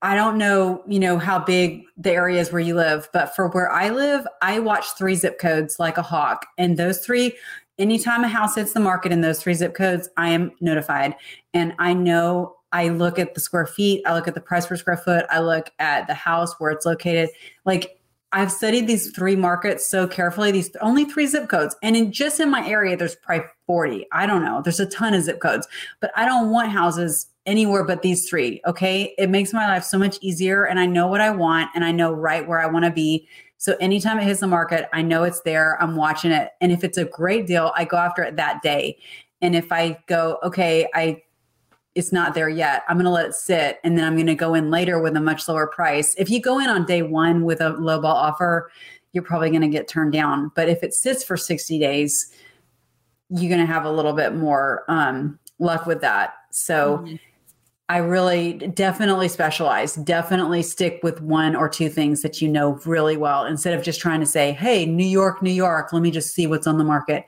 I 0.03 0.15
don't 0.15 0.37
know, 0.37 0.83
you 0.87 0.99
know, 0.99 1.19
how 1.19 1.39
big 1.39 1.83
the 1.95 2.11
areas 2.11 2.51
where 2.51 2.61
you 2.61 2.75
live, 2.75 3.07
but 3.13 3.35
for 3.35 3.49
where 3.49 3.71
I 3.71 3.89
live, 3.89 4.25
I 4.41 4.59
watch 4.59 4.97
three 4.97 5.15
zip 5.15 5.37
codes 5.39 5.79
like 5.79 5.97
a 5.97 6.01
hawk. 6.01 6.47
And 6.57 6.75
those 6.75 7.05
three, 7.05 7.33
anytime 7.77 8.23
a 8.23 8.27
house 8.27 8.55
hits 8.55 8.73
the 8.73 8.79
market 8.79 9.11
in 9.11 9.21
those 9.21 9.41
three 9.41 9.53
zip 9.53 9.75
codes, 9.75 10.09
I 10.17 10.29
am 10.29 10.53
notified. 10.59 11.15
And 11.53 11.73
I 11.77 11.93
know 11.93 12.55
I 12.71 12.89
look 12.89 13.19
at 13.19 13.35
the 13.35 13.39
square 13.39 13.67
feet, 13.67 14.01
I 14.07 14.13
look 14.13 14.27
at 14.27 14.33
the 14.33 14.41
price 14.41 14.65
per 14.65 14.75
square 14.75 14.97
foot, 14.97 15.25
I 15.29 15.39
look 15.39 15.69
at 15.77 16.07
the 16.07 16.13
house 16.15 16.59
where 16.59 16.71
it's 16.71 16.85
located. 16.85 17.29
Like 17.65 18.00
I've 18.33 18.51
studied 18.51 18.87
these 18.87 19.11
three 19.11 19.35
markets 19.35 19.85
so 19.85 20.07
carefully, 20.07 20.51
these 20.51 20.73
only 20.81 21.05
three 21.05 21.27
zip 21.27 21.49
codes. 21.49 21.75
And 21.83 21.97
in 21.97 22.11
just 22.11 22.39
in 22.39 22.49
my 22.49 22.65
area, 22.65 22.95
there's 22.95 23.15
probably 23.15 23.45
40. 23.67 24.07
I 24.11 24.25
don't 24.25 24.43
know. 24.43 24.61
There's 24.61 24.79
a 24.79 24.85
ton 24.85 25.13
of 25.13 25.23
zip 25.23 25.41
codes, 25.41 25.67
but 25.99 26.11
I 26.15 26.25
don't 26.25 26.49
want 26.49 26.69
houses 26.69 27.27
anywhere 27.45 27.83
but 27.83 28.03
these 28.03 28.29
three. 28.29 28.61
Okay. 28.65 29.13
It 29.17 29.29
makes 29.29 29.51
my 29.51 29.67
life 29.67 29.83
so 29.83 29.97
much 29.97 30.17
easier. 30.21 30.65
And 30.65 30.79
I 30.79 30.85
know 30.85 31.07
what 31.07 31.21
I 31.21 31.31
want 31.31 31.71
and 31.75 31.83
I 31.83 31.91
know 31.91 32.13
right 32.13 32.47
where 32.47 32.59
I 32.59 32.67
want 32.67 32.85
to 32.85 32.91
be. 32.91 33.27
So 33.57 33.75
anytime 33.79 34.17
it 34.17 34.23
hits 34.23 34.39
the 34.39 34.47
market, 34.47 34.87
I 34.93 35.01
know 35.01 35.23
it's 35.23 35.41
there. 35.41 35.81
I'm 35.81 35.95
watching 35.95 36.31
it. 36.31 36.51
And 36.61 36.71
if 36.71 36.83
it's 36.83 36.97
a 36.97 37.05
great 37.05 37.47
deal, 37.47 37.71
I 37.75 37.85
go 37.85 37.97
after 37.97 38.23
it 38.23 38.37
that 38.37 38.61
day. 38.61 38.97
And 39.41 39.55
if 39.55 39.71
I 39.71 39.97
go, 40.07 40.39
okay, 40.43 40.87
I 40.93 41.21
it's 41.95 42.11
not 42.11 42.33
there 42.33 42.49
yet. 42.49 42.83
I'm 42.87 42.95
going 42.95 43.05
to 43.05 43.11
let 43.11 43.25
it 43.25 43.33
sit 43.33 43.79
and 43.83 43.97
then 43.97 44.05
I'm 44.05 44.15
going 44.15 44.27
to 44.27 44.35
go 44.35 44.53
in 44.53 44.69
later 44.69 44.99
with 44.99 45.15
a 45.15 45.21
much 45.21 45.47
lower 45.47 45.67
price. 45.67 46.15
If 46.17 46.29
you 46.29 46.41
go 46.41 46.59
in 46.59 46.69
on 46.69 46.85
day 46.85 47.01
1 47.01 47.43
with 47.43 47.61
a 47.61 47.69
low 47.69 48.01
ball 48.01 48.15
offer, 48.15 48.71
you're 49.13 49.23
probably 49.23 49.49
going 49.49 49.61
to 49.61 49.67
get 49.67 49.87
turned 49.87 50.13
down. 50.13 50.51
But 50.55 50.69
if 50.69 50.83
it 50.83 50.93
sits 50.93 51.23
for 51.23 51.35
60 51.35 51.79
days, 51.79 52.31
you're 53.29 53.49
going 53.49 53.65
to 53.65 53.71
have 53.71 53.85
a 53.85 53.91
little 53.91 54.13
bit 54.13 54.35
more 54.35 54.85
um, 54.87 55.37
luck 55.59 55.85
with 55.85 56.01
that. 56.01 56.33
So 56.51 56.99
mm-hmm. 56.99 57.15
I 57.89 57.97
really 57.97 58.53
definitely 58.53 59.27
specialize. 59.27 59.95
Definitely 59.95 60.63
stick 60.63 61.01
with 61.03 61.21
one 61.21 61.57
or 61.57 61.67
two 61.67 61.89
things 61.89 62.21
that 62.21 62.41
you 62.41 62.47
know 62.47 62.79
really 62.85 63.17
well 63.17 63.43
instead 63.43 63.77
of 63.77 63.83
just 63.83 63.99
trying 63.99 64.21
to 64.21 64.25
say, 64.25 64.53
"Hey, 64.53 64.85
New 64.85 65.05
York, 65.05 65.41
New 65.41 65.51
York, 65.51 65.91
let 65.91 66.01
me 66.01 66.09
just 66.09 66.33
see 66.33 66.47
what's 66.47 66.67
on 66.67 66.77
the 66.77 66.85
market." 66.85 67.25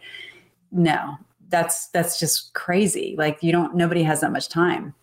No. 0.71 1.17
That's 1.53 1.89
that's 1.89 2.19
just 2.19 2.55
crazy. 2.55 3.13
Like 3.15 3.43
you 3.43 3.51
don't 3.51 3.75
nobody 3.75 4.01
has 4.01 4.21
that 4.21 4.31
much 4.31 4.49
time. 4.49 4.95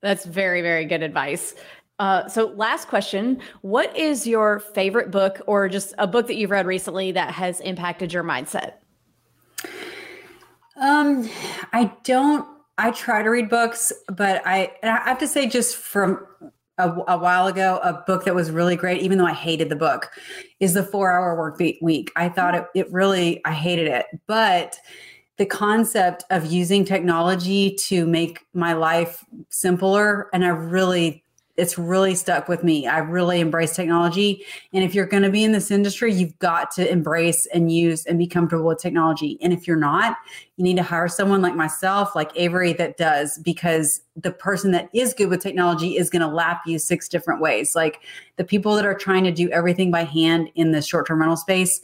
That's 0.00 0.24
very 0.24 0.62
very 0.62 0.84
good 0.84 1.02
advice. 1.02 1.56
Uh, 1.98 2.28
so 2.28 2.46
last 2.54 2.86
question, 2.86 3.40
what 3.62 3.96
is 3.96 4.24
your 4.24 4.60
favorite 4.60 5.10
book 5.10 5.40
or 5.48 5.68
just 5.68 5.94
a 5.98 6.06
book 6.06 6.28
that 6.28 6.36
you've 6.36 6.52
read 6.52 6.64
recently 6.64 7.10
that 7.10 7.32
has 7.32 7.58
impacted 7.60 8.12
your 8.12 8.22
mindset? 8.22 8.74
Um, 10.76 11.28
I 11.72 11.90
don't 12.04 12.46
I 12.78 12.92
try 12.92 13.24
to 13.24 13.30
read 13.30 13.48
books, 13.48 13.92
but 14.06 14.42
I, 14.46 14.72
I 14.84 15.00
have 15.06 15.18
to 15.18 15.26
say, 15.26 15.48
just 15.48 15.76
from 15.76 16.24
a, 16.78 16.90
a, 17.08 17.18
while 17.18 17.46
ago, 17.46 17.80
a 17.82 17.94
book 18.06 18.26
that 18.26 18.34
was 18.34 18.50
really 18.50 18.76
great, 18.76 19.00
even 19.00 19.16
though 19.18 19.26
I 19.26 19.32
hated 19.32 19.70
the 19.70 19.76
book, 19.76 20.10
is 20.60 20.74
the 20.74 20.82
Four 20.82 21.10
Hour 21.10 21.36
Work 21.36 21.58
Week. 21.80 22.12
I 22.14 22.28
thought 22.28 22.54
it, 22.54 22.66
it 22.74 22.92
really, 22.92 23.42
I 23.46 23.52
hated 23.52 23.88
it, 23.88 24.06
but 24.26 24.78
the 25.38 25.46
concept 25.46 26.24
of 26.30 26.46
using 26.46 26.84
technology 26.84 27.74
to 27.74 28.06
make 28.06 28.46
my 28.54 28.72
life 28.72 29.24
simpler, 29.50 30.28
and 30.32 30.44
I 30.44 30.48
really 30.48 31.24
it's 31.56 31.78
really 31.78 32.14
stuck 32.14 32.48
with 32.48 32.62
me. 32.62 32.86
I 32.86 32.98
really 32.98 33.40
embrace 33.40 33.74
technology. 33.74 34.44
And 34.72 34.84
if 34.84 34.94
you're 34.94 35.06
going 35.06 35.22
to 35.22 35.30
be 35.30 35.42
in 35.42 35.52
this 35.52 35.70
industry, 35.70 36.12
you've 36.12 36.38
got 36.38 36.70
to 36.72 36.90
embrace 36.90 37.46
and 37.46 37.72
use 37.72 38.04
and 38.04 38.18
be 38.18 38.26
comfortable 38.26 38.66
with 38.66 38.78
technology. 38.78 39.38
And 39.40 39.52
if 39.52 39.66
you're 39.66 39.76
not, 39.76 40.16
you 40.56 40.64
need 40.64 40.76
to 40.76 40.82
hire 40.82 41.08
someone 41.08 41.42
like 41.42 41.54
myself, 41.54 42.14
like 42.14 42.30
Avery, 42.34 42.72
that 42.74 42.96
does, 42.96 43.38
because 43.38 44.02
the 44.16 44.30
person 44.30 44.70
that 44.72 44.90
is 44.92 45.14
good 45.14 45.28
with 45.28 45.42
technology 45.42 45.96
is 45.96 46.10
going 46.10 46.22
to 46.22 46.28
lap 46.28 46.62
you 46.66 46.78
six 46.78 47.08
different 47.08 47.40
ways. 47.40 47.74
Like 47.74 48.00
the 48.36 48.44
people 48.44 48.74
that 48.76 48.86
are 48.86 48.94
trying 48.94 49.24
to 49.24 49.32
do 49.32 49.48
everything 49.50 49.90
by 49.90 50.04
hand 50.04 50.50
in 50.54 50.72
the 50.72 50.82
short 50.82 51.06
term 51.06 51.20
rental 51.20 51.36
space, 51.36 51.80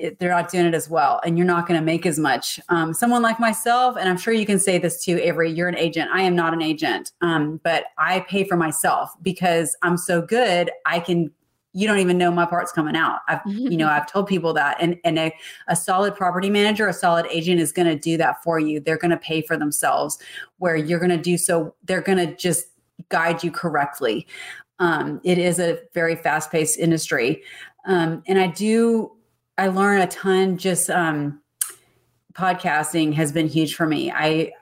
it, 0.00 0.18
they're 0.18 0.30
not 0.30 0.50
doing 0.50 0.66
it 0.66 0.74
as 0.74 0.88
well 0.88 1.20
and 1.24 1.36
you're 1.36 1.46
not 1.46 1.66
going 1.68 1.78
to 1.78 1.84
make 1.84 2.06
as 2.06 2.18
much. 2.18 2.58
Um, 2.68 2.92
someone 2.94 3.22
like 3.22 3.38
myself 3.38 3.96
and 3.98 4.08
i'm 4.08 4.16
sure 4.16 4.32
you 4.34 4.46
can 4.46 4.58
say 4.58 4.78
this 4.78 5.04
too 5.04 5.18
avery 5.18 5.50
you're 5.50 5.68
an 5.68 5.76
agent. 5.76 6.10
I 6.12 6.22
am 6.22 6.34
not 6.34 6.52
an 6.52 6.62
agent. 6.62 7.12
Um, 7.20 7.60
but 7.62 7.84
i 7.98 8.20
pay 8.20 8.44
for 8.44 8.56
myself 8.56 9.12
because 9.22 9.76
i'm 9.82 9.96
so 9.96 10.22
good 10.22 10.70
i 10.86 11.00
can 11.00 11.30
you 11.72 11.86
don't 11.86 11.98
even 11.98 12.18
know 12.18 12.30
my 12.30 12.46
part's 12.46 12.72
coming 12.72 12.96
out. 12.96 13.20
I've 13.28 13.40
you 13.46 13.76
know 13.76 13.88
i've 13.90 14.10
told 14.10 14.26
people 14.26 14.52
that 14.54 14.76
and 14.80 14.98
and 15.04 15.18
a, 15.18 15.32
a 15.68 15.76
solid 15.76 16.14
property 16.14 16.50
manager 16.50 16.88
a 16.88 16.92
solid 16.92 17.26
agent 17.30 17.60
is 17.60 17.72
going 17.72 17.88
to 17.88 17.96
do 17.96 18.16
that 18.16 18.42
for 18.42 18.58
you. 18.58 18.80
They're 18.80 18.98
going 18.98 19.10
to 19.12 19.16
pay 19.16 19.42
for 19.42 19.56
themselves 19.56 20.18
where 20.58 20.76
you're 20.76 20.98
going 20.98 21.10
to 21.10 21.18
do 21.18 21.38
so 21.38 21.74
they're 21.84 22.02
going 22.02 22.18
to 22.18 22.34
just 22.36 22.66
guide 23.08 23.42
you 23.42 23.50
correctly. 23.50 24.26
Um, 24.78 25.20
it 25.24 25.38
is 25.38 25.58
a 25.58 25.78
very 25.94 26.16
fast-paced 26.16 26.78
industry. 26.78 27.42
Um, 27.86 28.22
and 28.26 28.38
i 28.38 28.46
do 28.46 29.10
I 29.60 29.68
learn 29.68 30.00
a 30.00 30.06
ton. 30.06 30.56
Just 30.56 30.88
um, 30.88 31.42
podcasting 32.32 33.12
has 33.12 33.30
been 33.30 33.46
huge 33.46 33.74
for 33.74 33.86
me. 33.86 34.10
I, 34.10 34.52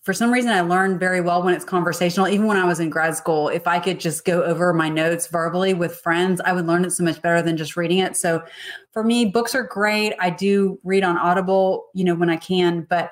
for 0.00 0.14
some 0.14 0.32
reason, 0.32 0.50
I 0.50 0.62
learn 0.62 0.98
very 0.98 1.20
well 1.20 1.42
when 1.42 1.52
it's 1.52 1.64
conversational. 1.64 2.26
Even 2.26 2.46
when 2.46 2.56
I 2.56 2.64
was 2.64 2.80
in 2.80 2.88
grad 2.88 3.14
school, 3.14 3.50
if 3.50 3.66
I 3.66 3.78
could 3.78 4.00
just 4.00 4.24
go 4.24 4.42
over 4.44 4.72
my 4.72 4.88
notes 4.88 5.26
verbally 5.26 5.74
with 5.74 5.96
friends, 5.96 6.40
I 6.40 6.54
would 6.54 6.66
learn 6.66 6.86
it 6.86 6.92
so 6.92 7.04
much 7.04 7.20
better 7.20 7.42
than 7.42 7.58
just 7.58 7.76
reading 7.76 7.98
it. 7.98 8.16
So, 8.16 8.42
for 8.92 9.04
me, 9.04 9.26
books 9.26 9.54
are 9.54 9.64
great. 9.64 10.14
I 10.20 10.30
do 10.30 10.80
read 10.84 11.04
on 11.04 11.18
Audible, 11.18 11.88
you 11.92 12.04
know, 12.04 12.14
when 12.14 12.30
I 12.30 12.36
can, 12.36 12.86
but 12.88 13.10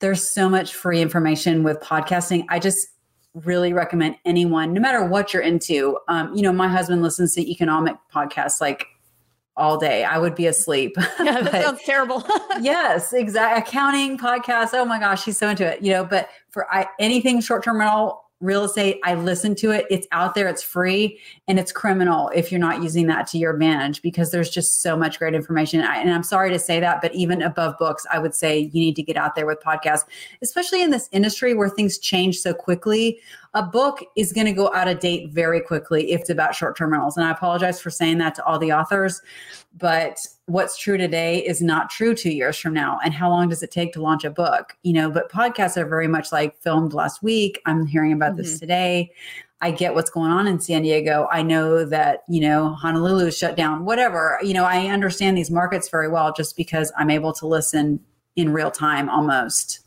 there's 0.00 0.30
so 0.30 0.50
much 0.50 0.74
free 0.74 1.00
information 1.00 1.62
with 1.62 1.80
podcasting. 1.80 2.44
I 2.50 2.58
just 2.58 2.88
really 3.32 3.72
recommend 3.72 4.16
anyone, 4.26 4.74
no 4.74 4.82
matter 4.82 5.02
what 5.02 5.32
you're 5.32 5.42
into. 5.42 5.96
Um, 6.08 6.34
you 6.34 6.42
know, 6.42 6.52
my 6.52 6.68
husband 6.68 7.00
listens 7.00 7.34
to 7.36 7.50
economic 7.50 7.96
podcasts 8.14 8.60
like 8.60 8.86
all 9.56 9.78
day. 9.78 10.04
I 10.04 10.18
would 10.18 10.34
be 10.34 10.46
asleep. 10.46 10.96
Yeah, 11.24 11.40
that 11.40 11.64
sounds 11.64 11.80
terrible. 11.84 12.22
yes, 12.60 13.12
exactly. 13.12 13.62
Accounting 13.62 14.18
podcast. 14.18 14.70
Oh 14.74 14.84
my 14.84 14.98
gosh, 14.98 15.24
she's 15.24 15.38
so 15.38 15.48
into 15.48 15.66
it. 15.66 15.80
You 15.82 15.92
know, 15.92 16.04
but 16.04 16.28
for 16.50 16.70
I, 16.70 16.86
anything 16.98 17.40
short 17.40 17.64
term 17.64 17.78
rental 17.78 18.24
real 18.40 18.64
estate, 18.64 19.00
I 19.04 19.14
listen 19.14 19.54
to 19.56 19.70
it. 19.70 19.86
It's 19.90 20.06
out 20.12 20.34
there, 20.34 20.48
it's 20.48 20.62
free, 20.62 21.18
and 21.48 21.58
it's 21.58 21.72
criminal 21.72 22.30
if 22.34 22.52
you're 22.52 22.60
not 22.60 22.82
using 22.82 23.06
that 23.06 23.26
to 23.28 23.38
your 23.38 23.54
advantage 23.54 24.02
because 24.02 24.30
there's 24.30 24.50
just 24.50 24.82
so 24.82 24.96
much 24.96 25.18
great 25.18 25.34
information. 25.34 25.80
I, 25.80 25.98
and 25.98 26.12
I'm 26.12 26.22
sorry 26.22 26.50
to 26.50 26.58
say 26.58 26.78
that, 26.80 27.00
but 27.00 27.14
even 27.14 27.40
above 27.40 27.78
books, 27.78 28.06
I 28.12 28.18
would 28.18 28.34
say 28.34 28.58
you 28.58 28.80
need 28.80 28.96
to 28.96 29.02
get 29.02 29.16
out 29.16 29.34
there 29.34 29.46
with 29.46 29.60
podcasts, 29.60 30.04
especially 30.42 30.82
in 30.82 30.90
this 30.90 31.08
industry 31.10 31.54
where 31.54 31.70
things 31.70 31.96
change 31.96 32.38
so 32.38 32.52
quickly. 32.52 33.18
A 33.54 33.62
book 33.62 34.04
is 34.16 34.32
going 34.32 34.46
to 34.46 34.52
go 34.52 34.72
out 34.74 34.88
of 34.88 34.98
date 34.98 35.30
very 35.30 35.60
quickly 35.60 36.12
if 36.12 36.22
it's 36.22 36.30
about 36.30 36.54
short 36.54 36.76
term 36.76 36.92
rentals. 36.92 37.16
And 37.16 37.26
I 37.26 37.30
apologize 37.30 37.80
for 37.80 37.90
saying 37.90 38.18
that 38.18 38.34
to 38.34 38.44
all 38.44 38.58
the 38.58 38.72
authors, 38.72 39.22
but 39.78 40.18
what's 40.46 40.76
true 40.76 40.96
today 40.96 41.38
is 41.44 41.62
not 41.62 41.90
true 41.90 42.14
two 42.14 42.30
years 42.30 42.58
from 42.58 42.74
now. 42.74 42.98
And 43.04 43.14
how 43.14 43.30
long 43.30 43.48
does 43.48 43.62
it 43.62 43.70
take 43.70 43.92
to 43.94 44.02
launch 44.02 44.24
a 44.24 44.30
book? 44.30 44.76
You 44.82 44.92
know, 44.92 45.10
but 45.10 45.30
podcasts 45.30 45.76
are 45.76 45.86
very 45.86 46.08
much 46.08 46.32
like 46.32 46.60
filmed 46.60 46.92
last 46.92 47.22
week. 47.22 47.60
I'm 47.66 47.86
hearing 47.86 48.12
about 48.12 48.32
mm-hmm. 48.32 48.42
this 48.42 48.58
today. 48.58 49.12
I 49.60 49.70
get 49.70 49.94
what's 49.94 50.10
going 50.10 50.30
on 50.30 50.46
in 50.46 50.60
San 50.60 50.82
Diego. 50.82 51.26
I 51.32 51.42
know 51.42 51.86
that, 51.86 52.24
you 52.28 52.40
know, 52.40 52.74
Honolulu 52.74 53.28
is 53.28 53.38
shut 53.38 53.56
down, 53.56 53.86
whatever. 53.86 54.38
You 54.42 54.52
know, 54.52 54.64
I 54.64 54.88
understand 54.88 55.38
these 55.38 55.50
markets 55.50 55.88
very 55.88 56.08
well 56.08 56.34
just 56.34 56.54
because 56.56 56.92
I'm 56.98 57.08
able 57.08 57.32
to 57.34 57.46
listen 57.46 58.00
in 58.36 58.52
real 58.52 58.70
time 58.70 59.08
almost. 59.08 59.80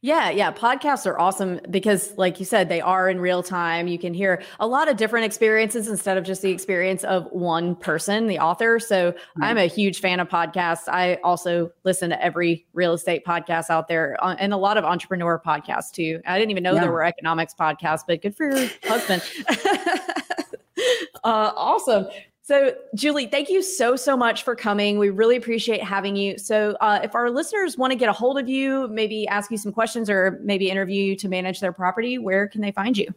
Yeah, 0.00 0.30
yeah. 0.30 0.50
Podcasts 0.50 1.06
are 1.06 1.18
awesome 1.18 1.60
because, 1.70 2.16
like 2.16 2.40
you 2.40 2.46
said, 2.46 2.68
they 2.68 2.80
are 2.80 3.08
in 3.08 3.20
real 3.20 3.42
time. 3.42 3.86
You 3.86 3.98
can 3.98 4.14
hear 4.14 4.42
a 4.60 4.66
lot 4.66 4.88
of 4.88 4.96
different 4.96 5.26
experiences 5.26 5.88
instead 5.88 6.16
of 6.16 6.24
just 6.24 6.42
the 6.42 6.50
experience 6.50 7.04
of 7.04 7.26
one 7.30 7.76
person, 7.76 8.26
the 8.26 8.38
author. 8.38 8.78
So 8.78 9.12
mm-hmm. 9.12 9.42
I'm 9.42 9.58
a 9.58 9.66
huge 9.66 10.00
fan 10.00 10.20
of 10.20 10.28
podcasts. 10.28 10.88
I 10.88 11.16
also 11.22 11.70
listen 11.84 12.10
to 12.10 12.22
every 12.22 12.66
real 12.72 12.94
estate 12.94 13.24
podcast 13.24 13.70
out 13.70 13.88
there 13.88 14.16
uh, 14.24 14.36
and 14.38 14.52
a 14.52 14.56
lot 14.56 14.78
of 14.78 14.84
entrepreneur 14.84 15.40
podcasts 15.44 15.92
too. 15.92 16.20
I 16.26 16.38
didn't 16.38 16.50
even 16.50 16.62
know 16.62 16.74
yeah. 16.74 16.80
there 16.80 16.92
were 16.92 17.04
economics 17.04 17.54
podcasts, 17.58 18.02
but 18.06 18.22
good 18.22 18.34
for 18.34 18.50
your 18.50 18.68
husband. 18.84 19.22
uh, 21.24 21.52
awesome. 21.54 22.06
So, 22.48 22.72
Julie, 22.94 23.26
thank 23.26 23.50
you 23.50 23.62
so, 23.62 23.94
so 23.94 24.16
much 24.16 24.42
for 24.42 24.56
coming. 24.56 24.98
We 24.98 25.10
really 25.10 25.36
appreciate 25.36 25.82
having 25.82 26.16
you. 26.16 26.38
So, 26.38 26.78
uh, 26.80 26.98
if 27.02 27.14
our 27.14 27.28
listeners 27.28 27.76
want 27.76 27.90
to 27.90 27.94
get 27.94 28.08
a 28.08 28.12
hold 28.14 28.38
of 28.38 28.48
you, 28.48 28.88
maybe 28.88 29.28
ask 29.28 29.50
you 29.50 29.58
some 29.58 29.70
questions 29.70 30.08
or 30.08 30.40
maybe 30.42 30.70
interview 30.70 31.04
you 31.04 31.16
to 31.16 31.28
manage 31.28 31.60
their 31.60 31.72
property, 31.72 32.16
where 32.16 32.48
can 32.48 32.62
they 32.62 32.72
find 32.72 32.96
you? 32.96 33.12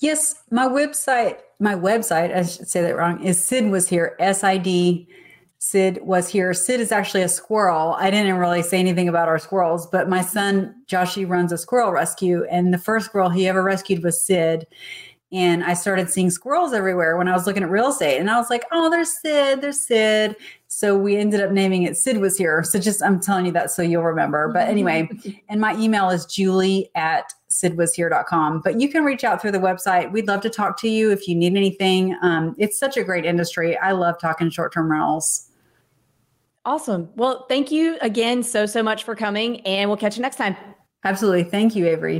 Yes, 0.00 0.34
my 0.50 0.66
website, 0.66 1.38
my 1.60 1.74
website, 1.74 2.36
I 2.36 2.42
should 2.42 2.68
say 2.68 2.82
that 2.82 2.94
wrong, 2.94 3.24
is 3.24 3.42
Sid 3.42 3.70
was 3.70 3.88
here, 3.88 4.16
S 4.20 4.44
I 4.44 4.58
D. 4.58 5.08
Sid 5.56 6.00
was 6.02 6.28
here. 6.28 6.52
Sid 6.52 6.78
is 6.78 6.92
actually 6.92 7.22
a 7.22 7.28
squirrel. 7.28 7.94
I 7.98 8.10
didn't 8.10 8.36
really 8.36 8.62
say 8.62 8.78
anything 8.78 9.08
about 9.08 9.28
our 9.28 9.38
squirrels, 9.38 9.86
but 9.86 10.10
my 10.10 10.20
son, 10.20 10.74
Joshy, 10.86 11.26
runs 11.26 11.52
a 11.52 11.58
squirrel 11.58 11.90
rescue. 11.90 12.44
And 12.50 12.72
the 12.72 12.78
first 12.78 13.06
squirrel 13.06 13.30
he 13.30 13.48
ever 13.48 13.62
rescued 13.62 14.02
was 14.02 14.22
Sid 14.22 14.66
and 15.32 15.62
I 15.62 15.74
started 15.74 16.10
seeing 16.10 16.30
squirrels 16.30 16.72
everywhere 16.72 17.16
when 17.16 17.28
I 17.28 17.32
was 17.32 17.46
looking 17.46 17.62
at 17.62 17.70
real 17.70 17.88
estate. 17.88 18.18
And 18.18 18.28
I 18.28 18.36
was 18.36 18.50
like, 18.50 18.64
oh, 18.72 18.90
there's 18.90 19.20
Sid, 19.20 19.60
there's 19.60 19.80
Sid. 19.80 20.36
So 20.66 20.96
we 20.96 21.16
ended 21.16 21.40
up 21.40 21.50
naming 21.50 21.84
it 21.84 21.96
Sid 21.96 22.18
was 22.18 22.36
here. 22.36 22.62
So 22.64 22.78
just 22.78 23.02
I'm 23.02 23.20
telling 23.20 23.46
you 23.46 23.52
that 23.52 23.70
so 23.70 23.82
you'll 23.82 24.02
remember. 24.02 24.48
But 24.52 24.68
anyway, 24.68 25.08
and 25.48 25.60
my 25.60 25.76
email 25.76 26.10
is 26.10 26.26
julie 26.26 26.90
at 26.94 27.32
sidwashere.com. 27.50 28.60
But 28.64 28.80
you 28.80 28.88
can 28.88 29.04
reach 29.04 29.24
out 29.24 29.40
through 29.40 29.52
the 29.52 29.58
website. 29.58 30.10
We'd 30.10 30.26
love 30.26 30.40
to 30.42 30.50
talk 30.50 30.80
to 30.80 30.88
you 30.88 31.10
if 31.10 31.28
you 31.28 31.34
need 31.34 31.56
anything. 31.56 32.16
Um, 32.22 32.54
it's 32.58 32.78
such 32.78 32.96
a 32.96 33.04
great 33.04 33.24
industry. 33.24 33.76
I 33.78 33.92
love 33.92 34.18
talking 34.20 34.50
short 34.50 34.72
term 34.72 34.90
rentals. 34.90 35.48
Awesome. 36.64 37.08
Well, 37.16 37.46
thank 37.48 37.70
you 37.70 37.96
again 38.02 38.42
so, 38.42 38.66
so 38.66 38.82
much 38.82 39.04
for 39.04 39.14
coming, 39.14 39.60
and 39.62 39.88
we'll 39.88 39.96
catch 39.96 40.16
you 40.16 40.22
next 40.22 40.36
time. 40.36 40.56
Absolutely. 41.04 41.44
Thank 41.44 41.74
you, 41.74 41.86
Avery. 41.86 42.18